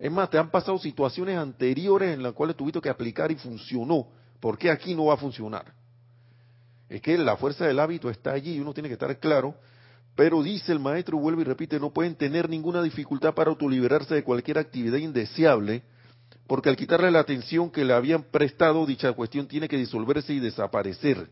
Es 0.00 0.10
más, 0.10 0.28
te 0.28 0.36
han 0.36 0.50
pasado 0.50 0.80
situaciones 0.80 1.38
anteriores 1.38 2.12
en 2.12 2.24
las 2.24 2.32
cuales 2.32 2.56
tuviste 2.56 2.80
que 2.80 2.90
aplicar 2.90 3.30
y 3.30 3.36
funcionó. 3.36 4.08
¿Por 4.40 4.58
qué 4.58 4.68
aquí 4.68 4.96
no 4.96 5.04
va 5.04 5.14
a 5.14 5.16
funcionar? 5.16 5.78
Es 6.90 7.00
que 7.00 7.16
la 7.16 7.38
fuerza 7.38 7.66
del 7.66 7.80
hábito 7.80 8.10
está 8.10 8.32
allí 8.32 8.56
y 8.56 8.60
uno 8.60 8.74
tiene 8.74 8.90
que 8.90 8.94
estar 8.94 9.18
claro 9.18 9.54
pero 10.20 10.42
dice 10.42 10.72
el 10.72 10.80
maestro, 10.80 11.18
vuelve 11.18 11.40
y 11.40 11.44
repite, 11.46 11.80
no 11.80 11.94
pueden 11.94 12.14
tener 12.14 12.46
ninguna 12.46 12.82
dificultad 12.82 13.32
para 13.32 13.48
autoliberarse 13.48 14.14
de 14.14 14.24
cualquier 14.24 14.58
actividad 14.58 14.98
indeseable, 14.98 15.82
porque 16.46 16.68
al 16.68 16.76
quitarle 16.76 17.10
la 17.10 17.20
atención 17.20 17.70
que 17.70 17.84
le 17.84 17.94
habían 17.94 18.24
prestado, 18.24 18.84
dicha 18.84 19.12
cuestión 19.12 19.46
tiene 19.46 19.68
que 19.68 19.76
disolverse 19.76 20.32
y 20.32 20.40
desaparecer. 20.40 21.30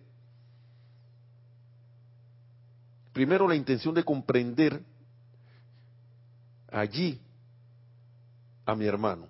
Primero 3.12 3.46
la 3.46 3.56
intención 3.56 3.94
de 3.94 4.04
comprender 4.04 4.80
allí 6.70 7.20
a 8.64 8.74
mi 8.74 8.86
hermano. 8.86 9.26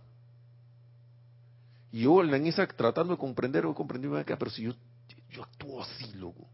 Y 1.90 2.02
yo 2.02 2.22
en 2.22 2.46
esa 2.46 2.66
tratando 2.66 3.14
de 3.14 3.18
comprender, 3.18 3.64
voy 3.64 3.74
comprendiendo 3.74 4.22
pero 4.38 4.50
si 4.52 4.62
yo, 4.62 4.74
yo 5.30 5.42
actúo 5.42 5.82
así, 5.82 6.12
loco. 6.14 6.48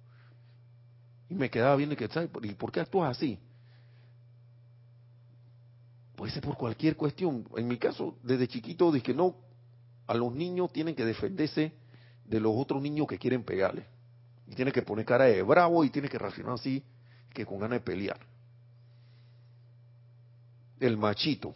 Y 1.29 1.35
me 1.35 1.51
quedaba 1.51 1.77
viendo 1.77 1.97
que, 1.97 2.09
¿sabes? 2.09 2.31
¿Y 2.43 2.55
por 2.55 2.70
qué 2.72 2.81
actúas 2.81 3.16
así? 3.16 3.39
Puede 6.16 6.33
ser 6.33 6.43
por 6.43 6.57
cualquier 6.57 6.97
cuestión. 6.97 7.47
En 7.57 7.66
mi 7.66 7.79
caso, 7.79 8.16
desde 8.22 8.49
chiquito, 8.49 8.93
dije 8.93 9.14
no, 9.14 9.37
a 10.07 10.14
los 10.14 10.33
niños 10.33 10.72
tienen 10.72 10.95
que 10.95 11.05
defenderse 11.05 11.72
de 12.25 12.41
los 12.41 12.53
otros 12.57 12.81
niños 12.81 13.07
que 13.07 13.18
quieren 13.18 13.43
pegarle. 13.43 13.87
Y 14.47 14.55
tiene 14.55 14.72
que 14.72 14.83
poner 14.83 15.05
cara 15.05 15.25
de 15.25 15.43
bravo 15.43 15.85
y 15.85 15.91
tiene 15.91 16.09
que 16.09 16.18
reaccionar 16.18 16.55
así, 16.55 16.83
que 17.33 17.47
con 17.47 17.59
ganas 17.59 17.79
de 17.79 17.85
pelear. 17.85 18.20
El 20.79 20.97
machito. 20.97 21.55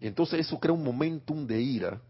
Y 0.00 0.06
entonces 0.06 0.40
eso 0.40 0.58
crea 0.58 0.72
un 0.72 0.84
momentum 0.84 1.46
de 1.46 1.60
ira, 1.60 2.00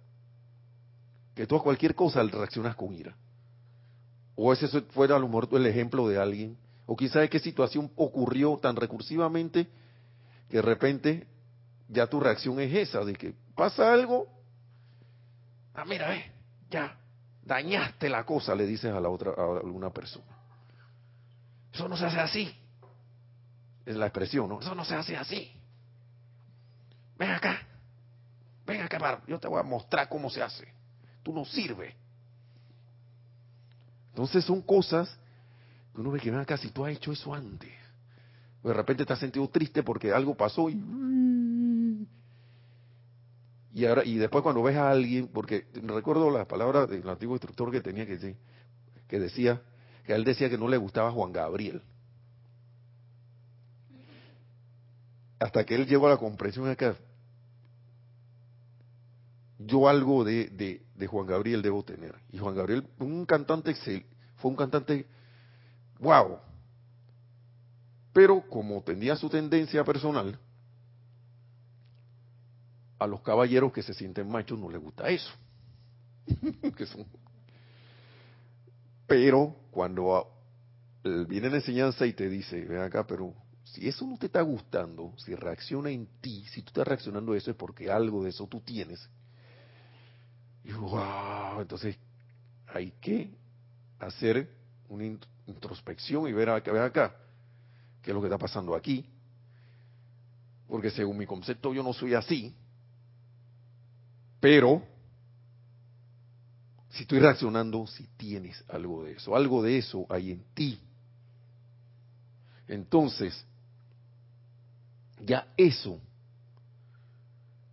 que 1.36 1.46
tú 1.46 1.54
a 1.54 1.62
cualquier 1.62 1.94
cosa 1.94 2.22
reaccionas 2.22 2.74
con 2.74 2.94
ira. 2.94 3.14
O 4.34 4.52
ese 4.54 4.68
fuera 4.80 5.16
el 5.16 5.66
ejemplo 5.66 6.08
de 6.08 6.18
alguien. 6.18 6.56
O 6.86 6.96
quizás 6.96 7.28
qué 7.28 7.38
situación 7.38 7.92
ocurrió 7.94 8.56
tan 8.56 8.74
recursivamente 8.74 9.68
que 10.48 10.56
de 10.56 10.62
repente 10.62 11.26
ya 11.88 12.06
tu 12.06 12.20
reacción 12.20 12.58
es 12.60 12.72
esa, 12.72 13.04
de 13.04 13.12
que 13.12 13.34
pasa 13.54 13.92
algo. 13.92 14.26
Ah, 15.74 15.84
mira, 15.84 16.16
eh, 16.16 16.32
ya, 16.70 16.96
dañaste 17.44 18.08
la 18.08 18.24
cosa, 18.24 18.54
le 18.54 18.66
dices 18.66 18.90
a 18.90 18.98
la 18.98 19.10
otra, 19.10 19.32
a 19.32 19.58
alguna 19.58 19.90
persona. 19.90 20.24
Eso 21.70 21.86
no 21.86 21.98
se 21.98 22.06
hace 22.06 22.18
así. 22.18 22.56
Es 23.84 23.94
la 23.94 24.06
expresión, 24.06 24.48
¿no? 24.48 24.60
Eso 24.60 24.74
no 24.74 24.86
se 24.86 24.94
hace 24.94 25.16
así. 25.16 25.52
Ven 27.18 27.30
acá. 27.30 27.60
Ven 28.64 28.80
acá, 28.80 29.22
yo 29.26 29.38
te 29.38 29.48
voy 29.48 29.60
a 29.60 29.62
mostrar 29.62 30.08
cómo 30.08 30.30
se 30.30 30.42
hace. 30.42 30.75
Tú 31.26 31.32
no 31.32 31.44
sirves. 31.44 31.92
Entonces 34.10 34.44
son 34.44 34.62
cosas 34.62 35.12
que 35.92 36.00
uno 36.00 36.12
ve 36.12 36.20
que, 36.20 36.30
acá, 36.30 36.56
si 36.56 36.70
tú 36.70 36.86
has 36.86 36.92
hecho 36.92 37.10
eso 37.10 37.34
antes. 37.34 37.72
de 38.62 38.72
repente 38.72 39.04
te 39.04 39.12
has 39.12 39.18
sentido 39.18 39.48
triste 39.48 39.82
porque 39.82 40.12
algo 40.12 40.36
pasó 40.36 40.70
y... 40.70 40.80
Y, 43.74 43.86
ahora, 43.86 44.04
y 44.04 44.18
después 44.18 44.44
cuando 44.44 44.62
ves 44.62 44.76
a 44.76 44.88
alguien, 44.88 45.26
porque 45.26 45.66
recuerdo 45.82 46.30
las 46.30 46.46
palabras 46.46 46.88
del 46.88 47.08
antiguo 47.08 47.34
instructor 47.34 47.72
que 47.72 47.80
tenía 47.80 48.06
que 48.06 48.12
decir, 48.12 48.36
que 49.08 49.18
decía, 49.18 49.60
que 50.04 50.14
él 50.14 50.22
decía 50.22 50.48
que 50.48 50.56
no 50.56 50.68
le 50.68 50.76
gustaba 50.76 51.10
Juan 51.10 51.32
Gabriel. 51.32 51.82
Hasta 55.40 55.64
que 55.64 55.74
él 55.74 55.88
llegó 55.88 56.06
a 56.06 56.10
la 56.10 56.18
comprensión 56.18 56.68
acá, 56.68 56.94
yo 59.58 59.88
algo 59.88 60.22
de, 60.22 60.85
Juan 61.06 61.26
Gabriel 61.26 61.60
debo 61.60 61.82
tener. 61.84 62.14
Y 62.30 62.38
Juan 62.38 62.54
Gabriel, 62.54 62.86
un 62.98 63.26
cantante, 63.26 63.74
fue 64.36 64.50
un 64.50 64.56
cantante, 64.56 65.06
wow. 65.98 66.38
Pero 68.12 68.42
como 68.48 68.82
tenía 68.82 69.16
su 69.16 69.28
tendencia 69.28 69.84
personal, 69.84 70.38
a 72.98 73.06
los 73.06 73.20
caballeros 73.20 73.72
que 73.72 73.82
se 73.82 73.92
sienten 73.92 74.30
machos 74.30 74.58
no 74.58 74.70
les 74.70 74.80
gusta 74.80 75.08
eso. 75.10 75.30
Pero 79.06 79.54
cuando 79.70 80.32
viene 81.28 81.50
la 81.50 81.56
enseñanza 81.56 82.06
y 82.06 82.12
te 82.12 82.28
dice, 82.28 82.64
ven 82.64 82.80
acá, 82.80 83.06
pero 83.06 83.34
si 83.62 83.86
eso 83.88 84.04
no 84.06 84.18
te 84.18 84.26
está 84.26 84.40
gustando, 84.42 85.12
si 85.16 85.34
reacciona 85.34 85.90
en 85.90 86.08
ti, 86.20 86.44
si 86.46 86.62
tú 86.62 86.68
estás 86.68 86.88
reaccionando 86.88 87.32
a 87.32 87.36
eso 87.36 87.50
es 87.50 87.56
porque 87.56 87.90
algo 87.90 88.24
de 88.24 88.30
eso 88.30 88.46
tú 88.48 88.60
tienes, 88.60 89.08
y 90.66 90.72
wow, 90.72 91.60
entonces 91.60 91.96
hay 92.66 92.90
que 93.00 93.30
hacer 94.00 94.50
una 94.88 95.04
introspección 95.46 96.26
y 96.26 96.32
ver, 96.32 96.48
ver 96.60 96.82
acá 96.82 97.14
qué 98.02 98.10
es 98.10 98.14
lo 98.14 98.20
que 98.20 98.26
está 98.26 98.38
pasando 98.38 98.74
aquí. 98.74 99.08
Porque 100.66 100.90
según 100.90 101.18
mi 101.18 101.26
concepto 101.26 101.72
yo 101.72 101.84
no 101.84 101.92
soy 101.92 102.14
así, 102.14 102.52
pero 104.40 104.82
si 106.90 107.02
estoy 107.02 107.20
reaccionando, 107.20 107.86
si 107.86 108.08
tienes 108.16 108.64
algo 108.68 109.04
de 109.04 109.12
eso, 109.12 109.36
algo 109.36 109.62
de 109.62 109.78
eso 109.78 110.04
hay 110.08 110.32
en 110.32 110.42
ti. 110.52 110.80
Entonces, 112.66 113.46
ya 115.24 115.46
eso, 115.56 116.00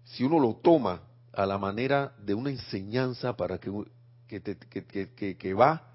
si 0.03 0.23
uno 0.23 0.39
lo 0.39 0.53
toma 0.57 1.01
a 1.33 1.45
la 1.45 1.57
manera 1.57 2.13
de 2.23 2.33
una 2.33 2.51
enseñanza 2.51 3.35
para 3.35 3.57
que, 3.57 3.71
que, 4.27 4.39
te, 4.39 4.57
que, 4.57 5.37
que, 5.37 5.53
va 5.53 5.87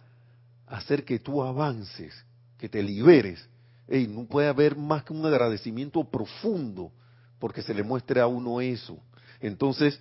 a 0.67 0.77
hacer 0.77 1.05
que 1.05 1.19
tú 1.21 1.43
avances, 1.43 2.13
que 2.59 2.69
te 2.69 2.83
liberes. 2.83 3.49
y 3.89 4.07
no 4.07 4.27
puede 4.27 4.49
haber 4.49 4.77
más 4.77 5.05
que 5.05 5.13
un 5.13 5.25
agradecimiento 5.25 6.05
profundo 6.05 6.93
porque 7.39 7.63
se 7.63 7.73
le 7.73 7.83
muestre 7.83 8.21
a 8.21 8.27
uno 8.27 8.61
eso. 8.61 8.99
Entonces, 9.41 10.01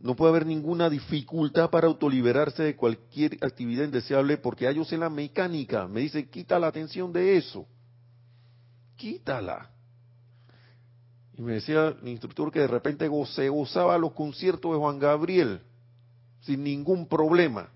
no 0.00 0.16
puede 0.16 0.30
haber 0.30 0.46
ninguna 0.46 0.90
dificultad 0.90 1.70
para 1.70 1.86
autoliberarse 1.86 2.62
de 2.62 2.76
cualquier 2.76 3.38
actividad 3.42 3.84
indeseable 3.84 4.36
porque 4.38 4.68
ellos 4.68 4.92
en 4.92 5.00
la 5.00 5.08
mecánica 5.08 5.86
me 5.86 6.00
dice, 6.00 6.28
quita 6.28 6.58
la 6.58 6.66
atención 6.66 7.12
de 7.12 7.36
eso. 7.36 7.66
Quítala. 8.96 9.73
Y 11.36 11.42
me 11.42 11.54
decía 11.54 11.88
el 12.00 12.08
instructor 12.08 12.52
que 12.52 12.60
de 12.60 12.68
repente 12.68 13.08
se 13.26 13.48
gozaba 13.48 13.98
los 13.98 14.12
conciertos 14.12 14.72
de 14.72 14.78
Juan 14.78 14.98
Gabriel 14.98 15.60
sin 16.42 16.62
ningún 16.62 17.08
problema. 17.08 17.68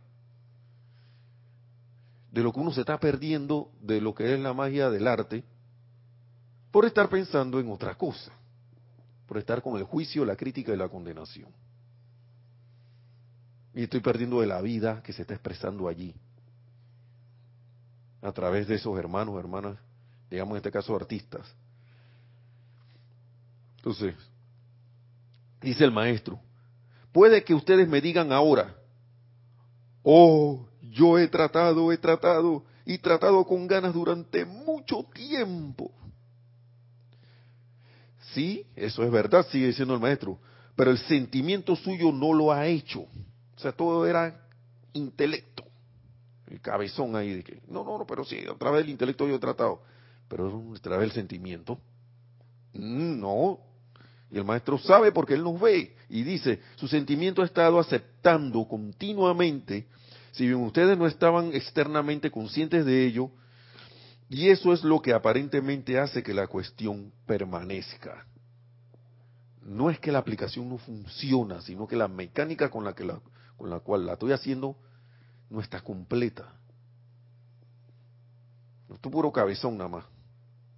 De 2.30 2.42
lo 2.42 2.52
que 2.52 2.60
uno 2.60 2.72
se 2.72 2.80
está 2.80 3.00
perdiendo 3.00 3.70
de 3.80 4.00
lo 4.00 4.14
que 4.14 4.32
es 4.32 4.38
la 4.38 4.52
magia 4.52 4.90
del 4.90 5.08
arte 5.08 5.42
por 6.70 6.84
estar 6.84 7.08
pensando 7.08 7.58
en 7.58 7.70
otra 7.70 7.96
cosa, 7.96 8.30
por 9.26 9.38
estar 9.38 9.62
con 9.62 9.76
el 9.76 9.84
juicio, 9.84 10.24
la 10.24 10.36
crítica 10.36 10.72
y 10.72 10.76
la 10.76 10.88
condenación. 10.88 11.50
Y 13.74 13.84
estoy 13.84 14.00
perdiendo 14.00 14.40
de 14.40 14.46
la 14.46 14.60
vida 14.60 15.02
que 15.02 15.12
se 15.12 15.22
está 15.22 15.34
expresando 15.34 15.88
allí, 15.88 16.14
a 18.20 18.32
través 18.32 18.68
de 18.68 18.74
esos 18.74 18.98
hermanos, 18.98 19.38
hermanas, 19.38 19.78
digamos 20.30 20.52
en 20.52 20.56
este 20.58 20.72
caso 20.72 20.94
artistas, 20.94 21.46
entonces, 23.78 24.14
dice 25.60 25.84
el 25.84 25.92
maestro, 25.92 26.40
puede 27.12 27.44
que 27.44 27.54
ustedes 27.54 27.88
me 27.88 28.00
digan 28.00 28.32
ahora, 28.32 28.76
oh, 30.02 30.68
yo 30.82 31.18
he 31.18 31.28
tratado, 31.28 31.92
he 31.92 31.98
tratado 31.98 32.64
y 32.84 32.98
tratado 32.98 33.44
con 33.44 33.66
ganas 33.66 33.94
durante 33.94 34.44
mucho 34.44 35.06
tiempo. 35.14 35.92
Sí, 38.34 38.66
eso 38.74 39.02
es 39.04 39.10
verdad, 39.10 39.46
sigue 39.50 39.68
diciendo 39.68 39.94
el 39.94 40.00
maestro, 40.00 40.38
pero 40.74 40.90
el 40.90 40.98
sentimiento 40.98 41.76
suyo 41.76 42.12
no 42.12 42.32
lo 42.32 42.52
ha 42.52 42.66
hecho. 42.66 43.00
O 43.56 43.60
sea, 43.60 43.72
todo 43.72 44.06
era 44.06 44.44
intelecto. 44.92 45.64
El 46.46 46.60
cabezón 46.60 47.14
ahí 47.14 47.34
de 47.34 47.44
que, 47.44 47.60
no, 47.68 47.84
no, 47.84 47.98
no, 47.98 48.06
pero 48.06 48.24
sí, 48.24 48.38
a 48.50 48.56
través 48.56 48.82
del 48.82 48.90
intelecto 48.90 49.26
yo 49.28 49.36
he 49.36 49.40
tratado. 49.40 49.82
Pero 50.28 50.72
a 50.74 50.78
través 50.80 51.08
del 51.08 51.12
sentimiento. 51.12 51.78
Mm, 52.74 53.20
no. 53.20 53.67
Y 54.30 54.38
el 54.38 54.44
maestro 54.44 54.78
sabe 54.78 55.12
porque 55.12 55.34
él 55.34 55.42
nos 55.42 55.60
ve 55.60 55.96
y 56.08 56.22
dice, 56.22 56.60
su 56.76 56.86
sentimiento 56.86 57.42
ha 57.42 57.46
estado 57.46 57.78
aceptando 57.78 58.66
continuamente, 58.68 59.86
si 60.32 60.46
bien 60.46 60.60
ustedes 60.60 60.98
no 60.98 61.06
estaban 61.06 61.54
externamente 61.54 62.30
conscientes 62.30 62.84
de 62.84 63.06
ello, 63.06 63.30
y 64.28 64.48
eso 64.50 64.72
es 64.74 64.84
lo 64.84 65.00
que 65.00 65.14
aparentemente 65.14 65.98
hace 65.98 66.22
que 66.22 66.34
la 66.34 66.46
cuestión 66.46 67.12
permanezca 67.26 68.26
no 69.68 69.90
es 69.90 70.00
que 70.00 70.10
la 70.10 70.18
aplicación 70.18 70.68
no 70.68 70.78
funciona, 70.78 71.60
sino 71.60 71.86
que 71.86 71.96
la 71.96 72.08
mecánica 72.08 72.70
con 72.70 72.84
la, 72.84 72.94
que 72.94 73.04
la, 73.04 73.20
con 73.56 73.68
la 73.68 73.80
cual 73.80 74.06
la 74.06 74.14
estoy 74.14 74.32
haciendo 74.32 74.76
no 75.50 75.60
está 75.60 75.82
completa. 75.82 76.54
No 78.88 78.94
estoy 78.94 79.12
puro 79.12 79.30
cabezón 79.30 79.76
nada 79.76 79.90
más. 79.90 80.04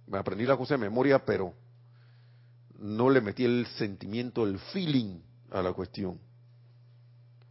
Me 0.07 0.17
aprendí 0.17 0.45
la 0.45 0.57
cosa 0.57 0.73
de 0.73 0.79
memoria, 0.79 1.23
pero 1.23 1.53
no 2.81 3.09
le 3.09 3.21
metí 3.21 3.45
el 3.45 3.67
sentimiento, 3.77 4.45
el 4.45 4.57
feeling 4.57 5.19
a 5.51 5.61
la 5.61 5.71
cuestión. 5.71 6.19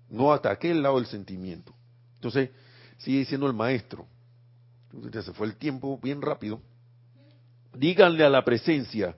No 0.08 0.32
ataqué 0.32 0.72
el 0.72 0.82
lado 0.82 0.96
del 0.96 1.06
sentimiento. 1.06 1.72
Entonces, 2.16 2.50
sigue 2.98 3.20
diciendo 3.20 3.46
el 3.46 3.52
maestro. 3.52 4.06
Se 5.12 5.32
fue 5.32 5.46
el 5.46 5.56
tiempo 5.56 5.98
bien 6.02 6.20
rápido. 6.20 6.60
Díganle 7.72 8.24
a 8.24 8.28
la 8.28 8.44
presencia, 8.44 9.16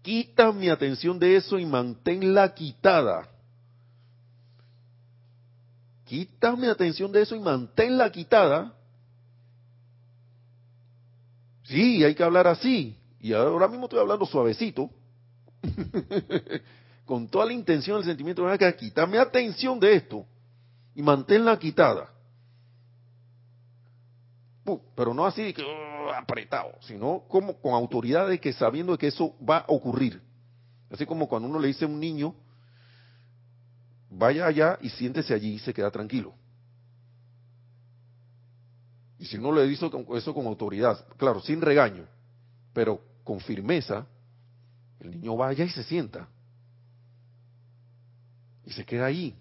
quita 0.00 0.50
mi 0.52 0.70
atención 0.70 1.18
de 1.18 1.36
eso 1.36 1.58
y 1.58 1.66
manténla 1.66 2.54
quitada. 2.54 3.28
Quita 6.06 6.56
mi 6.56 6.68
atención 6.68 7.12
de 7.12 7.22
eso 7.22 7.36
y 7.36 7.40
manténla 7.40 8.10
quitada. 8.10 8.72
Sí, 11.64 12.02
hay 12.02 12.14
que 12.14 12.22
hablar 12.22 12.46
así. 12.46 12.96
Y 13.26 13.32
ahora 13.32 13.66
mismo 13.66 13.86
estoy 13.86 13.98
hablando 13.98 14.24
suavecito. 14.24 14.88
Con 17.04 17.26
toda 17.26 17.46
la 17.46 17.52
intención, 17.52 17.98
el 17.98 18.04
sentimiento, 18.04 18.46
de 18.46 18.56
que 18.56 18.76
quitarme 18.76 19.18
atención 19.18 19.80
de 19.80 19.94
esto 19.96 20.24
y 20.94 21.02
manténla 21.02 21.58
quitada. 21.58 22.08
Pero 24.94 25.12
no 25.12 25.26
así 25.26 25.52
que 25.52 25.64
apretado, 26.16 26.70
sino 26.82 27.24
como 27.28 27.60
con 27.60 27.74
autoridad 27.74 28.28
de 28.28 28.38
que 28.40 28.52
sabiendo 28.52 28.96
que 28.96 29.08
eso 29.08 29.34
va 29.38 29.58
a 29.58 29.64
ocurrir. 29.68 30.22
Así 30.90 31.04
como 31.04 31.28
cuando 31.28 31.48
uno 31.48 31.58
le 31.58 31.68
dice 31.68 31.84
a 31.84 31.88
un 31.88 31.98
niño, 31.98 32.34
vaya 34.08 34.46
allá 34.46 34.78
y 34.80 34.88
siéntese 34.90 35.34
allí 35.34 35.54
y 35.54 35.58
se 35.58 35.74
queda 35.74 35.90
tranquilo. 35.90 36.32
Y 39.18 39.26
si 39.26 39.36
uno 39.36 39.50
le 39.50 39.66
dice 39.66 39.90
eso 40.14 40.34
con 40.34 40.46
autoridad, 40.46 41.04
claro, 41.16 41.40
sin 41.40 41.60
regaño, 41.60 42.06
pero 42.72 43.15
con 43.26 43.40
firmeza, 43.40 44.06
el 45.00 45.10
niño 45.10 45.36
vaya 45.36 45.64
y 45.64 45.68
se 45.68 45.82
sienta. 45.82 46.28
Y 48.64 48.70
se 48.70 48.84
queda 48.84 49.06
ahí. 49.06 49.36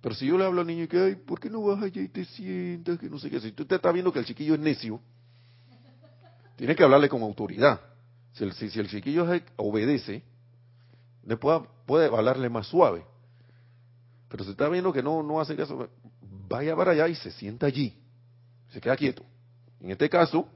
Pero 0.00 0.16
si 0.16 0.26
yo 0.26 0.36
le 0.36 0.44
hablo 0.44 0.62
al 0.62 0.66
niño 0.66 0.82
y 0.82 0.88
que, 0.88 0.98
ay, 0.98 1.14
¿por 1.14 1.38
qué 1.38 1.48
no 1.48 1.62
vas 1.62 1.80
allá 1.80 2.02
y 2.02 2.08
te 2.08 2.24
sientas? 2.24 2.98
Que 2.98 3.08
no 3.08 3.20
sé 3.20 3.30
qué. 3.30 3.40
Si 3.40 3.52
tú 3.52 3.64
te 3.64 3.76
estás 3.76 3.92
viendo 3.94 4.12
que 4.12 4.18
el 4.18 4.24
chiquillo 4.24 4.54
es 4.54 4.60
necio, 4.60 5.00
tienes 6.56 6.76
que 6.76 6.82
hablarle 6.82 7.08
con 7.08 7.22
autoridad. 7.22 7.80
Si 8.32 8.42
el, 8.42 8.52
si, 8.52 8.80
el 8.80 8.88
chiquillo 8.88 9.24
obedece, 9.56 10.24
le 11.24 11.36
puede, 11.36 12.06
hablarle 12.06 12.50
más 12.50 12.66
suave. 12.66 13.06
Pero 14.28 14.42
si 14.42 14.50
está 14.50 14.68
viendo 14.68 14.92
que 14.92 15.04
no, 15.04 15.22
no 15.22 15.40
hace 15.40 15.54
caso, 15.54 15.88
vaya 16.48 16.74
para 16.74 16.90
allá 16.90 17.06
y 17.06 17.14
se 17.14 17.30
sienta 17.30 17.66
allí. 17.66 17.96
Se 18.72 18.80
queda 18.80 18.96
quieto. 18.96 19.22
En 19.80 19.92
este 19.92 20.10
caso, 20.10 20.48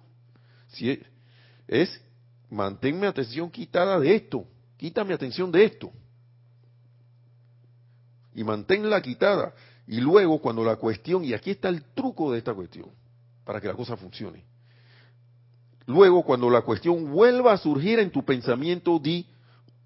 si 0.68 0.90
es, 0.90 0.98
es 1.66 2.00
manténme 2.50 3.06
atención 3.06 3.50
quitada 3.50 3.98
de 4.00 4.14
esto. 4.14 4.46
Quítame 4.76 5.14
atención 5.14 5.50
de 5.50 5.64
esto 5.64 5.92
y 8.38 8.44
manténla 8.44 9.02
quitada. 9.02 9.52
Y 9.88 10.00
luego 10.00 10.40
cuando 10.40 10.64
la 10.64 10.76
cuestión, 10.76 11.24
y 11.24 11.34
aquí 11.34 11.50
está 11.50 11.68
el 11.68 11.82
truco 11.94 12.30
de 12.30 12.38
esta 12.38 12.54
cuestión, 12.54 12.86
para 13.44 13.60
que 13.60 13.66
la 13.66 13.74
cosa 13.74 13.96
funcione. 13.96 14.44
Luego 15.86 16.22
cuando 16.22 16.48
la 16.48 16.62
cuestión 16.62 17.10
vuelva 17.10 17.52
a 17.52 17.58
surgir 17.58 17.98
en 17.98 18.10
tu 18.10 18.24
pensamiento, 18.24 19.00
di, 19.00 19.26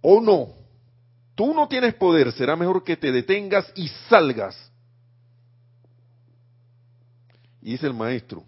oh 0.02 0.20
no, 0.20 0.48
tú 1.34 1.54
no 1.54 1.66
tienes 1.66 1.94
poder, 1.94 2.30
será 2.32 2.54
mejor 2.54 2.84
que 2.84 2.96
te 2.96 3.10
detengas 3.10 3.72
y 3.74 3.88
salgas. 4.10 4.70
Y 7.62 7.70
dice 7.70 7.86
el 7.86 7.94
maestro, 7.94 8.44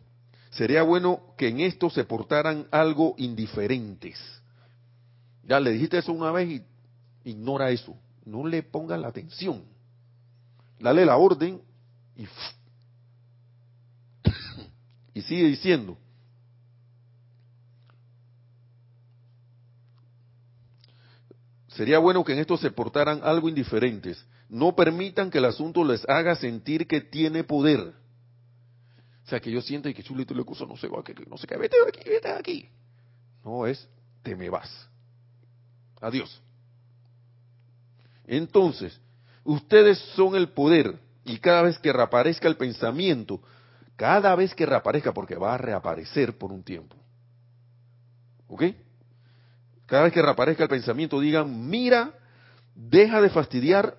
sería 0.57 0.83
bueno 0.83 1.35
que 1.37 1.49
en 1.49 1.61
esto 1.61 1.91
se 1.91 2.05
portaran 2.05 2.67
algo 2.71 3.15
indiferentes. 3.19 4.19
Ya 5.45 5.61
le 5.61 5.73
dijiste 5.73 5.99
eso 5.99 6.13
una 6.13 6.33
vez 6.33 6.49
y 6.51 7.31
ignora 7.31 7.71
eso, 7.71 7.95
no 8.25 8.47
le 8.47 8.63
ponga 8.63 8.97
la 8.97 9.09
atención 9.09 9.75
dale 10.85 11.07
la 11.07 11.17
orden 11.17 11.63
y, 12.17 12.27
y 15.15 15.23
sigue 15.23 15.45
diciendo. 15.45 15.97
Sería 21.69 21.99
bueno 21.99 22.23
que 22.23 22.35
en 22.35 22.39
esto 22.39 22.57
se 22.57 22.71
portaran 22.71 23.21
algo 23.25 23.49
indiferentes. 23.49 24.25
No 24.49 24.77
permitan 24.77 25.31
que 25.31 25.39
el 25.39 25.47
asunto 25.47 25.83
les 25.83 26.09
haga 26.09 26.37
sentir 26.37 26.87
que 26.87 27.01
tiene 27.01 27.43
poder. 27.43 27.95
O 29.25 29.29
sea, 29.29 29.41
que 29.41 29.51
yo 29.51 29.63
siento 29.63 29.89
y 29.89 29.95
que 29.95 30.03
chulito 30.03 30.35
le 30.35 30.45
no 30.45 30.77
se 30.77 30.89
va, 30.89 31.03
que, 31.03 31.15
no 31.27 31.39
sé 31.39 31.47
qué, 31.47 31.57
vete 31.57 31.77
de 31.77 31.89
aquí, 31.89 32.11
vete 32.11 32.29
de 32.29 32.35
aquí. 32.35 32.69
No 33.45 33.67
es, 33.67 33.89
te 34.23 34.37
me 34.37 34.51
vas. 34.51 34.89
Adiós. 36.01 36.41
Entonces, 38.27 39.01
Ustedes 39.45 39.99
son 40.17 40.35
el 40.35 40.49
poder 40.49 40.99
y 41.25 41.39
cada 41.39 41.63
vez 41.63 41.79
que 41.79 41.93
reaparezca 41.93 42.49
el 42.49 42.57
pensamiento, 42.57 43.41
cada 43.95 44.35
vez 44.35 44.55
que 44.55 44.67
reaparezca, 44.67 45.13
porque 45.13 45.37
va 45.37 45.55
a 45.55 45.59
reaparecer 45.59 46.37
por 46.39 46.51
un 46.51 46.63
tiempo. 46.63 46.97
¿Ok? 48.49 48.65
Cada 49.87 50.05
vez 50.05 50.13
que 50.15 50.23
reaparezca 50.23 50.63
el 50.63 50.69
pensamiento, 50.69 51.21
digan, 51.21 51.69
mira, 51.69 52.15
deja 52.75 53.21
de 53.21 53.29
fastidiar, 53.29 53.99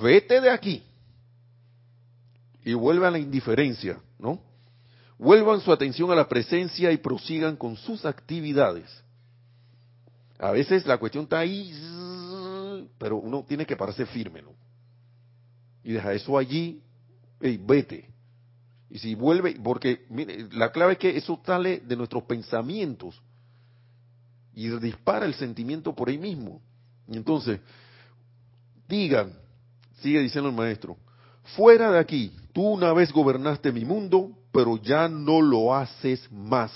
vete 0.00 0.40
de 0.40 0.50
aquí. 0.50 0.84
Y 2.64 2.74
vuelvan 2.74 3.08
a 3.08 3.10
la 3.12 3.18
indiferencia, 3.18 3.98
¿no? 4.18 4.40
Vuelvan 5.18 5.60
su 5.60 5.72
atención 5.72 6.10
a 6.10 6.14
la 6.14 6.28
presencia 6.28 6.90
y 6.90 6.96
prosigan 6.96 7.56
con 7.56 7.76
sus 7.76 8.04
actividades. 8.04 8.90
A 10.38 10.50
veces 10.50 10.86
la 10.86 10.98
cuestión 10.98 11.24
está 11.24 11.38
ahí, 11.38 11.72
pero 12.98 13.16
uno 13.16 13.44
tiene 13.46 13.64
que 13.64 13.76
pararse 13.76 14.04
firme, 14.06 14.42
¿no? 14.42 14.64
y 15.84 15.92
deja 15.92 16.12
eso 16.14 16.36
allí, 16.36 16.82
y 17.40 17.56
vete. 17.58 18.08
Y 18.90 18.98
si 18.98 19.14
vuelve, 19.14 19.60
porque 19.62 20.06
mire, 20.08 20.48
la 20.52 20.72
clave 20.72 20.94
es 20.94 20.98
que 20.98 21.16
eso 21.16 21.40
sale 21.44 21.80
de 21.80 21.96
nuestros 21.96 22.24
pensamientos 22.24 23.20
y 24.54 24.68
dispara 24.78 25.26
el 25.26 25.34
sentimiento 25.34 25.94
por 25.94 26.08
ahí 26.08 26.16
mismo. 26.16 26.62
Y 27.06 27.16
entonces, 27.16 27.60
digan, 28.88 29.32
sigue 30.00 30.20
diciendo 30.20 30.48
el 30.48 30.56
maestro, 30.56 30.96
fuera 31.56 31.92
de 31.92 31.98
aquí, 31.98 32.34
tú 32.52 32.62
una 32.66 32.92
vez 32.92 33.12
gobernaste 33.12 33.70
mi 33.72 33.84
mundo, 33.84 34.30
pero 34.54 34.76
ya 34.76 35.08
no 35.08 35.42
lo 35.42 35.74
haces 35.74 36.30
más. 36.30 36.70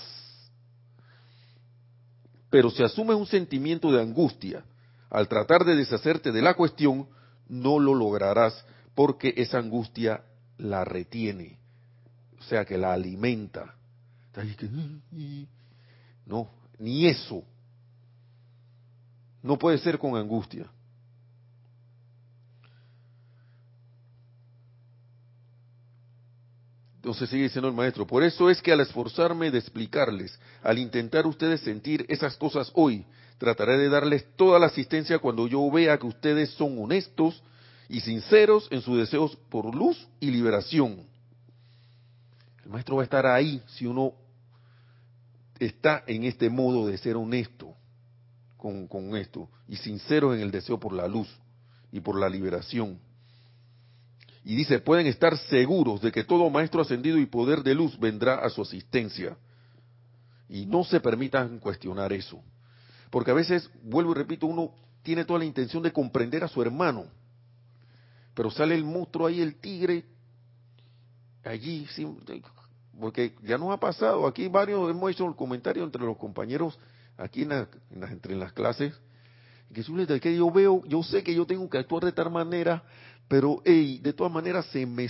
Pero 2.49 2.69
si 2.69 2.83
asumes 2.83 3.15
un 3.15 3.25
sentimiento 3.25 3.89
de 3.89 4.01
angustia 4.01 4.65
al 5.09 5.29
tratar 5.29 5.63
de 5.63 5.77
deshacerte 5.77 6.33
de 6.33 6.41
la 6.41 6.55
cuestión, 6.55 7.07
no 7.47 7.79
lo 7.79 7.95
lograrás 7.95 8.65
porque 8.93 9.33
esa 9.37 9.59
angustia 9.59 10.23
la 10.57 10.83
retiene, 10.83 11.57
o 12.37 12.43
sea 12.43 12.65
que 12.65 12.77
la 12.77 12.91
alimenta. 12.91 13.75
No, 16.25 16.49
ni 16.79 17.07
eso. 17.07 17.43
No 19.41 19.57
puede 19.57 19.77
ser 19.77 19.97
con 19.97 20.17
angustia. 20.17 20.69
Entonces 27.09 27.31
sigue 27.31 27.45
diciendo 27.45 27.67
el 27.67 27.73
maestro, 27.73 28.05
por 28.05 28.21
eso 28.21 28.51
es 28.51 28.61
que 28.61 28.71
al 28.71 28.81
esforzarme 28.81 29.49
de 29.49 29.57
explicarles, 29.57 30.39
al 30.61 30.77
intentar 30.77 31.25
ustedes 31.25 31.59
sentir 31.61 32.05
esas 32.07 32.37
cosas 32.37 32.71
hoy, 32.75 33.03
trataré 33.39 33.79
de 33.79 33.89
darles 33.89 34.27
toda 34.35 34.59
la 34.59 34.67
asistencia 34.67 35.17
cuando 35.17 35.47
yo 35.47 35.71
vea 35.71 35.97
que 35.97 36.05
ustedes 36.05 36.51
son 36.51 36.77
honestos 36.77 37.41
y 37.87 38.01
sinceros 38.01 38.67
en 38.69 38.81
sus 38.81 38.95
deseos 38.95 39.35
por 39.49 39.73
luz 39.73 40.07
y 40.19 40.29
liberación. 40.29 41.07
El 42.63 42.69
maestro 42.69 42.97
va 42.97 43.01
a 43.01 43.05
estar 43.05 43.25
ahí 43.25 43.59
si 43.65 43.87
uno 43.87 44.13
está 45.57 46.03
en 46.05 46.25
este 46.25 46.47
modo 46.47 46.85
de 46.85 46.95
ser 46.99 47.15
honesto, 47.15 47.73
con, 48.55 48.85
con 48.87 49.17
esto 49.17 49.49
y 49.67 49.77
sinceros 49.77 50.35
en 50.35 50.41
el 50.41 50.51
deseo 50.51 50.79
por 50.79 50.93
la 50.93 51.07
luz 51.07 51.27
y 51.91 52.01
por 52.01 52.19
la 52.19 52.29
liberación. 52.29 52.99
Y 54.49 54.55
dice, 54.55 54.79
pueden 54.79 55.05
estar 55.05 55.37
seguros 55.37 56.01
de 56.01 56.11
que 56.11 56.23
todo 56.23 56.49
maestro 56.49 56.81
ascendido 56.81 57.19
y 57.19 57.27
poder 57.27 57.61
de 57.61 57.75
luz 57.75 57.99
vendrá 57.99 58.39
a 58.39 58.49
su 58.49 58.63
asistencia. 58.63 59.37
Y 60.49 60.65
no 60.65 60.83
se 60.83 60.99
permitan 60.99 61.59
cuestionar 61.59 62.11
eso. 62.13 62.41
Porque 63.11 63.29
a 63.29 63.35
veces, 63.35 63.69
vuelvo 63.83 64.13
y 64.13 64.15
repito, 64.15 64.47
uno 64.47 64.73
tiene 65.03 65.23
toda 65.23 65.37
la 65.37 65.45
intención 65.45 65.83
de 65.83 65.91
comprender 65.91 66.43
a 66.43 66.47
su 66.47 66.63
hermano. 66.63 67.05
Pero 68.33 68.49
sale 68.49 68.73
el 68.73 68.83
monstruo 68.83 69.27
ahí, 69.27 69.39
el 69.39 69.53
tigre, 69.53 70.03
allí, 71.43 71.87
porque 72.99 73.35
ya 73.43 73.59
nos 73.59 73.69
ha 73.69 73.79
pasado, 73.79 74.25
aquí 74.25 74.47
varios 74.47 74.89
hemos 74.89 75.11
hecho 75.11 75.27
el 75.27 75.35
comentario 75.35 75.83
entre 75.83 76.01
los 76.01 76.17
compañeros, 76.17 76.79
aquí 77.17 77.43
en, 77.43 77.49
las, 77.49 77.67
entre 77.91 78.35
las 78.35 78.51
clases, 78.53 78.99
que, 79.71 80.19
que 80.19 80.35
yo 80.35 80.49
veo, 80.49 80.83
yo 80.87 81.03
sé 81.03 81.21
que 81.21 81.35
yo 81.35 81.45
tengo 81.45 81.69
que 81.69 81.77
actuar 81.77 82.03
de 82.03 82.13
tal 82.13 82.31
manera, 82.31 82.83
pero 83.29 83.61
hey, 83.63 83.99
de 84.01 84.11
todas 84.11 84.33
maneras 84.33 84.65
se 84.65 84.85
me 84.87 85.07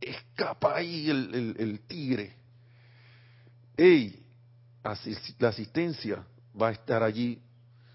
escapa 0.00 0.76
ahí 0.76 1.08
el, 1.08 1.80
tigre. 1.86 2.34
Hey, 3.76 4.26
la 5.38 5.48
asistencia 5.48 6.26
va 6.60 6.68
a 6.68 6.72
estar 6.72 7.02
allí 7.02 7.40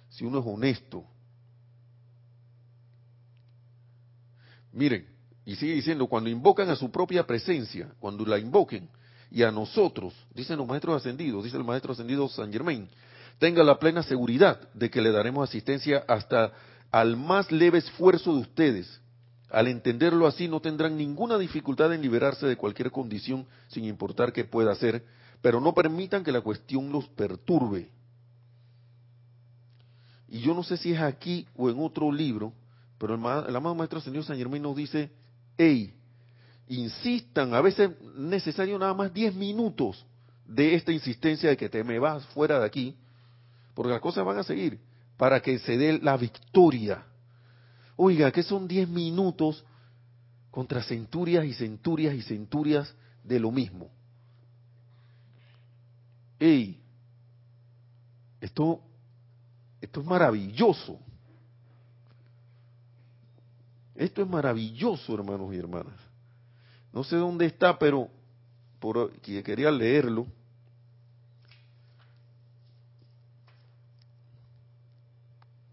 si 0.10 0.24
uno 0.24 0.40
es 0.40 0.46
honesto. 0.48 1.04
Miren, 4.72 5.06
y 5.46 5.58
sigue 5.58 5.74
diciendo, 5.74 6.08
cuando 6.08 6.30
invocan 6.30 6.70
a 6.70 6.78
su 6.78 6.90
propia 6.90 7.28
presencia, 7.28 7.94
cuando 8.00 8.26
la 8.26 8.40
invoquen, 8.40 8.90
y 9.30 9.44
a 9.44 9.52
nosotros, 9.52 10.14
dicen 10.34 10.58
los 10.58 10.68
maestros 10.68 11.02
ascendidos, 11.02 11.44
dice 11.44 11.58
el 11.58 11.66
maestro 11.66 11.92
ascendido 11.92 12.30
San 12.30 12.50
Germain, 12.50 12.88
tenga 13.40 13.62
la 13.62 13.78
plena 13.78 14.04
seguridad 14.04 14.72
de 14.74 14.90
que 14.90 15.02
le 15.02 15.12
daremos 15.12 15.50
asistencia 15.50 16.06
hasta 16.08 16.54
al 16.92 17.18
más 17.18 17.52
leve 17.52 17.80
esfuerzo 17.80 18.34
de 18.36 18.40
ustedes. 18.40 19.02
Al 19.50 19.68
entenderlo 19.68 20.28
así, 20.28 20.48
no 20.48 20.60
tendrán 20.60 20.98
ninguna 20.98 21.38
dificultad 21.38 21.94
en 21.94 22.02
liberarse 22.02 22.46
de 22.46 22.58
cualquier 22.58 22.92
condición, 22.92 23.46
sin 23.70 23.86
importar 23.86 24.34
qué 24.34 24.44
pueda 24.44 24.76
ser, 24.76 25.06
pero 25.42 25.62
no 25.62 25.74
permitan 25.74 26.24
que 26.24 26.32
la 26.32 26.42
cuestión 26.42 26.92
los 26.92 27.08
perturbe. 27.10 27.90
Y 30.28 30.40
yo 30.40 30.54
no 30.54 30.64
sé 30.64 30.76
si 30.78 30.92
es 30.92 31.00
aquí 31.00 31.48
o 31.56 31.70
en 31.70 31.80
otro 31.80 32.12
libro, 32.12 32.52
pero 32.98 33.16
el, 33.16 33.56
amado 33.56 33.76
Maestro 33.76 34.02
Señor 34.02 34.26
San 34.26 34.38
Germán 34.38 34.62
nos 34.62 34.76
dice, 34.76 35.12
hey, 35.58 35.94
insistan, 36.68 37.54
a 37.54 37.62
veces 37.62 37.92
necesario 38.16 38.78
nada 38.78 38.94
más 38.94 39.14
10 39.14 39.36
minutos 39.36 40.06
de 40.46 40.76
esta 40.76 40.92
insistencia 40.92 41.50
de 41.50 41.58
que 41.58 41.70
te 41.70 41.84
me 41.84 42.00
vas 42.00 42.26
fuera 42.28 42.60
de 42.60 42.66
aquí, 42.66 42.96
porque 43.74 43.92
las 43.92 44.02
cosas 44.02 44.26
van 44.26 44.40
a 44.40 44.44
seguir, 44.44 44.80
para 45.16 45.42
que 45.42 45.60
se 45.60 45.78
dé 45.78 46.00
la 46.00 46.18
victoria. 46.18 47.06
Oiga, 47.98 48.32
que 48.32 48.44
son 48.44 48.68
10 48.68 48.88
minutos 48.88 49.66
contra 50.52 50.84
centurias 50.84 51.44
y 51.46 51.54
centurias 51.54 52.14
y 52.14 52.22
centurias 52.22 52.94
de 53.24 53.40
lo 53.40 53.52
mismo. 53.52 53.90
Ey, 56.40 56.80
esto, 58.40 58.82
esto 59.82 60.02
es 60.02 60.06
maravilloso. 60.06 61.00
Esto 63.96 64.22
es 64.22 64.28
maravilloso, 64.30 65.16
hermanos 65.16 65.54
y 65.54 65.58
hermanas. 65.58 66.00
No 66.94 67.04
sé 67.04 67.16
dónde 67.16 67.48
está, 67.48 67.80
pero 67.80 68.10
por, 68.80 69.12
quería 69.22 69.72
leerlo. 69.72 70.28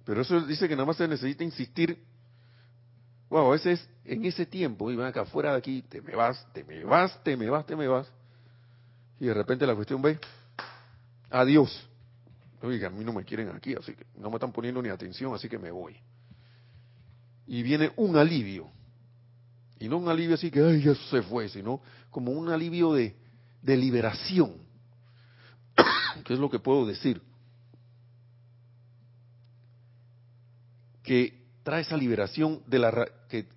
Pero 0.05 0.23
eso 0.23 0.41
dice 0.43 0.69
que 0.69 0.75
nada 0.75 0.87
más 0.87 0.97
se 0.97 1.09
necesita 1.09 1.45
insistir. 1.45 2.03
Wow, 3.31 3.49
a 3.49 3.51
veces 3.53 3.89
en 4.05 4.25
ese 4.25 4.47
tiempo, 4.47 4.91
y 4.91 4.97
van 4.97 5.09
acá 5.09 5.23
afuera 5.23 5.53
de 5.53 5.59
aquí, 5.59 5.83
te 5.83 6.01
me 6.03 6.15
vas, 6.15 6.47
te 6.53 6.63
me 6.65 6.85
vas, 6.85 7.23
te 7.23 7.37
me 7.37 7.49
vas, 7.49 7.67
te 7.67 7.77
me 7.77 7.89
vas. 7.89 8.11
Y 9.19 9.27
de 9.27 9.35
repente 9.35 9.67
la 9.67 9.75
cuestión 9.75 10.03
ve, 10.03 10.19
adiós. 11.31 11.89
Oiga, 12.63 12.89
a 12.89 12.91
mí 12.91 13.05
no 13.05 13.13
me 13.13 13.25
quieren 13.25 13.49
aquí, 13.51 13.75
así 13.75 13.95
que 13.95 14.07
no 14.17 14.31
me 14.31 14.37
están 14.37 14.53
poniendo 14.53 14.81
ni 14.81 14.89
atención, 14.89 15.35
así 15.35 15.49
que 15.49 15.59
me 15.59 15.71
voy. 15.71 15.97
Y 17.47 17.63
viene 17.63 17.93
un 17.97 18.17
alivio. 18.17 18.69
Y 19.79 19.89
no 19.89 19.99
un 19.99 20.09
alivio 20.09 20.35
así 20.35 20.51
que, 20.51 20.61
ay, 20.63 20.81
eso 20.89 21.03
se 21.11 21.23
fue, 21.23 21.49
sino 21.49 21.81
como 22.11 22.33
un 22.33 22.49
alivio 22.51 22.93
de, 22.93 23.15
de 23.63 23.77
liberación. 23.77 24.57
¿Qué 26.25 26.33
es 26.33 26.39
lo 26.39 26.51
que 26.51 26.59
puedo 26.59 26.87
decir? 26.87 27.21
que 31.05 31.44
trae 31.65 31.81
esa 31.83 31.97
liberación 31.97 32.63
de 32.67 32.79
la 32.79 33.09
que, 33.29 33.49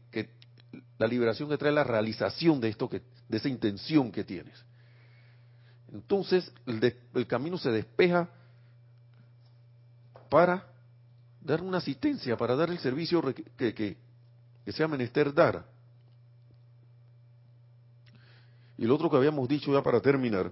la 0.98 1.06
liberación 1.06 1.50
que 1.50 1.58
trae 1.58 1.72
la 1.72 1.84
realización 1.84 2.60
de 2.60 2.70
esto 2.70 2.90
que 2.90 3.04
de 3.30 3.38
esa 3.38 3.50
intención 3.50 4.12
que 4.12 4.24
tienes. 4.24 4.58
Entonces 5.92 6.52
el, 6.66 7.28
camino 7.28 7.58
se 7.58 7.70
despeja 7.70 8.30
para 10.30 10.66
dar 11.42 11.62
una 11.62 11.78
asistencia, 11.78 12.36
para 12.38 12.56
dar 12.56 12.70
el 12.70 12.80
servicio 12.80 13.22
que, 13.22 13.74
que, 13.74 13.98
que 14.66 14.72
sea 14.72 14.88
menester 14.88 15.34
dar. 15.34 15.66
Y 18.78 18.86
lo 18.86 18.96
otro 18.96 19.10
que 19.10 19.18
habíamos 19.18 19.48
dicho 19.50 19.74
ya 19.74 19.84
para 19.84 20.00
terminar 20.00 20.52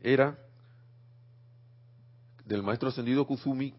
era 0.00 0.38
del 2.44 2.62
maestro 2.62 2.88
ascendido 2.90 3.26
Kuzumi 3.26 3.74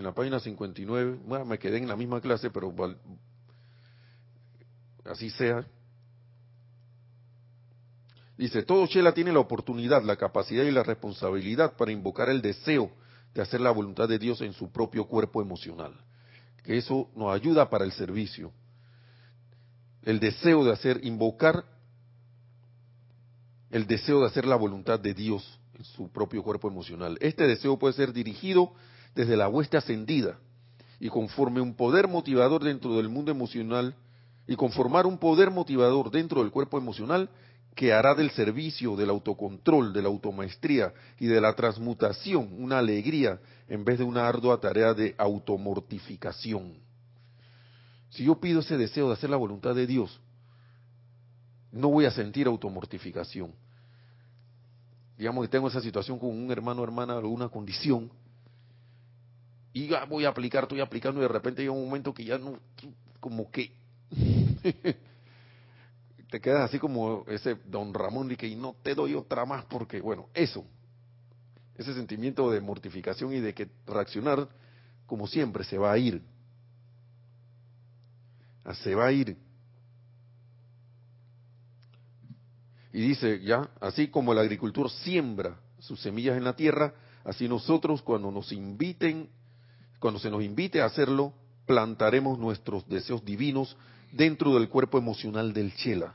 en 0.00 0.06
la 0.06 0.12
página 0.12 0.40
59, 0.40 1.20
bueno, 1.26 1.44
me 1.44 1.58
quedé 1.58 1.78
en 1.78 1.88
la 1.88 1.96
misma 1.96 2.20
clase, 2.20 2.50
pero 2.50 2.74
así 5.04 5.30
sea. 5.30 5.64
Dice, 8.36 8.62
todo 8.62 8.86
Chela 8.86 9.12
tiene 9.12 9.32
la 9.32 9.40
oportunidad, 9.40 10.02
la 10.02 10.16
capacidad 10.16 10.64
y 10.64 10.70
la 10.70 10.82
responsabilidad 10.82 11.76
para 11.76 11.92
invocar 11.92 12.30
el 12.30 12.40
deseo 12.40 12.90
de 13.34 13.42
hacer 13.42 13.60
la 13.60 13.70
voluntad 13.70 14.08
de 14.08 14.18
Dios 14.18 14.40
en 14.40 14.54
su 14.54 14.72
propio 14.72 15.06
cuerpo 15.06 15.42
emocional. 15.42 15.94
Que 16.64 16.78
eso 16.78 17.10
nos 17.14 17.34
ayuda 17.34 17.68
para 17.68 17.84
el 17.84 17.92
servicio. 17.92 18.52
El 20.02 20.18
deseo 20.18 20.64
de 20.64 20.72
hacer, 20.72 21.04
invocar 21.04 21.64
el 23.70 23.86
deseo 23.86 24.20
de 24.20 24.26
hacer 24.26 24.46
la 24.46 24.56
voluntad 24.56 24.98
de 24.98 25.12
Dios 25.12 25.58
en 25.74 25.84
su 25.84 26.10
propio 26.10 26.42
cuerpo 26.42 26.68
emocional. 26.68 27.18
Este 27.20 27.46
deseo 27.46 27.78
puede 27.78 27.94
ser 27.94 28.12
dirigido 28.12 28.72
desde 29.14 29.36
la 29.36 29.48
hueste 29.48 29.76
ascendida 29.76 30.38
y 30.98 31.08
conforme 31.08 31.60
un 31.60 31.74
poder 31.74 32.08
motivador 32.08 32.62
dentro 32.62 32.96
del 32.96 33.08
mundo 33.08 33.30
emocional 33.30 33.94
y 34.46 34.56
conformar 34.56 35.06
un 35.06 35.18
poder 35.18 35.50
motivador 35.50 36.10
dentro 36.10 36.42
del 36.42 36.50
cuerpo 36.50 36.78
emocional 36.78 37.30
que 37.74 37.92
hará 37.92 38.14
del 38.14 38.30
servicio, 38.30 38.96
del 38.96 39.10
autocontrol, 39.10 39.92
de 39.92 40.02
la 40.02 40.08
automaestría 40.08 40.92
y 41.18 41.26
de 41.26 41.40
la 41.40 41.54
transmutación 41.54 42.50
una 42.58 42.78
alegría 42.78 43.40
en 43.68 43.84
vez 43.84 43.98
de 43.98 44.04
una 44.04 44.28
ardua 44.28 44.60
tarea 44.60 44.92
de 44.92 45.14
automortificación. 45.16 46.74
Si 48.10 48.24
yo 48.24 48.40
pido 48.40 48.60
ese 48.60 48.76
deseo 48.76 49.06
de 49.06 49.14
hacer 49.14 49.30
la 49.30 49.36
voluntad 49.36 49.74
de 49.74 49.86
Dios, 49.86 50.20
no 51.70 51.88
voy 51.88 52.04
a 52.04 52.10
sentir 52.10 52.48
automortificación. 52.48 53.54
Digamos 55.16 55.44
que 55.44 55.50
tengo 55.50 55.68
esa 55.68 55.80
situación 55.80 56.18
con 56.18 56.30
un 56.30 56.50
hermano 56.50 56.80
o 56.80 56.84
hermana 56.84 57.18
o 57.18 57.28
una 57.28 57.48
condición, 57.48 58.10
y 59.72 59.88
ya 59.88 60.04
voy 60.04 60.24
a 60.24 60.30
aplicar, 60.30 60.64
estoy 60.64 60.80
aplicando 60.80 61.20
y 61.20 61.22
de 61.22 61.28
repente 61.28 61.62
llega 61.62 61.72
un 61.72 61.84
momento 61.84 62.12
que 62.12 62.24
ya 62.24 62.38
no, 62.38 62.58
como 63.20 63.50
que 63.50 63.72
te 66.30 66.40
quedas 66.40 66.68
así 66.68 66.78
como 66.78 67.24
ese 67.28 67.56
don 67.66 67.94
Ramón 67.94 68.30
y 68.32 68.36
que 68.36 68.54
no 68.56 68.74
te 68.82 68.94
doy 68.94 69.14
otra 69.14 69.44
más 69.44 69.64
porque, 69.66 70.00
bueno, 70.00 70.28
eso, 70.34 70.64
ese 71.76 71.94
sentimiento 71.94 72.50
de 72.50 72.60
mortificación 72.60 73.32
y 73.32 73.40
de 73.40 73.54
que 73.54 73.68
reaccionar 73.86 74.48
como 75.06 75.26
siempre 75.26 75.64
se 75.64 75.78
va 75.78 75.92
a 75.92 75.98
ir, 75.98 76.22
ah, 78.64 78.74
se 78.74 78.94
va 78.94 79.06
a 79.06 79.12
ir. 79.12 79.36
Y 82.92 83.00
dice 83.02 83.40
ya, 83.40 83.70
así 83.80 84.08
como 84.08 84.32
el 84.32 84.38
agricultor 84.38 84.90
siembra 84.90 85.60
sus 85.78 86.00
semillas 86.00 86.36
en 86.36 86.44
la 86.44 86.54
tierra, 86.54 86.94
así 87.24 87.48
nosotros 87.48 88.02
cuando 88.02 88.30
nos 88.30 88.52
inviten 88.52 89.30
cuando 90.00 90.18
se 90.18 90.30
nos 90.30 90.42
invite 90.42 90.80
a 90.80 90.86
hacerlo, 90.86 91.34
plantaremos 91.66 92.38
nuestros 92.38 92.88
deseos 92.88 93.24
divinos 93.24 93.76
dentro 94.10 94.54
del 94.54 94.68
cuerpo 94.68 94.98
emocional 94.98 95.52
del 95.52 95.76
Chela. 95.76 96.14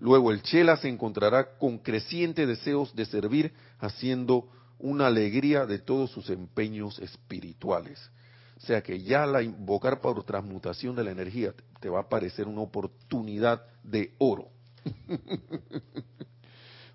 Luego 0.00 0.32
el 0.32 0.42
Chela 0.42 0.76
se 0.78 0.88
encontrará 0.88 1.58
con 1.58 1.78
crecientes 1.78 2.48
deseos 2.48 2.94
de 2.96 3.04
servir, 3.04 3.52
haciendo 3.78 4.48
una 4.78 5.08
alegría 5.08 5.66
de 5.66 5.78
todos 5.78 6.10
sus 6.10 6.30
empeños 6.30 6.98
espirituales. 7.00 8.10
O 8.56 8.60
sea 8.60 8.82
que 8.82 9.02
ya 9.02 9.26
la 9.26 9.42
invocar 9.42 10.00
por 10.00 10.24
transmutación 10.24 10.96
de 10.96 11.04
la 11.04 11.10
energía 11.10 11.52
te 11.80 11.88
va 11.88 12.00
a 12.00 12.08
parecer 12.08 12.48
una 12.48 12.62
oportunidad 12.62 13.62
de 13.84 14.14
oro. 14.18 14.48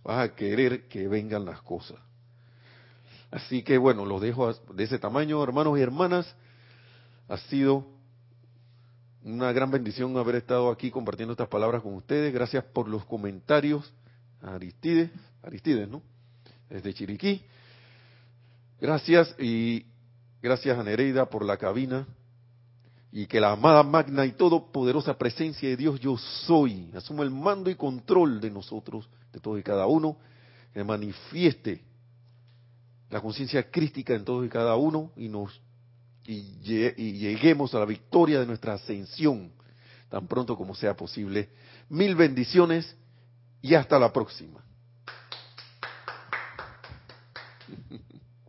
Vas 0.04 0.30
a 0.30 0.36
querer 0.36 0.88
que 0.88 1.08
vengan 1.08 1.46
las 1.46 1.62
cosas. 1.62 2.00
Así 3.34 3.64
que 3.64 3.80
bueno, 3.80 4.06
los 4.06 4.22
dejo 4.22 4.54
de 4.54 4.84
ese 4.84 5.00
tamaño, 5.00 5.42
hermanos 5.42 5.80
y 5.80 5.82
hermanas. 5.82 6.36
Ha 7.28 7.38
sido 7.38 7.88
una 9.24 9.52
gran 9.52 9.72
bendición 9.72 10.16
haber 10.18 10.36
estado 10.36 10.70
aquí 10.70 10.92
compartiendo 10.92 11.32
estas 11.34 11.48
palabras 11.48 11.82
con 11.82 11.96
ustedes. 11.96 12.32
Gracias 12.32 12.64
por 12.64 12.88
los 12.88 13.06
comentarios. 13.06 13.92
Aristides, 14.40 15.10
Aristides, 15.42 15.90
¿no? 15.90 16.04
Desde 16.70 16.94
Chiriquí. 16.94 17.44
Gracias 18.80 19.36
y 19.40 19.88
gracias 20.40 20.78
a 20.78 20.84
Nereida 20.84 21.26
por 21.28 21.44
la 21.44 21.58
cabina. 21.58 22.06
Y 23.12 23.26
que 23.26 23.40
la 23.40 23.54
amada 23.54 23.82
magna 23.82 24.28
y 24.28 24.34
todopoderosa 24.34 25.18
presencia 25.18 25.68
de 25.70 25.78
Dios 25.78 26.00
yo 26.00 26.18
soy 26.18 26.92
asuma 26.94 27.24
el 27.24 27.32
mando 27.32 27.72
y 27.72 27.76
control 27.76 28.40
de 28.40 28.52
nosotros, 28.52 29.10
de 29.32 29.40
todos 29.40 29.60
y 29.60 29.64
cada 29.64 29.88
uno, 29.88 30.18
que 30.72 30.84
manifieste 30.84 31.93
la 33.14 33.22
conciencia 33.22 33.70
crítica 33.70 34.16
en 34.16 34.26
todos 34.26 34.44
y 34.44 34.50
cada 34.50 34.76
uno 34.76 35.12
y 35.16 35.30
nos 35.30 35.62
y, 36.26 36.42
lleguemos 36.64 37.76
a 37.76 37.80
la 37.80 37.86
victoria 37.86 38.40
de 38.40 38.48
nuestra 38.48 38.74
ascensión 38.74 39.52
tan 40.10 40.28
pronto 40.28 40.58
como 40.58 40.74
sea 40.74 40.96
posible. 40.96 41.50
Mil 41.90 42.16
bendiciones 42.16 42.96
y 43.62 43.76
hasta 43.76 44.00
la 44.00 44.12
próxima. 44.12 44.64